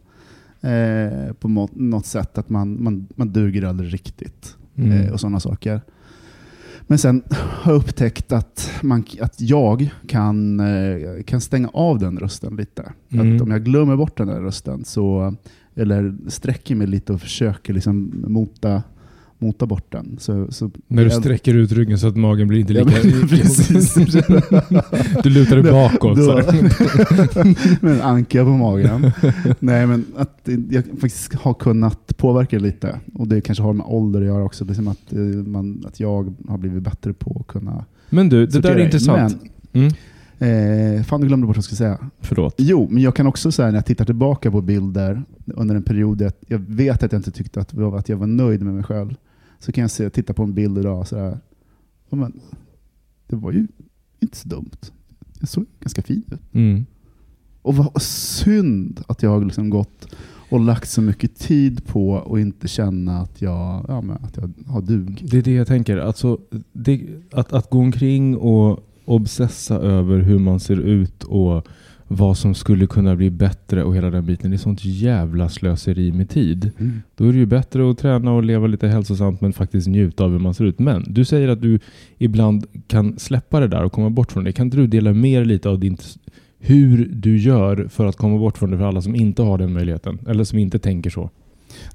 Eh, 0.61 1.33
på 1.33 1.49
må- 1.49 1.69
något 1.73 2.07
sätt 2.07 2.39
att 2.39 2.49
man, 2.49 2.83
man, 2.83 3.07
man 3.15 3.33
duger 3.33 3.63
aldrig 3.63 3.95
riktigt. 3.95 4.57
Mm. 4.77 4.93
Eh, 4.93 5.13
och 5.13 5.21
sådana 5.21 5.41
saker. 5.41 5.81
Men 6.81 6.99
sen 6.99 7.23
har 7.31 7.73
jag 7.73 7.79
upptäckt 7.79 8.33
att, 8.33 8.71
man, 8.83 9.05
att 9.21 9.41
jag 9.41 9.91
kan, 10.07 10.61
eh, 10.61 11.23
kan 11.27 11.41
stänga 11.41 11.69
av 11.69 11.99
den 11.99 12.19
rösten 12.19 12.57
lite. 12.57 12.93
Mm. 13.09 13.37
Att 13.37 13.43
om 13.43 13.51
jag 13.51 13.65
glömmer 13.65 13.97
bort 13.97 14.17
den 14.17 14.27
där 14.27 14.41
rösten, 14.41 14.85
så, 14.85 15.35
eller 15.75 16.17
sträcker 16.29 16.75
mig 16.75 16.87
lite 16.87 17.13
och 17.13 17.21
försöker 17.21 17.75
liksom 17.75 18.25
mota, 18.29 18.83
mota 19.41 19.67
bort 19.67 19.93
den. 19.93 20.17
Så, 20.19 20.47
så 20.53 20.71
När 20.87 21.05
du 21.05 21.11
sträcker 21.11 21.55
ut 21.55 21.73
ryggen 21.73 21.99
så 21.99 22.09
att 22.09 22.17
magen 22.17 22.49
blir 22.49 22.61
inte 22.61 22.73
lika... 22.73 22.91
precis. 23.29 23.95
du 25.23 25.31
lutar 25.31 25.57
dig 25.57 25.63
bakåt. 25.73 26.19
Då, 26.19 26.35
med 27.87 27.95
en 27.95 28.01
anka 28.01 28.45
på 28.45 28.51
magen. 28.51 29.13
Nej, 29.59 29.87
men 29.87 30.05
att 30.17 30.49
jag 30.71 30.85
faktiskt 30.85 31.35
har 31.35 31.55
kunnat 31.55 32.17
påverka 32.17 32.59
lite. 32.59 33.01
Och 33.15 33.29
det 33.29 33.41
kanske 33.41 33.63
har 33.63 33.73
med 33.73 33.87
ålder 33.87 34.21
att 34.21 34.27
göra 34.27 34.45
också. 34.45 34.65
Liksom 34.65 34.89
att, 34.89 35.13
eh, 35.13 35.19
man, 35.21 35.85
att 35.87 36.01
jag 36.01 36.35
har 36.49 36.59
blivit 36.59 36.83
bättre 36.83 37.13
på 37.13 37.37
att 37.41 37.53
kunna 37.53 37.85
Men 38.11 38.29
du, 38.29 38.47
det 38.47 38.61
där 38.61 38.71
är 38.71 38.79
in. 38.79 38.85
intressant. 38.85 39.37
Mm. 39.73 39.93
Men, 40.39 40.97
eh, 40.97 41.03
fan, 41.03 41.21
du 41.21 41.27
glömde 41.27 41.47
bort 41.47 41.57
vad 41.57 41.59
jag 41.59 41.65
skulle 41.65 41.77
säga. 41.77 41.99
Förlåt. 42.21 42.55
Jo, 42.59 42.89
men 42.91 43.03
jag 43.03 43.17
kan 43.17 43.27
också 43.27 43.53
säga 43.53 43.69
när 43.69 43.75
jag 43.75 43.87
tittar 43.87 44.05
tillbaka 44.05 44.51
på 44.51 44.61
bilder 44.61 45.23
under 45.47 45.75
en 45.75 45.83
period, 45.83 46.33
jag 46.47 46.59
vet 46.59 47.03
att 47.03 47.13
jag 47.13 47.19
inte 47.19 47.31
tyckte 47.31 47.61
att, 47.61 47.79
att 47.79 48.09
jag 48.09 48.17
var 48.17 48.27
nöjd 48.27 48.63
med 48.63 48.75
mig 48.75 48.85
själv. 48.85 49.15
Så 49.61 49.73
kan 49.73 49.83
jag 49.83 49.91
se, 49.91 50.11
titta 50.11 50.35
på 50.35 50.43
en 50.43 50.55
bild 50.55 50.79
idag 50.79 50.99
och 50.99 51.09
sådär, 51.09 51.39
ja, 52.11 52.17
men, 52.17 52.41
det 53.27 53.37
var 53.37 53.53
ju 53.53 53.67
inte 54.21 54.37
så 54.37 54.49
dumt. 54.49 54.71
Jag 55.41 55.49
såg 55.49 55.67
ganska 55.81 56.03
fin 56.03 56.25
ut. 56.31 56.41
Mm. 56.53 56.87
Och 57.63 57.77
vad 57.77 58.03
synd 58.03 59.05
att 59.09 59.23
jag 59.23 59.31
har 59.31 59.45
liksom 59.45 59.71
gått 59.71 60.07
och 60.51 60.61
lagt 60.61 60.91
så 60.91 61.03
mycket 61.03 61.39
tid 61.39 61.87
på 61.87 62.19
att 62.19 62.41
inte 62.41 62.69
känna 62.69 63.21
att 63.21 63.43
jag, 63.43 63.85
ja, 63.89 64.01
men 64.01 64.17
att 64.17 64.37
jag 64.37 64.53
har 64.67 64.83
dug. 64.83 65.29
Det 65.31 65.39
är 65.39 65.43
det 65.43 65.53
jag 65.53 65.67
tänker. 65.67 65.97
Alltså, 65.97 66.39
det, 66.73 67.07
att, 67.33 67.53
att 67.53 67.71
gå 67.71 67.79
omkring 67.79 68.37
och 68.37 68.87
obsessa 69.05 69.75
över 69.77 70.19
hur 70.19 70.39
man 70.39 70.61
ser 70.61 70.81
ut 70.81 71.25
och 71.25 71.67
vad 72.13 72.37
som 72.39 72.55
skulle 72.55 72.87
kunna 72.87 73.17
bli 73.17 73.31
bättre 73.31 73.85
och 73.85 73.97
hela 73.97 74.11
den 74.11 74.27
biten. 74.27 74.51
Det 74.51 74.57
är 74.57 74.59
sånt 74.59 74.85
jävla 74.85 75.49
slöseri 75.49 76.13
med 76.13 76.29
tid. 76.29 76.71
Då 77.15 77.25
är 77.25 77.33
det 77.33 77.39
ju 77.39 77.47
bättre 77.47 77.91
att 77.91 77.99
träna 77.99 78.33
och 78.33 78.43
leva 78.43 78.67
lite 78.67 78.89
hälsosamt 78.89 79.41
men 79.41 79.53
faktiskt 79.53 79.89
njuta 79.89 80.25
av 80.25 80.31
hur 80.31 80.39
man 80.39 80.55
ser 80.55 80.65
ut. 80.65 80.79
Men 80.79 81.05
du 81.09 81.25
säger 81.25 81.49
att 81.49 81.63
du 81.63 81.79
ibland 82.19 82.67
kan 82.87 83.19
släppa 83.19 83.61
det 83.61 83.69
där 83.69 83.85
och 83.85 83.93
komma 83.93 84.11
bort 84.11 84.33
från 84.33 84.45
det. 84.45 84.53
Kan 84.53 84.67
inte 84.67 84.77
du 84.77 84.87
dela 84.87 85.13
dig 85.13 85.45
lite 85.45 85.69
av 85.69 85.79
din, 85.79 85.97
hur 86.59 87.09
du 87.13 87.39
gör 87.39 87.89
för 87.91 88.07
att 88.07 88.17
komma 88.17 88.39
bort 88.39 88.59
från 88.59 88.71
det 88.71 88.79
för 88.79 88.85
alla 88.85 89.03
som 89.03 89.15
inte 89.15 89.43
har 89.43 89.59
den 89.59 89.73
möjligheten? 89.73 90.19
Eller 90.27 90.45
som 90.45 90.59
inte 90.59 90.79
tänker 90.79 91.11
så? 91.11 91.31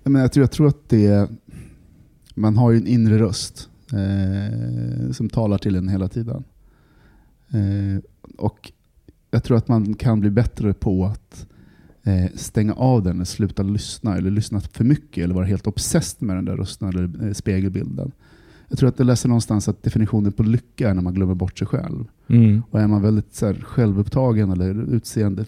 Nej, 0.04 0.12
Men 0.12 0.22
jag, 0.22 0.32
tror, 0.32 0.44
jag 0.44 0.52
tror 0.52 0.68
att 0.68 0.90
det 0.90 1.30
man 2.36 2.58
har 2.58 2.72
ju 2.72 2.78
en 2.78 2.88
inre 2.88 3.20
röst 3.20 3.70
eh, 3.94 5.12
som 5.12 5.30
talar 5.30 5.58
till 5.58 5.76
en 5.76 5.90
hela 5.90 6.08
tiden. 6.08 6.44
Eh, 7.50 8.04
och 8.38 8.72
jag 9.36 9.44
tror 9.44 9.58
att 9.58 9.68
man 9.68 9.94
kan 9.94 10.20
bli 10.20 10.30
bättre 10.30 10.74
på 10.74 11.06
att 11.06 11.48
eh, 12.04 12.32
stänga 12.36 12.74
av 12.74 13.04
den 13.04 13.16
eller 13.16 13.26
sluta 13.26 13.64
lyssna 13.64 14.18
eller 14.18 14.32
lyssna 14.32 14.60
för 14.60 14.84
mycket 14.84 15.24
eller 15.24 15.36
vara 15.36 15.46
helt 15.46 15.68
obsessed 15.68 16.28
med 16.28 16.36
den 16.36 16.46
där 16.46 16.58
rösten 16.58 16.90
eller 16.90 17.28
eh, 17.28 17.34
spegelbilden. 17.34 18.12
Jag 18.68 18.80
tror 18.80 18.90
att 18.90 19.00
jag 19.00 19.06
läser 19.06 19.30
någonstans 19.30 19.68
att 19.68 19.84
definitionen 19.84 20.32
på 20.32 20.44
lycka 20.44 20.90
är 20.90 20.94
när 20.94 21.02
man 21.02 21.14
glömmer 21.14 21.36
bort 21.36 21.58
sig 21.58 21.68
själv. 21.68 22.06
Mm. 22.28 22.64
Och 22.70 22.80
är 22.82 22.88
man 22.88 23.02
väldigt 23.02 23.36
så 23.36 23.46
här, 23.46 23.54
självupptagen 23.54 24.52
eller 24.52 24.94
utseende, 24.94 25.46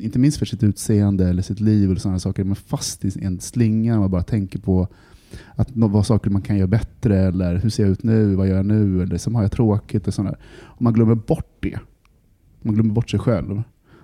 inte 0.00 0.18
minst 0.18 0.38
för 0.38 0.46
sitt 0.46 0.62
utseende 0.62 1.28
eller 1.28 1.42
sitt 1.42 1.60
liv 1.60 1.90
eller 1.90 2.00
sådana 2.00 2.18
saker, 2.18 2.44
men 2.44 2.56
fast 2.56 3.04
i 3.04 3.24
en 3.24 3.40
slinga 3.40 4.00
man 4.00 4.10
bara 4.10 4.22
tänker 4.22 4.58
på 4.58 4.88
att 5.54 5.68
vad 5.72 6.06
saker 6.06 6.30
man 6.30 6.42
kan 6.42 6.56
göra 6.56 6.66
bättre 6.66 7.18
eller 7.18 7.56
hur 7.56 7.70
ser 7.70 7.82
jag 7.82 7.92
ut 7.92 8.02
nu, 8.02 8.34
vad 8.34 8.48
gör 8.48 8.56
jag 8.56 8.66
nu, 8.66 9.02
eller 9.02 9.18
som 9.18 9.34
har 9.34 9.42
jag 9.42 9.52
tråkigt 9.52 10.08
och 10.08 10.14
sådär. 10.14 10.38
Om 10.62 10.84
man 10.84 10.92
glömmer 10.92 11.14
bort 11.14 11.56
det, 11.60 11.78
man 12.62 12.74
glömmer 12.74 12.94
bort 12.94 13.10
sig 13.10 13.20
själv, 13.20 13.62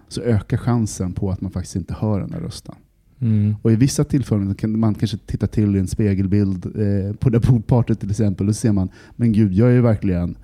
så 0.08 0.22
ökar 0.22 0.56
chansen 0.56 1.12
på 1.12 1.30
att 1.30 1.40
man 1.40 1.50
faktiskt 1.50 1.76
inte 1.76 1.94
hör 1.94 2.20
den 2.20 2.30
där 2.30 2.40
rösten. 2.40 2.74
Mm. 3.20 3.54
Och 3.62 3.72
i 3.72 3.76
vissa 3.76 4.04
tillfällen 4.04 4.54
kan 4.54 4.78
man 4.78 4.94
kanske 4.94 5.18
titta 5.18 5.46
till 5.46 5.76
i 5.76 5.78
en 5.78 5.86
spegelbild 5.86 6.66
eh, 6.66 7.14
på 7.16 7.30
det 7.30 7.40
poolpartyt 7.40 8.00
till 8.00 8.10
exempel 8.10 8.48
och 8.48 8.54
så 8.54 8.60
ser 8.60 8.72
man, 8.72 8.88
men 9.16 9.32
gud, 9.32 9.52
jag 9.52 9.68
är 9.68 9.72
ju 9.72 9.80
verkligen 9.80 10.36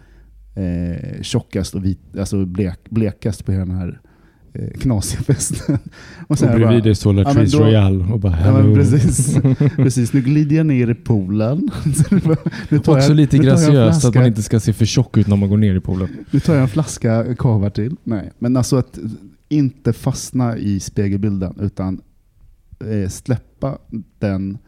eh, 0.54 1.22
tjockast 1.22 1.74
och 1.74 1.84
vit, 1.84 2.00
alltså 2.18 2.46
blek, 2.46 2.90
blekast 2.90 3.44
på 3.44 3.52
hela 3.52 3.64
den 3.64 3.76
här 3.76 4.00
knasiga 4.80 5.22
festen. 5.22 5.78
Och 6.26 6.40
här 6.40 6.56
bredvid 6.56 6.82
dig 6.82 6.94
står 6.94 7.14
Ja, 7.14 7.24
men 7.24 7.34
Latrice 7.34 7.52
då- 7.52 7.58
Royale 7.64 8.12
och 8.12 8.20
bara 8.20 8.32
Ja, 8.40 8.52
men 8.52 8.62
hello. 8.62 8.74
precis. 8.74 9.36
precis, 9.76 10.12
nu 10.12 10.20
glider 10.22 10.56
jag 10.56 10.66
ner 10.66 10.90
i 10.90 10.94
poolen. 10.94 11.70
nu 12.68 12.78
tar 12.78 12.92
Också 12.96 13.08
jag, 13.08 13.16
lite 13.16 13.38
graciöst 13.38 14.04
att 14.04 14.14
man 14.14 14.26
inte 14.26 14.42
ska 14.42 14.60
se 14.60 14.72
för 14.72 14.84
tjock 14.84 15.16
ut 15.16 15.26
när 15.26 15.36
man 15.36 15.48
går 15.48 15.56
ner 15.56 15.74
i 15.74 15.80
poolen. 15.80 16.08
Nu 16.30 16.40
tar 16.40 16.54
jag 16.54 16.62
en 16.62 16.68
flaska 16.68 17.34
kava 17.38 17.70
till. 17.70 17.96
Nej, 18.04 18.30
men 18.38 18.56
alltså 18.56 18.76
att 18.76 18.98
inte 19.48 19.92
fastna 19.92 20.56
i 20.58 20.80
spegelbilden 20.80 21.54
utan 21.60 22.00
eh, 23.02 23.08
släppa 23.08 23.78
den 24.18 24.58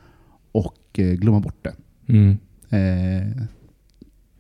och 0.53 0.77
eh, 0.99 1.13
glömma 1.13 1.41
bort 1.41 1.65
det. 1.65 1.75
Mm. 2.13 2.31
Eh, 2.71 3.43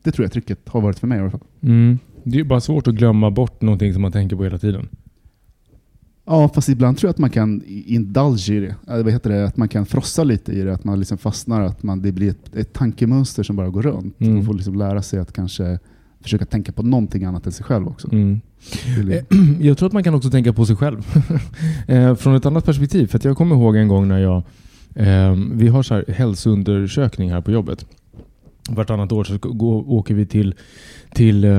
det 0.02 0.12
tror 0.12 0.24
jag 0.24 0.32
tricket 0.32 0.68
har 0.68 0.80
varit 0.80 0.98
för 0.98 1.06
mig 1.06 1.18
i 1.18 1.20
alla 1.20 1.30
fall. 1.30 1.40
Mm. 1.62 1.98
Det 2.24 2.40
är 2.40 2.44
bara 2.44 2.60
svårt 2.60 2.88
att 2.88 2.94
glömma 2.94 3.30
bort 3.30 3.62
någonting 3.62 3.92
som 3.92 4.02
man 4.02 4.12
tänker 4.12 4.36
på 4.36 4.44
hela 4.44 4.58
tiden. 4.58 4.88
Ja, 6.26 6.48
fast 6.48 6.68
ibland 6.68 6.98
tror 6.98 7.08
jag 7.08 7.12
att 7.12 7.18
man 7.18 7.30
kan 7.30 7.62
indulge 7.66 8.54
i 8.54 8.60
det. 8.60 8.74
Eller 8.88 9.04
vad 9.04 9.12
heter 9.12 9.30
det? 9.30 9.44
Att 9.44 9.56
man 9.56 9.68
kan 9.68 9.86
frossa 9.86 10.24
lite 10.24 10.52
i 10.52 10.62
det. 10.62 10.74
Att 10.74 10.84
man 10.84 10.98
liksom 10.98 11.18
fastnar. 11.18 11.60
Att 11.60 11.82
man, 11.82 12.02
det 12.02 12.12
blir 12.12 12.30
ett, 12.30 12.56
ett 12.56 12.72
tankemönster 12.72 13.42
som 13.42 13.56
bara 13.56 13.68
går 13.68 13.82
runt. 13.82 14.20
Mm. 14.20 14.34
Man 14.34 14.44
får 14.44 14.54
liksom 14.54 14.74
lära 14.74 15.02
sig 15.02 15.18
att 15.20 15.32
kanske 15.32 15.78
försöka 16.20 16.44
tänka 16.44 16.72
på 16.72 16.82
någonting 16.82 17.24
annat 17.24 17.46
än 17.46 17.52
sig 17.52 17.64
själv 17.64 17.88
också. 17.88 18.12
Mm. 18.12 18.40
Eh, 19.10 19.24
Jag 19.60 19.78
tror 19.78 19.86
att 19.86 19.92
man 19.92 20.04
kan 20.04 20.14
också 20.14 20.30
tänka 20.30 20.52
på 20.52 20.66
sig 20.66 20.76
själv. 20.76 21.06
Eh, 21.86 22.14
Från 22.14 22.34
ett 22.34 22.46
annat 22.46 22.64
perspektiv. 22.64 23.06
För 23.06 23.18
att 23.18 23.24
jag 23.24 23.36
kommer 23.36 23.56
ihåg 23.56 23.76
en 23.76 23.88
gång 23.88 24.08
när 24.08 24.18
jag... 24.18 24.42
Eh, 24.94 25.36
vi 25.52 25.68
har 25.68 25.82
så 25.82 25.94
här 25.94 26.04
hälsoundersökning 26.08 27.30
här 27.30 27.40
på 27.40 27.50
jobbet. 27.50 27.86
Vartannat 28.68 29.12
år 29.12 29.24
så 29.24 29.38
gå, 29.38 29.84
åker 29.98 30.14
vi 30.14 30.26
till, 30.26 30.54
till 31.14 31.44
eh, 31.44 31.50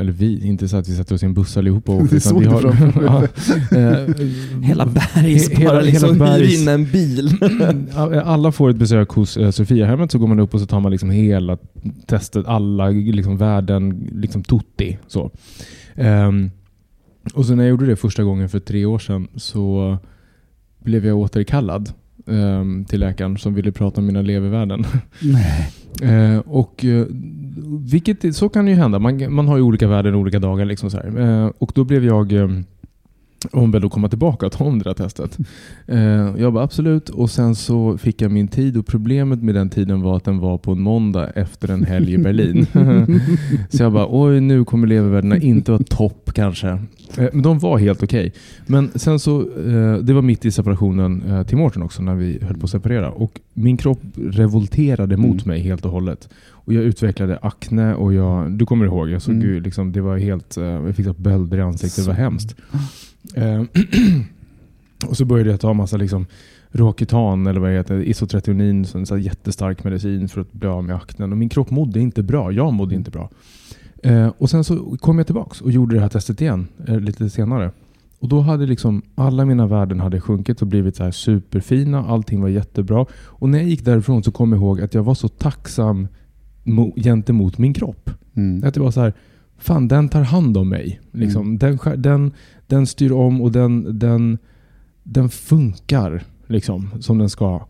eller 0.00 0.12
vi, 0.12 0.46
inte 0.46 0.68
så 0.68 0.76
att 0.76 0.88
vi 0.88 0.96
sätter 0.96 1.14
oss 1.14 1.22
i 1.22 1.26
en 1.26 1.34
buss 1.34 1.56
allihopa 1.56 1.92
och 1.92 1.98
åker. 2.02 2.06
Utan 2.16 2.20
såg 2.20 2.40
vi 2.40 2.46
har, 2.46 2.64
eh, 3.72 4.16
Hela 4.62 4.86
bergs 4.86 5.50
He- 5.50 5.56
hela- 5.56 5.70
bara 5.70 5.80
liksom 5.80 6.20
hela 6.20 6.44
in 6.44 6.68
en 6.68 6.84
bil. 6.90 7.30
Alla 8.24 8.52
får 8.52 8.70
ett 8.70 8.76
besök 8.76 9.08
hos 9.10 9.36
eh, 9.36 9.50
Sofiahemmet 9.50 10.12
så 10.12 10.18
går 10.18 10.26
man 10.26 10.40
upp 10.40 10.54
och 10.54 10.60
så 10.60 10.66
tar 10.66 10.80
man 10.80 10.92
liksom 10.92 11.10
hela 11.10 11.58
testet, 12.06 12.46
alla 12.46 12.88
liksom 12.88 13.36
värden, 13.36 14.08
liksom 14.12 14.42
tutti. 14.44 14.98
Så. 15.06 15.30
Ehm, 15.94 16.50
och 17.34 17.46
så 17.46 17.54
när 17.54 17.64
jag 17.64 17.70
gjorde 17.70 17.86
det 17.86 17.96
första 17.96 18.22
gången 18.24 18.48
för 18.48 18.58
tre 18.58 18.84
år 18.84 18.98
sedan 18.98 19.28
så 19.36 19.98
blev 20.84 21.06
jag 21.06 21.16
återkallad 21.18 21.92
ehm, 22.26 22.84
till 22.84 23.00
läkaren 23.00 23.38
som 23.38 23.54
ville 23.54 23.72
prata 23.72 24.00
om 24.00 24.06
mina 24.06 24.22
levervärden. 24.22 24.84
Nej. 25.22 25.72
Eh, 26.02 26.38
och, 26.38 26.84
eh, 26.84 27.06
vilket, 27.90 28.36
så 28.36 28.48
kan 28.48 28.64
det 28.64 28.70
ju 28.70 28.76
hända. 28.76 28.98
Man, 28.98 29.34
man 29.34 29.48
har 29.48 29.56
ju 29.56 29.62
olika 29.62 29.88
värden 29.88 30.14
olika 30.14 30.38
dagar. 30.38 30.64
Liksom 30.64 30.90
så 30.90 30.96
här. 30.96 31.20
Eh, 31.20 31.52
och 31.58 31.72
då 31.74 31.84
blev 31.84 32.04
jag 32.04 32.32
eh, 33.52 33.58
ombedd 33.62 33.84
att 33.84 33.92
komma 33.92 34.08
tillbaka 34.08 34.46
och 34.46 34.52
ta 34.52 34.64
om 34.64 34.78
det 34.78 34.84
där 34.84 34.94
testet. 34.94 35.38
Eh, 35.86 35.98
jag 36.38 36.52
bara 36.52 36.64
absolut. 36.64 37.08
Och 37.08 37.30
sen 37.30 37.54
så 37.54 37.98
fick 37.98 38.22
jag 38.22 38.30
min 38.30 38.48
tid 38.48 38.76
och 38.76 38.86
problemet 38.86 39.42
med 39.42 39.54
den 39.54 39.70
tiden 39.70 40.00
var 40.02 40.16
att 40.16 40.24
den 40.24 40.38
var 40.38 40.58
på 40.58 40.72
en 40.72 40.80
måndag 40.80 41.30
efter 41.30 41.70
en 41.70 41.84
helg 41.84 42.12
i 42.12 42.18
Berlin. 42.18 42.66
så 43.70 43.82
jag 43.82 43.92
bara 43.92 44.06
oj 44.10 44.40
nu 44.40 44.64
kommer 44.64 44.86
levervärdena 44.86 45.36
inte 45.38 45.72
vara 45.72 45.82
topp 45.82 46.30
kanske. 46.34 46.68
Eh, 47.18 47.28
men 47.32 47.42
de 47.42 47.58
var 47.58 47.78
helt 47.78 48.02
okej. 48.02 48.32
Men 48.66 48.90
sen 48.94 49.18
så, 49.18 49.40
eh, 49.40 49.94
det 50.02 50.12
var 50.12 50.22
mitt 50.22 50.44
i 50.44 50.50
separationen 50.50 51.22
eh, 51.28 51.42
till 51.42 51.56
Mårten 51.56 51.82
också 51.82 52.02
när 52.02 52.14
vi 52.14 52.38
höll 52.42 52.56
på 52.56 52.64
att 52.64 52.70
separera. 52.70 53.10
Och 53.10 53.40
min 53.54 53.76
kropp 53.76 54.00
revolterade 54.16 55.16
mot 55.16 55.26
Mm. 55.36 55.42
mig 55.44 55.60
helt 55.60 55.84
och 55.84 55.90
hållet. 55.90 56.28
Och 56.50 56.72
jag 56.72 56.84
utvecklade 56.84 57.38
akne 57.42 57.94
och 57.94 58.14
jag, 58.14 58.52
du 58.52 58.66
kommer 58.66 58.86
ihåg, 58.86 59.10
jag 59.10 59.22
såg 59.22 59.34
Mm. 59.34 59.46
ju 59.46 59.60
liksom, 59.60 59.92
det 59.92 60.00
var 60.00 60.16
helt, 60.18 60.56
eh, 60.56 60.64
jag 60.64 60.96
fick 60.96 61.06
så 61.06 61.12
bölder 61.12 61.58
i 61.58 61.60
ansiktet, 61.60 62.04
det 62.04 62.10
var 62.10 62.18
hemskt. 62.18 62.56
Eh, 63.34 63.62
och 65.06 65.16
så 65.16 65.24
började 65.24 65.50
jag 65.50 65.60
ta 65.60 65.72
massa 65.72 65.96
liksom 65.96 66.26
Roaketan 66.70 67.46
eller 67.46 67.60
vad 67.60 67.70
det 67.70 67.76
heter, 67.76 68.02
Isotretinoin, 68.02 68.84
så 68.84 69.14
en 69.14 69.22
jättestark 69.22 69.84
medicin 69.84 70.28
för 70.28 70.40
att 70.40 70.52
bli 70.52 70.68
av 70.68 70.84
med 70.84 70.96
aknen. 70.96 71.32
Och 71.32 71.38
min 71.38 71.48
kropp 71.48 71.70
mådde 71.70 72.00
inte 72.00 72.22
bra, 72.22 72.52
jag 72.52 72.72
mådde 72.72 72.94
inte 72.94 73.10
bra. 73.10 73.30
Eh, 74.02 74.32
och 74.38 74.50
sen 74.50 74.64
så 74.64 74.96
kom 75.00 75.18
jag 75.18 75.26
tillbaks 75.26 75.60
och 75.60 75.70
gjorde 75.70 75.94
det 75.94 76.00
här 76.00 76.08
testet 76.08 76.40
igen 76.40 76.68
eh, 76.88 77.00
lite 77.00 77.30
senare. 77.30 77.70
Och 78.18 78.28
då 78.28 78.40
hade 78.40 78.66
liksom 78.66 79.02
alla 79.14 79.44
mina 79.44 79.66
värden 79.66 80.00
hade 80.00 80.20
sjunkit 80.20 80.62
och 80.62 80.68
blivit 80.68 80.96
så 80.96 81.04
här 81.04 81.10
superfina. 81.10 82.04
Allting 82.06 82.40
var 82.40 82.48
jättebra. 82.48 83.06
Och 83.12 83.48
när 83.48 83.58
jag 83.58 83.68
gick 83.68 83.84
därifrån 83.84 84.22
så 84.22 84.30
kom 84.32 84.52
jag 84.52 84.58
ihåg 84.58 84.80
att 84.80 84.94
jag 84.94 85.02
var 85.02 85.14
så 85.14 85.28
tacksam 85.28 86.08
mo- 86.64 87.02
gentemot 87.02 87.58
min 87.58 87.74
kropp. 87.74 88.10
Mm. 88.34 88.68
Att 88.68 88.74
det 88.74 88.80
var 88.80 88.90
så 88.90 89.00
här, 89.00 89.12
fan 89.58 89.88
den 89.88 90.08
tar 90.08 90.22
hand 90.22 90.56
om 90.56 90.68
mig. 90.68 91.00
Liksom. 91.12 91.58
Den, 91.58 91.78
skär- 91.78 91.96
den, 91.96 92.32
den 92.66 92.86
styr 92.86 93.12
om 93.12 93.40
och 93.42 93.52
den, 93.52 93.98
den, 93.98 94.38
den 95.02 95.28
funkar 95.28 96.22
liksom, 96.46 96.88
som 97.00 97.18
den 97.18 97.30
ska. 97.30 97.66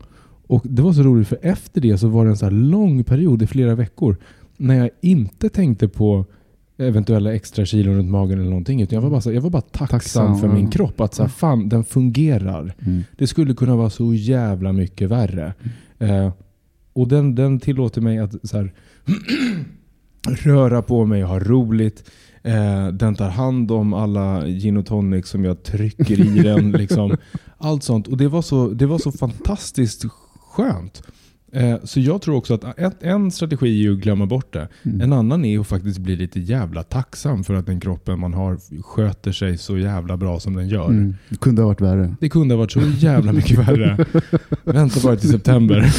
Och 0.47 0.61
Det 0.65 0.81
var 0.81 0.93
så 0.93 1.03
roligt 1.03 1.27
för 1.27 1.39
efter 1.41 1.81
det 1.81 1.97
så 1.97 2.07
var 2.07 2.25
det 2.25 2.31
en 2.31 2.37
så 2.37 2.49
lång 2.49 3.03
period 3.03 3.41
i 3.41 3.47
flera 3.47 3.75
veckor 3.75 4.17
när 4.57 4.75
jag 4.75 4.89
inte 5.01 5.49
tänkte 5.49 5.87
på 5.87 6.25
eventuella 6.77 7.33
extra 7.33 7.65
kilon 7.65 7.95
runt 7.95 8.09
magen 8.09 8.39
eller 8.39 8.49
någonting. 8.49 8.81
Utan 8.81 8.95
jag 8.95 9.01
var 9.01 9.09
bara, 9.09 9.21
så, 9.21 9.31
jag 9.31 9.41
var 9.41 9.49
bara 9.49 9.61
tacksam, 9.61 9.87
Tacksam, 9.99 10.39
för 10.39 10.47
ja. 10.47 10.53
min 10.53 10.69
kropp. 10.69 11.01
Att 11.01 11.13
så 11.13 11.23
här, 11.23 11.29
fan, 11.29 11.69
den 11.69 11.83
fungerar. 11.83 12.75
Mm. 12.85 13.03
Det 13.17 13.27
skulle 13.27 13.53
kunna 13.53 13.75
vara 13.75 13.89
så 13.89 14.13
jävla 14.13 14.73
mycket 14.73 15.09
värre. 15.09 15.53
Eh, 15.99 16.31
och 16.93 17.07
den, 17.07 17.35
den 17.35 17.59
tillåter 17.59 18.01
mig 18.01 18.17
att 18.19 18.35
så 18.49 18.57
här, 18.57 18.73
röra 20.35 20.81
på 20.81 21.05
mig 21.05 21.23
och 21.23 21.29
ha 21.29 21.39
roligt. 21.39 22.11
Eh, 22.43 22.87
den 22.87 23.15
tar 23.15 23.29
hand 23.29 23.71
om 23.71 23.93
alla 23.93 24.47
gin 24.47 24.77
och 24.77 24.85
tonic 24.85 25.27
som 25.27 25.45
jag 25.45 25.63
trycker 25.63 26.19
i 26.19 26.43
den. 26.43 26.71
Liksom. 26.77 27.17
Allt 27.57 27.83
sånt. 27.83 28.07
Och 28.07 28.17
det 28.17 28.27
var 28.27 28.41
så, 28.41 28.69
det 28.69 28.85
var 28.85 28.97
så 28.97 29.11
fantastiskt 29.11 30.05
skönt. 30.51 31.03
Eh, 31.57 31.77
så 31.83 31.99
jag 31.99 32.21
tror 32.21 32.35
också 32.35 32.53
att 32.53 33.03
en 33.03 33.31
strategi 33.31 33.85
är 33.85 33.91
att 33.91 33.97
glömma 33.97 34.25
bort 34.25 34.53
det. 34.53 34.67
Mm. 34.83 35.01
En 35.01 35.13
annan 35.13 35.45
är 35.45 35.59
att 35.59 35.67
faktiskt 35.67 35.99
bli 35.99 36.15
lite 36.15 36.39
jävla 36.39 36.83
tacksam 36.83 37.43
för 37.43 37.53
att 37.53 37.65
den 37.65 37.79
kroppen 37.79 38.19
man 38.19 38.33
har 38.33 38.81
sköter 38.81 39.31
sig 39.31 39.57
så 39.57 39.77
jävla 39.77 40.17
bra 40.17 40.39
som 40.39 40.53
den 40.53 40.69
gör. 40.69 40.89
Mm. 40.89 41.15
Det 41.29 41.39
kunde 41.39 41.61
ha 41.61 41.67
varit 41.67 41.81
värre. 41.81 42.15
Det 42.19 42.29
kunde 42.29 42.53
ha 42.53 42.59
varit 42.59 42.71
så 42.71 42.81
jävla 42.97 43.33
mycket 43.33 43.57
värre. 43.57 44.05
Vänta 44.63 44.99
bara 45.03 45.15
till 45.15 45.29
september. 45.29 45.93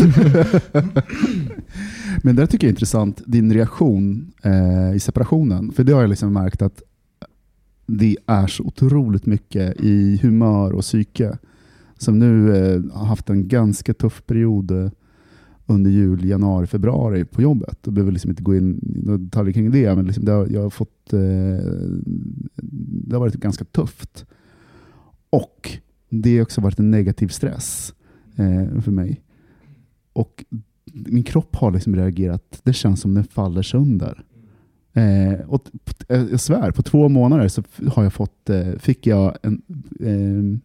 Men 2.23 2.37
det 2.37 2.47
tycker 2.47 2.67
jag 2.67 2.69
är 2.69 2.73
intressant, 2.73 3.23
din 3.27 3.53
reaktion 3.53 4.33
eh, 4.43 4.97
i 4.97 5.01
separationen. 5.01 5.73
För 5.73 5.85
det 5.85 5.93
har 5.93 6.01
jag 6.01 6.11
liksom 6.11 6.33
märkt 6.33 6.63
att 6.63 6.83
det 7.87 8.17
är 8.27 8.47
så 8.47 8.65
otroligt 8.65 9.27
mycket 9.27 9.81
i 9.81 10.21
humör 10.23 10.73
och 10.73 10.83
psyke. 10.83 11.39
Som 11.97 12.19
nu 12.19 12.57
eh, 12.57 12.83
har 12.93 13.07
haft 13.07 13.31
en 13.31 13.49
ganska 13.49 13.95
tuff 13.95 14.23
period 14.27 14.71
eh, 14.71 14.91
under 15.71 15.91
jul, 15.91 16.25
januari, 16.25 16.67
februari 16.67 17.25
på 17.25 17.43
jobbet. 17.43 17.79
Jag 17.85 17.95
behöver 17.95 18.13
liksom 18.13 18.31
inte 18.31 18.43
gå 18.43 18.57
in 18.57 18.79
i 18.79 19.19
detaljer 19.19 19.53
kring 19.53 19.71
det, 19.71 19.97
men 19.97 20.07
liksom 20.07 20.25
det, 20.25 20.33
har, 20.33 20.47
jag 20.47 20.63
har 20.63 20.71
fått, 20.71 21.13
eh, 21.13 21.21
det 23.07 23.13
har 23.13 23.21
varit 23.21 23.35
ganska 23.35 23.65
tufft. 23.65 24.27
Och 25.31 25.79
det 26.09 26.37
har 26.37 26.43
också 26.43 26.61
varit 26.61 26.79
en 26.79 26.91
negativ 26.91 27.29
stress 27.29 27.95
eh, 28.37 28.81
för 28.81 28.91
mig. 28.91 29.23
Och 30.13 30.45
min 30.93 31.23
kropp 31.23 31.57
har 31.57 31.73
liksom 31.73 31.97
reagerat. 31.97 32.61
Det 32.63 32.73
känns 32.73 33.01
som 33.01 33.15
den 33.15 33.25
faller 33.25 33.63
sönder. 33.63 34.25
Eh, 34.93 35.41
och 35.47 35.71
eh, 36.09 36.27
jag 36.31 36.41
svär, 36.41 36.71
på 36.71 36.83
två 36.83 37.09
månader 37.09 37.49
så 37.49 37.63
har 37.87 38.03
jag 38.03 38.13
fått, 38.13 38.51
eh, 38.51 38.73
fick 38.79 39.07
jag 39.07 39.37
en 39.43 39.63
eh, 40.01 40.59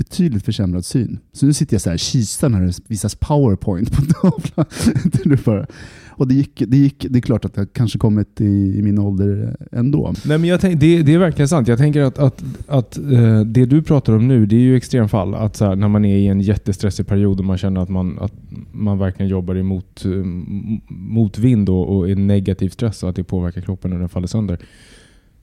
betydligt 0.00 0.44
försämrad 0.44 0.84
syn. 0.84 1.18
Så 1.32 1.46
nu 1.46 1.52
sitter 1.52 1.74
jag 1.74 1.80
så 1.80 1.90
här 1.90 1.96
kisar 1.96 2.48
när 2.48 2.60
det 2.60 2.80
visas 2.86 3.14
powerpoint 3.14 3.92
på 3.92 4.02
tavlan. 4.20 5.66
Och 6.08 6.28
det 6.28 6.34
gick, 6.34 6.62
det 6.66 6.76
gick, 6.76 7.06
det 7.10 7.18
är 7.18 7.20
klart 7.20 7.44
att 7.44 7.56
jag 7.56 7.72
kanske 7.72 7.98
kommit 7.98 8.40
i, 8.40 8.78
i 8.78 8.82
min 8.82 8.98
ålder 8.98 9.56
ändå. 9.72 10.14
Nej, 10.24 10.38
men 10.38 10.48
jag 10.48 10.60
tänk, 10.60 10.80
det, 10.80 11.02
det 11.02 11.14
är 11.14 11.18
verkligen 11.18 11.48
sant. 11.48 11.68
Jag 11.68 11.78
tänker 11.78 12.02
att, 12.02 12.18
att, 12.18 12.44
att 12.66 12.98
eh, 12.98 13.40
det 13.40 13.66
du 13.66 13.82
pratar 13.82 14.16
om 14.16 14.28
nu, 14.28 14.46
det 14.46 14.56
är 14.56 14.60
ju 14.60 14.76
extremfall. 14.76 15.34
Att 15.34 15.56
så 15.56 15.64
här, 15.64 15.76
när 15.76 15.88
man 15.88 16.04
är 16.04 16.16
i 16.16 16.26
en 16.26 16.40
jättestressig 16.40 17.06
period 17.06 17.38
och 17.38 17.44
man 17.44 17.58
känner 17.58 17.80
att 17.80 17.88
man, 17.88 18.18
att 18.18 18.32
man 18.72 18.98
verkligen 18.98 19.30
jobbar 19.30 19.54
emot 19.54 20.04
mot 20.04 20.04
vind 20.04 20.80
motvind 20.88 21.68
och, 21.68 21.96
och 21.96 22.10
är 22.10 22.16
negativ 22.16 22.68
stress 22.68 23.02
och 23.02 23.10
att 23.10 23.16
det 23.16 23.24
påverkar 23.24 23.60
kroppen 23.60 23.92
och 23.92 23.98
den 23.98 24.08
faller 24.08 24.26
sönder. 24.26 24.58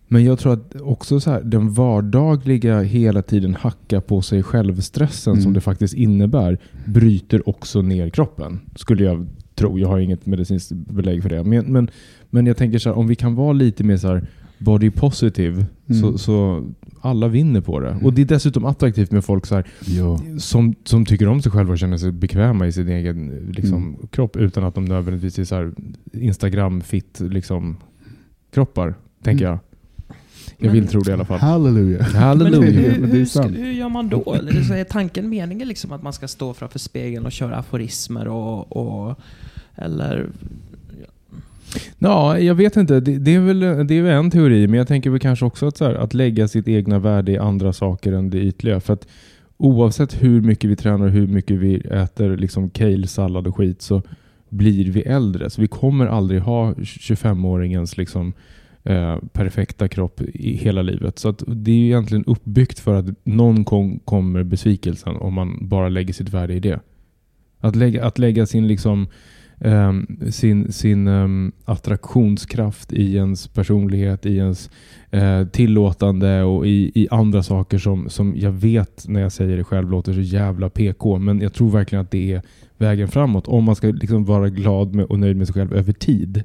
Men 0.07 0.23
jag 0.25 0.39
tror 0.39 0.53
att 0.53 0.75
också 0.81 1.19
så 1.19 1.31
här, 1.31 1.41
den 1.43 1.73
vardagliga 1.73 2.81
hela 2.81 3.21
tiden 3.21 3.55
hacka 3.55 4.01
på 4.01 4.21
sig 4.21 4.43
själv-stressen 4.43 5.33
Mm. 5.33 5.43
som 5.43 5.53
det 5.53 5.61
faktiskt 5.61 5.93
innebär 5.93 6.57
bryter 6.85 7.49
också 7.49 7.81
ner 7.81 8.09
kroppen. 8.09 8.59
Skulle 8.75 9.03
jag 9.03 9.27
tro. 9.55 9.79
Jag 9.79 9.87
har 9.87 9.99
inget 9.99 10.25
medicinskt 10.25 10.71
belägg 10.71 11.21
för 11.23 11.29
det. 11.29 11.43
Men, 11.43 11.65
men, 11.65 11.89
men 12.29 12.45
jag 12.45 12.57
tänker 12.57 12.79
så 12.79 12.89
här, 12.89 12.97
om 12.97 13.07
vi 13.07 13.15
kan 13.15 13.35
vara 13.35 13.53
lite 13.53 13.83
mer 13.83 13.97
så 13.97 14.07
här 14.07 14.27
body 14.57 14.89
positive 14.91 15.65
Mm. 15.89 16.01
så, 16.01 16.17
så 16.17 16.65
alla 17.01 17.27
vinner 17.27 17.61
på 17.61 17.79
det. 17.79 17.97
Och 18.03 18.13
det 18.13 18.21
är 18.21 18.25
dessutom 18.25 18.65
attraktivt 18.65 19.11
med 19.11 19.25
folk 19.25 19.45
så 19.45 19.55
här, 19.55 19.67
Ja. 19.85 20.19
som, 20.39 20.75
som 20.83 21.05
tycker 21.05 21.27
om 21.27 21.41
sig 21.41 21.51
själva 21.51 21.71
och 21.71 21.79
känner 21.79 21.97
sig 21.97 22.11
bekväma 22.11 22.67
i 22.67 22.71
sin 22.71 22.87
egen 22.87 23.51
liksom, 23.55 23.77
Mm. 23.83 24.07
kropp 24.11 24.37
utan 24.37 24.63
att 24.63 24.75
de 24.75 24.85
nödvändigtvis 24.85 25.51
är 25.51 25.71
Instagram-fit 26.13 27.19
liksom, 27.31 27.77
kroppar, 28.53 28.95
tänker 29.23 29.45
Mm. 29.45 29.51
jag. 29.51 29.59
Jag 30.57 30.71
vill 30.71 30.87
tro 30.87 31.01
det 31.01 31.11
i 31.11 31.13
alla 31.13 31.25
fall. 31.25 31.39
Halleluja. 31.39 31.97
Men 31.97 32.21
Halleluja. 32.21 32.71
hur, 32.71 32.99
Men 32.99 33.11
hur, 33.11 33.25
ska, 33.25 33.41
sant. 33.41 33.57
hur 33.57 33.71
gör 33.71 33.89
man 33.89 34.09
då? 34.09 34.33
Eller 34.33 34.61
så 34.61 34.73
är 34.73 34.83
tanken 34.83 35.29
meningen 35.29 35.67
liksom 35.67 35.91
att 35.91 36.03
man 36.03 36.13
ska 36.13 36.27
stå 36.27 36.53
framför 36.53 36.79
spegeln 36.79 37.25
och 37.25 37.31
köra 37.31 37.55
aforismer 37.55 38.27
och... 38.27 38.77
och 38.77 39.19
eller... 39.75 40.27
Ja, 41.99 42.39
jag 42.39 42.55
vet 42.55 42.77
inte. 42.77 42.99
Det, 42.99 43.17
det, 43.17 43.35
är 43.35 43.39
väl, 43.39 43.59
det 43.59 43.93
är 43.95 44.01
väl 44.01 44.13
en 44.13 44.31
teori, 44.31 44.67
men 44.67 44.77
jag 44.77 44.87
tänker 44.87 45.09
väl 45.09 45.19
kanske 45.19 45.45
också 45.45 45.67
att, 45.67 45.77
så 45.77 45.85
här, 45.85 45.93
att 45.93 46.13
lägga 46.13 46.47
sitt 46.47 46.67
egna 46.67 46.99
värde 46.99 47.31
i 47.31 47.37
andra 47.37 47.73
saker 47.73 48.13
än 48.13 48.29
det 48.29 48.37
ytliga. 48.37 48.79
För 48.79 48.93
att 48.93 49.07
oavsett 49.57 50.23
hur 50.23 50.41
mycket 50.41 50.69
vi 50.69 50.75
tränar 50.75 51.05
och 51.05 51.11
hur 51.11 51.27
mycket 51.27 51.57
vi 51.57 51.75
äter 51.75 52.37
liksom 52.37 52.69
kale, 52.69 53.07
sallad 53.07 53.47
och 53.47 53.55
skit 53.55 53.81
så 53.81 54.01
blir 54.49 54.91
vi 54.91 55.01
äldre. 55.01 55.49
Så 55.49 55.61
vi 55.61 55.67
kommer 55.67 56.07
aldrig 56.07 56.41
ha 56.41 56.73
25-åringens 56.73 57.97
liksom, 57.97 58.33
eh, 58.87 59.17
perfekta 59.33 59.87
kropp 59.87 60.21
i 60.21 60.53
hela 60.53 60.81
livet. 60.81 61.19
Så 61.19 61.29
att 61.29 61.43
det 61.47 61.71
är 61.71 61.75
ju 61.75 61.85
egentligen 61.85 62.23
uppbyggt 62.25 62.79
för 62.79 62.95
att 62.95 63.05
någon 63.23 63.63
gång 63.63 63.99
kommer 63.99 64.43
besvikelsen 64.43 65.15
om 65.15 65.33
man 65.33 65.57
bara 65.61 65.89
lägger 65.89 66.13
sitt 66.13 66.29
värde 66.29 66.53
i 66.53 66.59
det. 66.59 66.79
Att 67.59 67.75
lägga, 67.75 68.05
att 68.05 68.19
lägga 68.19 68.45
sin 68.45 68.67
liksom 68.67 69.07
eh, 69.59 69.93
sin, 70.29 70.71
sin 70.71 71.07
eh, 71.07 71.27
attraktionskraft 71.65 72.93
i 72.93 73.15
ens 73.15 73.47
personlighet, 73.47 74.25
i 74.25 74.37
ens 74.37 74.69
eh, 75.11 75.47
tillåtande 75.47 76.43
och 76.43 76.67
i, 76.67 76.91
i 76.95 77.07
andra 77.11 77.43
saker 77.43 77.77
som, 77.77 78.09
som 78.09 78.33
jag 78.37 78.51
vet 78.51 79.07
när 79.07 79.21
jag 79.21 79.31
säger 79.31 79.57
det 79.57 79.63
själv 79.63 79.89
låter 79.89 80.13
så 80.13 80.21
jävla 80.21 80.69
PK. 80.69 81.17
Men 81.17 81.41
jag 81.41 81.53
tror 81.53 81.69
verkligen 81.69 82.05
att 82.05 82.11
det 82.11 82.33
är 82.33 82.41
vägen 82.77 83.07
framåt. 83.07 83.47
Om 83.47 83.63
man 83.63 83.75
ska 83.75 83.87
liksom 83.87 84.25
vara 84.25 84.49
glad 84.49 84.95
med 84.95 85.05
och 85.05 85.19
nöjd 85.19 85.37
med 85.37 85.47
sig 85.47 85.53
själv 85.53 85.73
över 85.73 85.93
tid. 85.93 86.43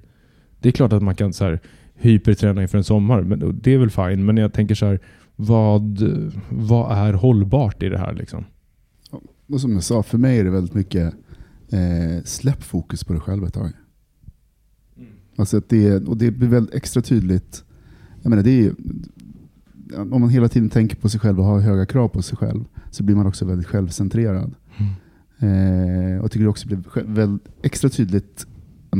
Det 0.60 0.68
är 0.68 0.72
klart 0.72 0.92
att 0.92 1.02
man 1.02 1.14
kan 1.14 1.32
så 1.32 1.44
här, 1.44 1.60
hyperträna 1.94 2.62
inför 2.62 2.78
en 2.78 2.84
sommar, 2.84 3.22
men 3.22 3.60
det 3.62 3.74
är 3.74 3.78
väl 3.78 3.90
fine. 3.90 4.24
Men 4.24 4.36
jag 4.36 4.52
tänker 4.52 4.74
så 4.74 4.86
här, 4.86 5.00
vad, 5.36 6.02
vad 6.48 6.98
är 6.98 7.12
hållbart 7.12 7.82
i 7.82 7.88
det 7.88 7.98
här? 7.98 8.14
Liksom? 8.14 8.44
Och 9.46 9.60
som 9.60 9.72
jag 9.72 9.82
sa, 9.82 10.02
för 10.02 10.18
mig 10.18 10.38
är 10.38 10.44
det 10.44 10.50
väldigt 10.50 10.74
mycket 10.74 11.14
eh, 11.70 12.24
släpp 12.24 12.62
fokus 12.62 13.04
på 13.04 13.12
dig 13.12 13.22
själv 13.22 13.44
ett 13.44 13.54
tag. 13.54 13.72
Alltså 15.36 15.56
att 15.56 15.68
det, 15.68 16.08
och 16.08 16.16
det 16.16 16.30
blir 16.30 16.48
väldigt 16.48 16.74
extra 16.74 17.02
tydligt. 17.02 17.64
Jag 18.22 18.30
menar, 18.30 18.42
det 18.42 18.66
är, 18.66 18.74
om 20.12 20.20
man 20.20 20.28
hela 20.28 20.48
tiden 20.48 20.70
tänker 20.70 20.96
på 20.96 21.08
sig 21.08 21.20
själv 21.20 21.40
och 21.40 21.46
har 21.46 21.60
höga 21.60 21.86
krav 21.86 22.08
på 22.08 22.22
sig 22.22 22.38
själv 22.38 22.64
så 22.90 23.02
blir 23.02 23.16
man 23.16 23.26
också 23.26 23.44
väldigt 23.44 23.66
självcentrerad. 23.66 24.54
Eh, 25.38 26.24
och 26.24 26.30
tycker 26.30 26.44
det 26.44 26.50
också 26.50 26.66
blir 26.66 27.04
väldigt 27.04 27.48
extra 27.62 27.90
tydligt 27.90 28.46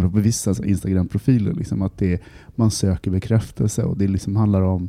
på 0.01 0.09
vissa 0.09 0.51
Instagram-profiler 0.65 1.53
liksom, 1.53 1.83
att 1.83 1.99
det, 1.99 2.23
man 2.55 2.71
söker 2.71 3.11
bekräftelse 3.11 3.83
och 3.83 3.97
det 3.97 4.09
liksom 4.09 4.37
handlar 4.37 4.63
om 4.63 4.89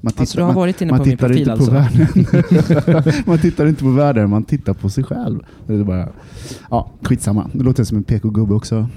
man 0.00 0.12
Alltså 0.16 0.38
du 0.38 0.44
har 0.44 0.52
varit 0.52 0.80
inne 0.82 0.90
man 0.90 1.00
på 1.00 1.06
min 1.06 1.16
tittar 1.16 1.28
profil 1.28 1.40
inte 1.40 1.52
alltså? 1.52 1.70
på 1.70 1.76
världen. 1.76 3.22
man 3.26 3.38
tittar 3.38 3.66
inte 3.66 3.82
på 3.82 3.90
världen, 3.90 4.30
man 4.30 4.44
tittar 4.44 4.74
på 4.74 4.90
sig 4.90 5.04
själv. 5.04 5.40
Det 5.66 5.74
är 5.74 5.84
bara, 5.84 6.08
ja, 6.70 6.90
skitsamma. 7.02 7.50
Det 7.52 7.64
låter 7.64 7.84
som 7.84 7.96
en 7.96 8.04
PK-gubbe 8.04 8.54
också. 8.54 8.88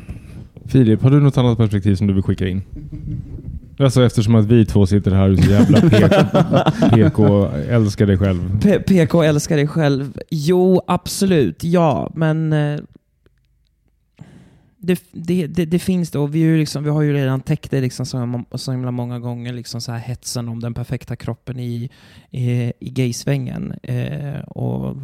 Filip, 0.65 1.01
har 1.01 1.11
du 1.11 1.19
något 1.19 1.37
annat 1.37 1.57
perspektiv 1.57 1.95
som 1.95 2.07
du 2.07 2.13
vill 2.13 2.23
skicka 2.23 2.47
in? 2.47 2.61
Alltså 3.79 4.03
eftersom 4.03 4.35
att 4.35 4.45
vi 4.45 4.65
två 4.65 4.85
sitter 4.85 5.11
här 5.11 5.29
och 5.31 5.39
så 5.39 5.51
jävla 5.51 5.81
PK, 5.81 6.89
PK 6.95 7.47
älskar 7.69 8.05
dig 8.05 8.17
själv. 8.17 8.59
P- 8.61 8.79
PK 8.79 9.23
älskar 9.23 9.55
dig 9.55 9.67
själv. 9.67 10.13
Jo, 10.29 10.81
absolut. 10.87 11.63
Ja, 11.63 12.11
men... 12.15 12.53
Det, 14.79 15.03
det, 15.11 15.47
det, 15.47 15.65
det 15.65 15.79
finns 15.79 16.11
det 16.11 16.19
och 16.19 16.35
vi, 16.35 16.41
är 16.41 16.45
ju 16.45 16.57
liksom, 16.57 16.83
vi 16.83 16.89
har 16.89 17.01
ju 17.01 17.13
redan 17.13 17.41
täckt 17.41 17.71
det 17.71 17.81
liksom 17.81 18.05
så, 18.05 18.43
så 18.55 18.71
himla 18.71 18.91
många 18.91 19.19
gånger, 19.19 19.53
liksom 19.53 19.81
så 19.81 19.91
här 19.91 19.99
hetsen 19.99 20.49
om 20.49 20.59
den 20.59 20.73
perfekta 20.73 21.15
kroppen 21.15 21.59
i, 21.59 21.89
i, 22.31 22.73
i 22.79 22.89
gaysvängen. 22.89 23.71
Eh, 23.83 24.39
och 24.39 24.97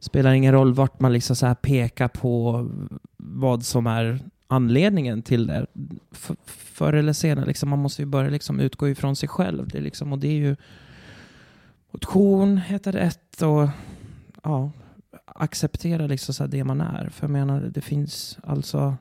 spelar 0.00 0.32
ingen 0.32 0.52
roll 0.52 0.74
vart 0.74 1.00
man 1.00 1.12
liksom 1.12 1.36
så 1.36 1.46
här 1.46 1.54
pekar 1.54 2.08
på 2.08 2.68
vad 3.16 3.64
som 3.64 3.86
är 3.86 4.20
anledningen 4.46 5.22
till 5.22 5.46
det. 5.46 5.66
F- 6.12 6.30
förr 6.46 6.92
eller 6.92 7.12
senare, 7.12 7.46
liksom, 7.46 7.68
man 7.68 7.78
måste 7.78 8.02
ju 8.02 8.06
börja 8.06 8.30
liksom 8.30 8.60
utgå 8.60 8.88
ifrån 8.88 9.16
sig 9.16 9.28
själv. 9.28 9.68
Det 9.68 9.80
liksom, 9.80 10.12
och 10.12 10.18
det 10.18 10.28
är 10.28 10.32
ju 10.38 10.56
motion 11.92 12.58
heter 12.58 12.92
det 12.92 13.00
ett 13.00 13.42
och 13.42 13.68
ja, 14.42 14.70
acceptera 15.26 16.06
liksom 16.06 16.34
så 16.34 16.46
det 16.46 16.64
man 16.64 16.80
är. 16.80 17.08
För 17.12 17.24
jag 17.24 17.30
menar, 17.30 17.60
det 17.74 17.80
finns 17.80 18.38
alltså 18.42 18.94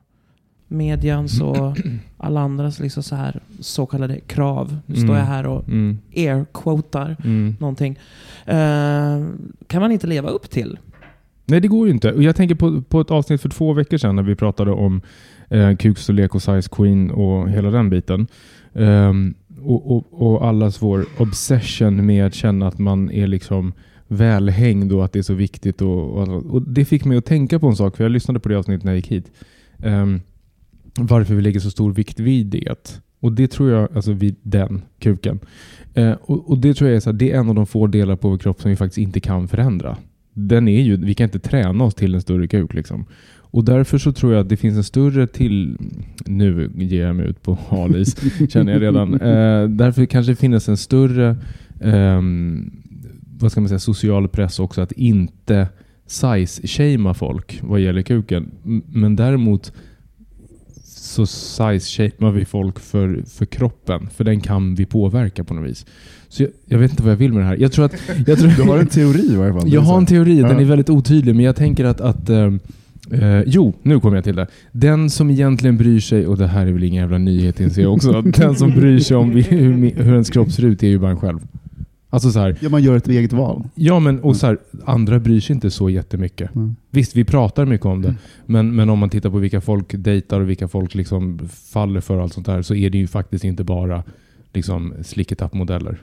medians 0.68 1.41
och 1.41 1.78
alla 2.18 2.41
andras 2.41 2.80
liksom 2.80 3.03
så 3.03 3.15
här 3.15 3.39
så 3.59 3.86
kallade 3.86 4.20
krav. 4.20 4.78
Nu 4.86 4.95
står 4.95 5.05
Mm. 5.05 5.18
jag 5.18 5.26
här 5.26 5.45
och 5.47 5.68
Mm. 5.68 5.97
air-quotar 6.15 7.15
Mm. 7.24 7.55
någonting. 7.59 7.99
Eh, 8.45 9.26
kan 9.68 9.82
man 9.82 9.91
inte 9.91 10.07
leva 10.07 10.30
upp 10.30 10.49
till. 10.49 10.80
Nej, 11.45 11.59
det 11.61 11.68
går 11.68 11.88
ju 11.88 11.93
inte. 11.93 12.13
Och 12.13 12.24
jag 12.24 12.36
tänker 12.36 12.55
på, 12.55 12.82
på 12.82 13.01
ett 13.01 13.11
avsnitt 13.11 13.41
för 13.41 13.49
två 13.49 13.74
veckor 13.74 13.97
sedan 13.97 14.15
när 14.15 14.24
vi 14.24 14.36
pratade 14.36 14.72
om 14.72 15.01
eh, 15.49 15.76
kukstorlek 15.76 16.36
och 16.36 16.41
size 16.43 16.70
queen 16.72 17.11
och 17.11 17.49
hela 17.49 17.70
den 17.70 17.89
biten. 17.89 18.28
Ehm, 18.74 19.34
och, 19.61 19.91
och, 19.91 20.05
och 20.11 20.47
allas 20.47 20.82
vår 20.82 21.05
obsession 21.18 22.05
med 22.05 22.26
att 22.26 22.34
känna 22.34 22.68
att 22.68 22.78
man 22.80 23.11
är 23.11 23.28
liksom 23.28 23.74
välhängd 24.08 24.93
och 24.93 25.05
att 25.05 25.14
det 25.14 25.20
är 25.20 25.24
så 25.24 25.34
viktigt. 25.34 25.82
Och, 25.82 26.18
och, 26.18 26.45
och 26.45 26.62
det 26.62 26.86
fick 26.86 27.05
mig 27.05 27.18
att 27.18 27.26
tänka 27.26 27.60
på 27.60 27.68
en 27.68 27.76
sak, 27.76 27.97
för 27.97 28.03
jag 28.03 28.12
lyssnade 28.12 28.39
på 28.39 28.49
det 28.49 28.58
avsnittet 28.58 28.84
när 28.84 28.91
jag 28.91 28.97
gick 28.97 29.12
hit. 29.12 29.32
Ehm, 29.84 30.22
varför 30.99 31.36
vi 31.36 31.41
lägger 31.41 31.60
så 31.60 31.72
stor 31.72 31.93
vikt 31.93 32.20
vid 32.20 32.45
det. 32.45 32.99
Och 33.20 33.32
det 33.32 33.47
tror 33.47 33.72
jag, 33.72 33.89
alltså 33.95 34.12
vid 34.12 34.36
den 34.41 34.82
kuken. 34.99 35.39
Eh, 35.93 36.12
och, 36.12 36.49
och 36.49 36.58
det 36.58 36.74
tror 36.74 36.89
jag 36.89 36.97
är, 36.97 36.99
så 36.99 37.10
här, 37.10 37.18
det 37.18 37.32
är 37.32 37.39
en 37.39 37.49
av 37.49 37.55
de 37.55 37.68
få 37.68 37.88
delar 37.88 38.16
på 38.16 38.30
vår 38.30 38.38
kropp 38.38 38.62
som 38.62 38.72
vi 38.72 38.78
faktiskt 38.78 38.97
inte 38.97 39.20
kan 39.20 39.47
förändra. 39.47 39.97
Den 40.34 40.68
är 40.68 40.82
ju, 40.82 40.97
vi 40.97 41.14
kan 41.14 41.24
inte 41.24 41.39
träna 41.39 41.84
oss 41.84 41.95
till 41.95 42.16
en 42.16 42.22
större 42.22 42.47
kuk. 42.47 42.74
Liksom. 42.74 43.05
Och 43.49 43.64
därför 43.64 43.97
så 43.97 44.12
tror 44.14 44.34
jag 44.34 44.41
att 44.41 44.49
det 44.49 44.58
finns 44.58 44.78
en 44.78 44.84
större 44.84 45.28
till... 45.28 45.78
Nu 46.26 46.72
ger 46.76 47.05
jag 47.05 47.16
mig 47.16 47.26
ut 47.26 47.43
på 47.43 47.58
halis, 47.70 48.16
känner 48.49 48.74
jag 48.74 48.82
redan. 48.82 49.14
Eh, 49.22 49.70
därför 49.70 50.05
kanske 50.05 50.32
det 50.32 50.36
finns 50.36 50.70
en 50.70 50.78
större 50.78 51.38
ehm, 51.82 52.72
vad 53.39 53.51
ska 53.51 53.61
man 53.61 53.67
säga, 53.69 53.79
social 53.79 54.27
press 54.27 54.59
också 54.59 54.81
att 54.81 54.91
inte 54.91 55.67
size-shamea 56.07 57.13
folk 57.13 57.59
vad 57.63 57.79
gäller 57.79 58.01
kuken. 58.01 58.51
Men 58.88 59.15
däremot 59.15 59.71
så 60.83 61.25
size-shamear 61.25 62.31
vi 62.31 62.45
folk 62.45 62.79
för, 62.79 63.23
för 63.27 63.45
kroppen. 63.45 64.09
För 64.15 64.23
den 64.23 64.41
kan 64.41 64.75
vi 64.75 64.85
påverka 64.85 65.43
på 65.43 65.53
något 65.53 65.69
vis. 65.69 65.85
Så 66.27 66.43
jag, 66.43 66.51
jag 66.65 66.79
vet 66.79 66.91
inte 66.91 67.03
vad 67.03 67.11
jag 67.11 67.17
vill 67.17 67.33
med 67.33 67.41
det 67.41 67.47
här. 67.47 67.57
Jag 67.59 67.71
tror 67.71 67.85
att... 67.85 67.93
Jag 68.27 68.39
tror, 68.39 68.51
Du 68.57 68.63
har 68.63 68.77
en 68.77 68.88
teori 68.88 69.33
i 69.33 69.35
varje 69.35 69.53
fall. 69.53 69.73
jag 69.73 69.81
har 69.81 69.97
en 69.97 70.05
teori, 70.05 70.41
den 70.41 70.59
är 70.59 70.65
väldigt 70.65 70.89
otydlig, 70.89 71.35
men 71.35 71.45
jag 71.45 71.55
tänker 71.55 71.85
att... 71.85 72.01
att 72.01 72.29
eh, 72.29 72.53
eh, 73.11 73.41
jo, 73.45 73.73
nu 73.81 73.99
kommer 73.99 74.17
jag 74.17 74.23
till 74.23 74.35
det. 74.35 74.47
Den 74.71 75.09
som 75.09 75.29
egentligen 75.29 75.77
bryr 75.77 75.99
sig, 75.99 76.27
och 76.27 76.38
det 76.38 76.47
här 76.47 76.67
är 76.67 76.71
väl 76.71 76.83
ingen 76.83 77.01
jävla 77.01 77.17
nyhet 77.17 77.59
inser 77.59 77.81
jag 77.81 77.93
också, 77.93 78.21
den 78.21 78.55
som 78.55 78.71
bryr 78.71 78.99
sig 78.99 79.17
om 79.17 79.31
hur, 79.31 80.03
hur 80.03 80.13
ens 80.13 80.29
kropp 80.29 80.51
ser 80.51 80.65
ut 80.65 80.83
är 80.83 80.88
ju 80.88 80.99
bara 80.99 81.11
en 81.11 81.19
själv. 81.19 81.39
Alltså 82.10 82.32
så 82.32 82.39
här, 82.39 82.58
Ja, 82.62 82.70
man 82.70 82.84
gör 82.84 82.95
ett 82.95 83.08
eget 83.08 83.34
val. 83.34 83.64
ja 83.76 83.99
men 83.99 84.20
och 84.20 84.36
så 84.36 84.47
här, 84.47 84.58
andra 84.86 85.20
bryr 85.20 85.39
sig 85.39 85.53
inte 85.53 85.72
så 85.72 85.89
jättemycket. 85.89 86.55
Mm. 86.55 86.76
Visst, 86.91 87.16
vi 87.16 87.24
pratar 87.24 87.66
mycket 87.66 87.86
om 87.86 88.01
det, 88.01 88.08
Mm. 88.08 88.20
men, 88.45 88.76
men 88.76 88.89
om 88.89 88.99
man 88.99 89.10
tittar 89.10 89.30
på 89.30 89.38
vilka 89.38 89.62
folk 89.62 89.86
dejtar 89.97 90.39
och 90.39 90.49
vilka 90.49 90.68
folk 90.68 90.95
liksom 90.95 91.39
faller 91.74 92.01
för 92.01 92.20
allt 92.20 92.34
sånt 92.34 92.45
där, 92.45 92.62
så 92.62 92.76
är 92.76 92.89
det 92.89 92.97
ju 92.97 93.08
faktiskt 93.08 93.43
inte 93.43 93.64
bara 93.64 94.03
liksom 94.53 94.93
slicketapp-modeller. 95.03 95.97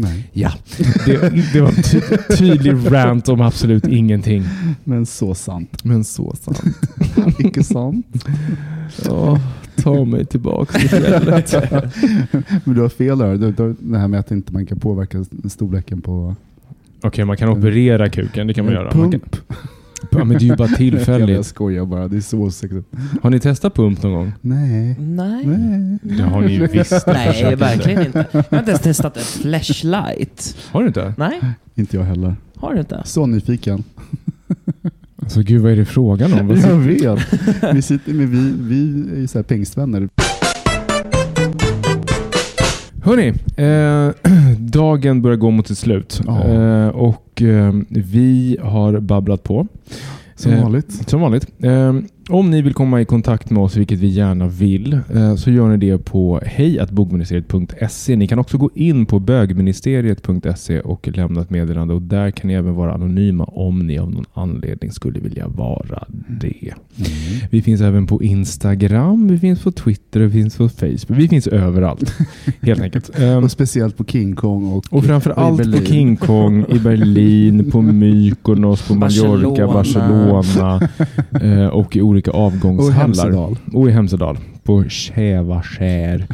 Nej. 0.00 0.30
Ja, 0.32 0.52
det, 1.06 1.52
det 1.52 1.60
var 1.60 1.68
en 1.68 1.82
ty 1.82 2.00
tydlig 2.36 2.92
rant 2.92 3.28
om 3.28 3.40
absolut 3.40 3.86
ingenting. 3.86 4.44
Men 4.84 5.06
så 5.06 5.34
sant. 5.34 5.84
Men 5.84 6.04
så 6.04 6.36
sant. 6.40 6.62
Icke 7.38 7.64
sant. 7.64 8.06
Åh, 9.08 9.38
ta 9.76 10.04
mig 10.04 10.24
tillbaka 10.24 10.78
till 10.78 10.88
fjället. 10.88 11.54
Men 12.64 12.74
du 12.74 12.80
har 12.80 12.88
fel 12.88 13.18
där. 13.18 13.36
Du, 13.36 13.74
det 13.78 13.98
här 13.98 14.08
med 14.08 14.20
att 14.20 14.30
inte 14.30 14.52
man 14.52 14.66
kan 14.66 14.78
påverka 14.78 15.24
storleken 15.48 16.00
på 16.00 16.34
Okej, 17.00 17.24
man 17.24 17.36
kan 17.36 17.48
operera 17.48 18.08
kuken, 18.08 18.46
det 18.46 18.54
kan 18.54 18.64
man 18.64 18.74
göra. 18.74 18.94
Man 18.94 19.10
kan, 19.10 19.20
pump. 19.20 19.36
Ja, 20.10 20.18
men 20.24 20.28
det 20.28 20.34
är 20.34 20.40
ju 20.40 20.56
bara 20.56 20.68
Jag 20.68 20.76
tillfälligt. 20.76 21.46
skojar 21.46 21.84
bara. 21.84 22.08
Det 22.08 22.16
är 22.16 22.20
så 22.20 22.50
sexigt. 22.50 22.86
Har 23.22 23.30
ni 23.30 23.40
testat 23.40 23.74
pump 23.74 24.02
någon 24.02 24.12
gång? 24.12 24.32
Nej. 24.40 24.96
Nej. 25.00 25.46
Nej. 25.46 25.98
Det 26.02 26.22
har 26.22 26.40
ni 26.40 26.52
ju 26.52 26.66
visst. 26.72 27.06
Nej, 27.06 27.54
verkligen 27.56 28.06
inte. 28.06 28.26
Jag 28.32 28.44
har 28.50 28.58
inte 28.58 28.70
ens 28.70 28.82
testat 28.82 29.16
ett 29.16 29.22
flashlight. 29.26 30.56
Har 30.70 30.80
du 30.80 30.86
inte? 30.86 31.14
Nej, 31.18 31.40
Inte 31.74 31.96
jag 31.96 32.04
heller. 32.04 32.36
har 32.56 32.74
du 32.74 32.80
inte? 32.80 33.02
Så 33.04 33.26
nyfiken. 33.26 33.84
Alltså 35.22 35.42
gud, 35.42 35.62
vad 35.62 35.72
är 35.72 35.76
det 35.76 35.84
frågan 35.84 36.32
om? 36.32 36.48
Jag 36.56 36.76
vet. 36.76 37.18
Vi, 37.74 37.82
sitter 37.82 38.12
med, 38.12 38.28
vi, 38.28 38.52
vi 38.58 39.12
är 39.12 39.16
ju 39.20 39.26
så 39.26 39.38
här 39.38 39.42
pingstvänner. 39.42 40.08
Hörni, 43.08 43.32
eh, 43.56 44.14
dagen 44.58 45.22
börjar 45.22 45.36
gå 45.36 45.50
mot 45.50 45.68
sitt 45.68 45.78
slut. 45.78 46.20
Ja. 46.26 46.44
Eh, 46.44 46.88
och 46.88 47.42
eh, 47.42 47.72
vi 47.88 48.56
har 48.62 49.00
babblat 49.00 49.42
på. 49.42 49.66
Som 50.34 50.52
Eh, 50.52 50.62
vanligt. 50.62 51.08
Som 51.10 51.20
vanligt. 51.20 51.46
Om 52.30 52.50
ni 52.50 52.62
vill 52.62 52.74
komma 52.74 53.00
i 53.00 53.04
kontakt 53.04 53.50
med 53.50 53.62
oss, 53.62 53.76
vilket 53.76 53.98
vi 53.98 54.06
gärna 54.06 54.48
vill, 54.48 55.00
eh, 55.14 55.34
så 55.34 55.50
gör 55.50 55.68
ni 55.68 55.76
det 55.76 55.98
på 55.98 56.40
hejatbogministeriet.se. 56.46 58.16
Ni 58.16 58.28
kan 58.28 58.38
också 58.38 58.58
gå 58.58 58.70
in 58.74 59.06
på 59.06 59.18
bögministeriet.se 59.18 60.80
och 60.80 61.08
lämna 61.16 61.40
ett 61.40 61.50
meddelande 61.50 61.94
och 61.94 62.02
där 62.02 62.30
kan 62.30 62.48
ni 62.48 62.54
även 62.54 62.74
vara 62.74 62.94
anonyma 62.94 63.44
om 63.44 63.78
ni 63.86 63.98
av 63.98 64.10
någon 64.10 64.24
anledning 64.34 64.92
skulle 64.92 65.20
vilja 65.20 65.48
vara 65.48 66.04
det. 66.28 66.74
Vi 67.50 67.62
finns 67.62 67.80
även 67.80 68.06
på 68.06 68.22
Instagram, 68.22 69.28
vi 69.28 69.38
finns 69.38 69.62
på 69.62 69.72
Twitter, 69.72 70.20
vi 70.20 70.30
finns 70.30 70.56
på 70.56 70.68
Facebook. 70.68 71.18
Vi 71.18 71.28
finns 71.28 71.46
överallt, 71.46 72.14
helt 72.60 72.80
enkelt. 72.80 73.18
Eh, 73.20 73.36
Och 73.36 73.50
speciellt 73.50 73.96
på 73.96 74.04
King 74.04 74.36
Kong 74.36 74.72
och, 74.72 74.84
och 74.90 75.04
framför 75.04 75.30
och 75.30 75.38
allt 75.42 75.78
på. 75.78 75.84
King 75.84 76.16
Kong, 76.16 76.64
i 76.68 76.78
Berlin, 76.84 77.70
på 77.70 77.82
Mykonos, 77.82 78.88
på 78.88 78.94
Mallorca, 78.94 79.66
Barcelona. 79.66 80.32
Barcelona 80.32 80.88
eh, 81.64 81.66
och 81.66 81.96
i 81.96 82.02
olika 82.02 82.17
och 82.26 82.34
avgångshallar. 82.34 83.56
Och 83.72 83.88
i 83.88 83.92
Hemsedal. 83.92 84.38
På 84.62 84.84
Kävarskär, 84.88 86.26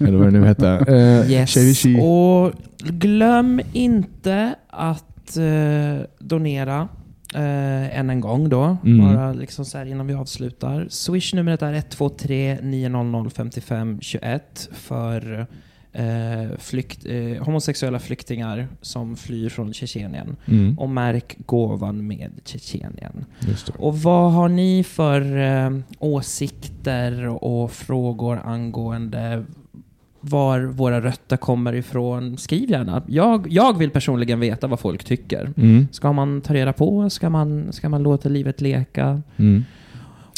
eller 0.00 0.18
vad 0.18 0.26
det 0.26 0.40
nu 0.40 0.46
hette. 0.46 0.68
Eh, 0.88 1.30
Yes. 1.32 1.84
Och 2.02 2.52
glöm 2.78 3.60
inte 3.72 4.54
att 4.68 5.36
eh, 5.36 6.06
donera 6.18 6.88
eh, 7.34 7.98
än 7.98 8.10
en 8.10 8.20
gång 8.20 8.48
då. 8.48 8.76
Mm. 8.84 9.14
Bara 9.14 9.32
liksom 9.32 9.64
så 9.64 9.78
här 9.78 9.86
innan 9.86 10.06
vi 10.06 10.14
avslutar. 10.14 10.86
Swish-numret 10.90 11.62
är 11.62 11.72
123 11.72 12.58
900 12.62 13.30
55 13.34 13.98
21 14.00 14.68
för 14.72 15.46
eh, 15.94 16.58
flykt, 16.58 17.06
eh, 17.06 17.44
homosexuella 17.44 17.98
flyktingar 17.98 18.68
som 18.80 19.16
flyr 19.16 19.48
från 19.48 19.72
Tjetjenien. 19.72 20.36
mm, 20.46 20.78
Och 20.78 20.88
märk 20.90 21.36
gåvan 21.46 22.06
med 22.06 22.30
Tjetjenien. 22.44 23.24
Och 23.78 23.98
vad 23.98 24.32
har 24.32 24.48
ni 24.48 24.84
för 24.84 25.36
eh, 25.38 25.70
åsikter 25.98 27.26
och 27.44 27.70
frågor 27.72 28.40
angående 28.44 29.44
var 30.20 30.60
våra 30.60 31.00
rötter 31.00 31.36
kommer 31.36 31.72
ifrån? 31.74 32.38
Skriv 32.38 32.70
gärna. 32.70 33.02
Jag, 33.06 33.46
jag 33.50 33.78
vill 33.78 33.90
personligen 33.90 34.40
veta 34.40 34.66
vad 34.66 34.80
folk 34.80 35.04
tycker. 35.04 35.52
Mm, 35.56 35.86
Ska 35.92 36.12
man 36.12 36.40
ta 36.40 36.54
reda 36.54 36.72
på? 36.72 37.10
Ska 37.10 37.30
man, 37.30 37.72
ska 37.72 37.88
man 37.88 38.02
låta 38.02 38.28
livet 38.28 38.60
leka? 38.60 39.22
mm. 39.36 39.64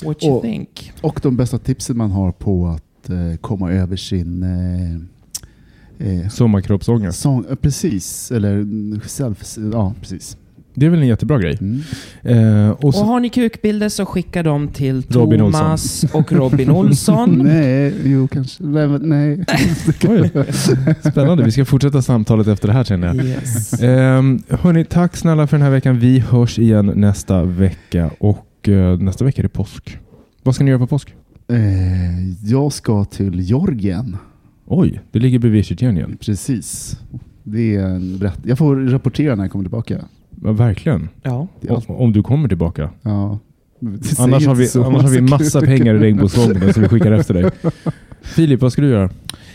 What 0.05 0.23
you 0.25 0.37
Och- 0.37 0.43
think? 0.43 0.93
Och 1.01 1.21
de 1.23 1.37
bästa 1.37 1.59
tipsen 1.59 1.97
man 1.97 2.11
har 2.11 2.33
på 2.33 2.67
att 2.67 3.11
eh, 3.11 3.37
komma 3.41 3.73
över 3.73 3.97
sin 3.97 4.43
eh, 4.43 5.01
eh, 5.99 6.29
Sommarkroppsångest. 6.29 7.21
sång, 7.21 7.45
eh, 7.51 7.55
precis, 7.55 8.33
eller 8.33 8.67
self, 9.09 9.57
ja 9.73 9.95
precis. 10.01 10.37
Det 10.79 10.87
är 10.87 10.91
väl 10.91 11.01
en 11.03 11.09
jättebra 11.09 11.39
grej. 11.39 11.59
Mm. 11.61 11.81
Eh, 12.23 12.71
och 12.71 12.85
Och 12.85 12.93
har 12.95 13.21
ni 13.21 13.29
kukbilder 13.29 13.89
så 13.89 14.07
skicka 14.07 14.43
dem 14.43 14.69
till 14.69 15.03
Robin 15.09 15.39
Thomas 15.39 16.05
och 16.13 16.33
Robin 16.33 16.71
Olsson. 16.71 17.39
Nej, 17.45 17.95
jo 18.05 18.29
kanske. 18.29 18.65
Nej. 18.65 18.89
Nej. 18.89 19.45
Oj, 20.09 20.31
spännande, 21.11 21.45
vi 21.45 21.53
ska 21.53 21.65
fortsätta 21.65 22.03
samtalet 22.03 22.47
efter 22.47 22.69
det 22.69 22.75
här 22.75 22.85
känner 22.85 23.07
jag. 23.07 23.27
Yes. 23.27 23.83
Um, 23.83 24.43
hörni, 24.49 24.85
tack 24.85 25.17
snälla 25.17 25.47
för 25.47 25.57
den 25.57 25.65
här 25.65 25.71
veckan. 25.71 25.99
Vi 25.99 26.19
hörs 26.19 26.59
igen 26.59 26.93
nästa 26.97 27.43
vecka 27.45 28.11
och 28.19 28.69
eh, 28.69 28.99
nästa 28.99 29.25
vecka 29.25 29.41
är 29.41 29.43
det 29.43 29.49
påsk. 29.49 29.99
Vad 30.43 30.55
ska 30.55 30.65
ni 30.65 30.71
göra 30.71 30.79
på 30.81 30.87
påsk? 30.87 31.15
Eh, 31.49 32.49
jag 32.51 32.73
ska 32.73 33.05
till 33.05 33.41
Georgien. 33.41 34.17
Oj, 34.67 35.01
det 35.13 35.19
ligger 35.19 35.39
bredvid 35.39 35.65
Tjetjenien. 35.65 36.17
Precis. 36.21 36.99
Det 37.43 37.77
är 37.77 37.85
en 37.87 38.19
berätt- 38.19 38.41
jag 38.45 38.59
får 38.59 38.77
rapportera 38.77 39.35
när 39.35 39.45
jag 39.45 39.51
kommer 39.53 39.65
tillbaka. 39.65 40.05
Ja, 40.45 40.53
verkligen. 40.53 41.09
Ja. 41.23 41.47
Det 41.61 41.69
är 41.69 41.75
allt- 41.75 41.91
O- 41.91 41.95
Om 41.99 42.13
du 42.13 42.23
kommer 42.23 42.49
tillbaka. 42.49 42.91
Ja. 43.03 43.39
Annars 44.19 44.47
har, 44.47 44.55
vi, 44.55 44.67
så, 44.67 44.85
annars 44.85 45.03
har 45.03 45.11
vi 45.11 45.21
massa 45.21 45.61
kul. 45.61 45.69
pengar 45.69 45.95
i 45.95 45.99
regnbågsvågen 45.99 46.73
som 46.73 46.83
vi 46.83 46.89
skickar 46.89 47.13
efter 47.13 47.35
dig. 47.35 47.51
Filip, 48.23 48.61
vad 48.61 48.73
ska 48.73 48.83
du 48.83 48.89
göra? 48.89 49.11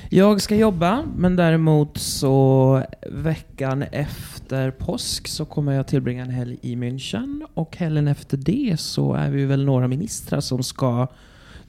Jag 0.09 0.41
ska 0.41 0.55
jobba, 0.55 1.03
men 1.17 1.35
däremot 1.35 1.97
så 1.97 2.83
veckan 3.11 3.83
efter 3.83 4.71
påsk 4.71 5.27
så 5.27 5.45
kommer 5.45 5.71
jag 5.73 5.87
tillbringa 5.87 6.21
en 6.23 6.29
helg 6.29 6.57
i 6.61 6.75
München. 6.75 7.41
Och 7.53 7.77
helgen 7.77 8.07
efter 8.07 8.37
det 8.37 8.79
så 8.79 9.13
är 9.13 9.29
vi 9.31 9.45
väl 9.45 9.65
några 9.65 9.87
ministrar 9.87 10.39
som 10.39 10.63
ska 10.63 11.07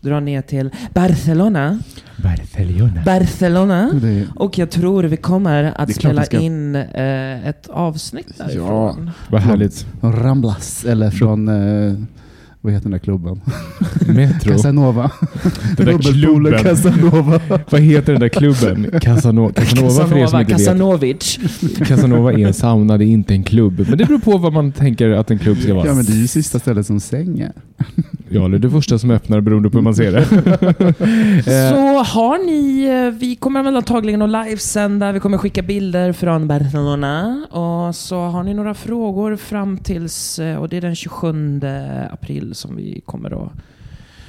dra 0.02 0.20
ner 0.20 0.42
till 0.42 0.70
Barcelona. 0.94 1.78
Barcelona. 2.16 3.02
Barcelona. 3.06 3.90
Det, 4.02 4.26
Och 4.34 4.58
jag 4.58 4.70
tror 4.70 5.04
vi 5.04 5.16
kommer 5.16 5.72
att 5.76 5.94
spela 5.94 6.24
ska. 6.24 6.38
in 6.40 6.74
eh, 6.76 7.48
ett 7.48 7.68
avsnitt 7.68 8.38
därifrån. 8.38 9.10
Vad 9.30 9.40
härligt. 9.40 9.86
Ramblas, 10.00 10.84
eller 10.84 11.10
från 11.10 11.48
eh, 11.48 11.94
vad 12.60 12.72
heter 12.72 12.82
den 12.84 12.92
där 12.92 12.98
klubben? 12.98 13.40
Metro. 14.06 14.52
Casanova. 14.52 15.10
Den 15.76 15.86
där 15.86 15.98
klubben. 16.12 16.58
Casanova. 16.62 17.40
Vad 17.70 17.80
heter 17.80 18.12
den 18.12 18.20
där 18.20 18.28
klubben? 18.28 19.00
Casano 19.00 19.52
Casanova, 19.52 20.06
för 20.06 20.16
er 20.16 20.26
som 20.26 20.38
Casanova, 20.38 20.40
inte 20.40 20.52
Casanovic. 20.52 21.38
vet. 21.62 21.88
Casanova 21.88 22.32
är 22.32 22.46
en 22.46 22.54
sauna, 22.54 22.98
det 22.98 23.04
är 23.04 23.06
inte 23.06 23.34
en 23.34 23.42
klubb. 23.42 23.84
Men 23.88 23.98
det 23.98 24.04
beror 24.04 24.18
på 24.18 24.38
vad 24.38 24.52
man 24.52 24.72
tänker 24.72 25.10
att 25.10 25.30
en 25.30 25.38
klubb 25.38 25.58
ska 25.58 25.74
vara. 25.74 25.86
Ja 25.86 25.94
men 25.94 26.04
det 26.04 26.12
är 26.12 26.16
ju 26.16 26.26
sista 26.26 26.58
stället 26.58 26.86
som 26.86 27.00
sänger. 27.00 27.52
Ja, 28.34 28.44
eller 28.44 28.58
det 28.58 28.70
första 28.70 28.98
som 28.98 29.10
öppnar 29.10 29.40
beroende 29.40 29.70
på 29.70 29.78
hur 29.78 29.82
man 29.82 29.94
ser 29.94 30.12
det. 30.12 30.22
Eh, 31.52 31.70
Så 31.74 32.02
har 32.02 32.46
ni, 32.46 32.84
eh, 32.84 33.18
vi 33.20 33.36
kommer 33.36 33.62
väl 33.62 33.76
antagligen 33.76 34.22
att 34.22 34.46
livesända, 34.46 35.12
vi 35.12 35.20
kommer 35.20 35.38
skicka 35.38 35.62
bilder 35.62 36.12
från 36.12 36.48
Barcelona. 36.48 37.46
Och 37.50 37.94
så 37.94 38.20
har 38.20 38.42
ni 38.42 38.54
några 38.54 38.74
frågor 38.74 39.36
fram 39.36 39.78
tills, 39.78 40.38
eh, 40.38 40.56
och 40.56 40.68
det 40.68 40.76
är 40.76 40.80
den 40.80 40.96
27 40.96 41.60
april 42.10 42.54
som 42.54 42.76
vi 42.76 43.00
kommer 43.06 43.44
att 43.44 43.52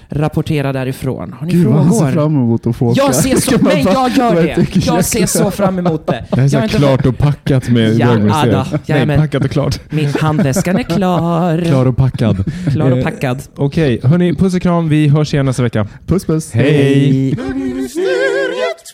rapportera 0.10 0.74
därifrån. 0.74 1.34
Har 1.40 1.46
ni 1.48 1.54
Gud 1.54 1.66
vad 1.68 1.76
han 1.84 1.94
ser 1.94 2.00
frågor? 2.00 2.12
fram 2.14 2.36
emot 2.36 2.68
att 2.68 2.76
få 2.76 2.86
åka. 2.88 3.02
Jag 3.06 3.16
ser 3.16 3.36
så, 3.36 3.58
nej 3.62 3.84
jag 3.94 4.12
gör 4.12 4.36
det. 4.36 4.68
Jag 4.86 5.06
ser 5.06 5.26
så 5.26 5.52
fram 5.52 5.80
emot 5.80 6.08
det. 6.08 6.26
Det 6.30 6.36
här 6.36 6.44
är 6.44 6.48
så 6.50 6.56
Jag 6.56 6.64
inte- 6.64 6.78
klart 6.78 7.06
och 7.06 7.18
packat 7.18 7.70
med 7.70 7.94
Ja, 8.00 8.08
bögmuseet. 8.08 8.44
Ada. 8.46 8.68
Nej, 8.72 8.80
Jajamän. 8.86 9.20
packat 9.20 9.46
och 9.46 9.52
klart. 9.52 9.80
Min 9.90 10.14
handväskan 10.20 10.76
är 10.76 10.84
klar. 10.84 11.62
Klar 11.66 11.86
och 11.86 11.98
packad. 11.98 12.44
Klar 12.74 12.92
och 12.92 12.98
Eh, 12.98 13.04
packad. 13.04 13.42
Okej, 13.56 14.00
hörni, 14.04 14.36
puss 14.36 14.56
och 14.56 14.62
kram. 14.62 14.90
Vi 14.90 15.08
hörs 15.08 15.34
igen 15.34 15.46
nästa 15.46 15.64
vecka. 15.64 15.88
Puss 16.08 16.26
puss. 16.26 16.52
Hej! 16.54 17.36
Bögministeriet, 17.36 18.94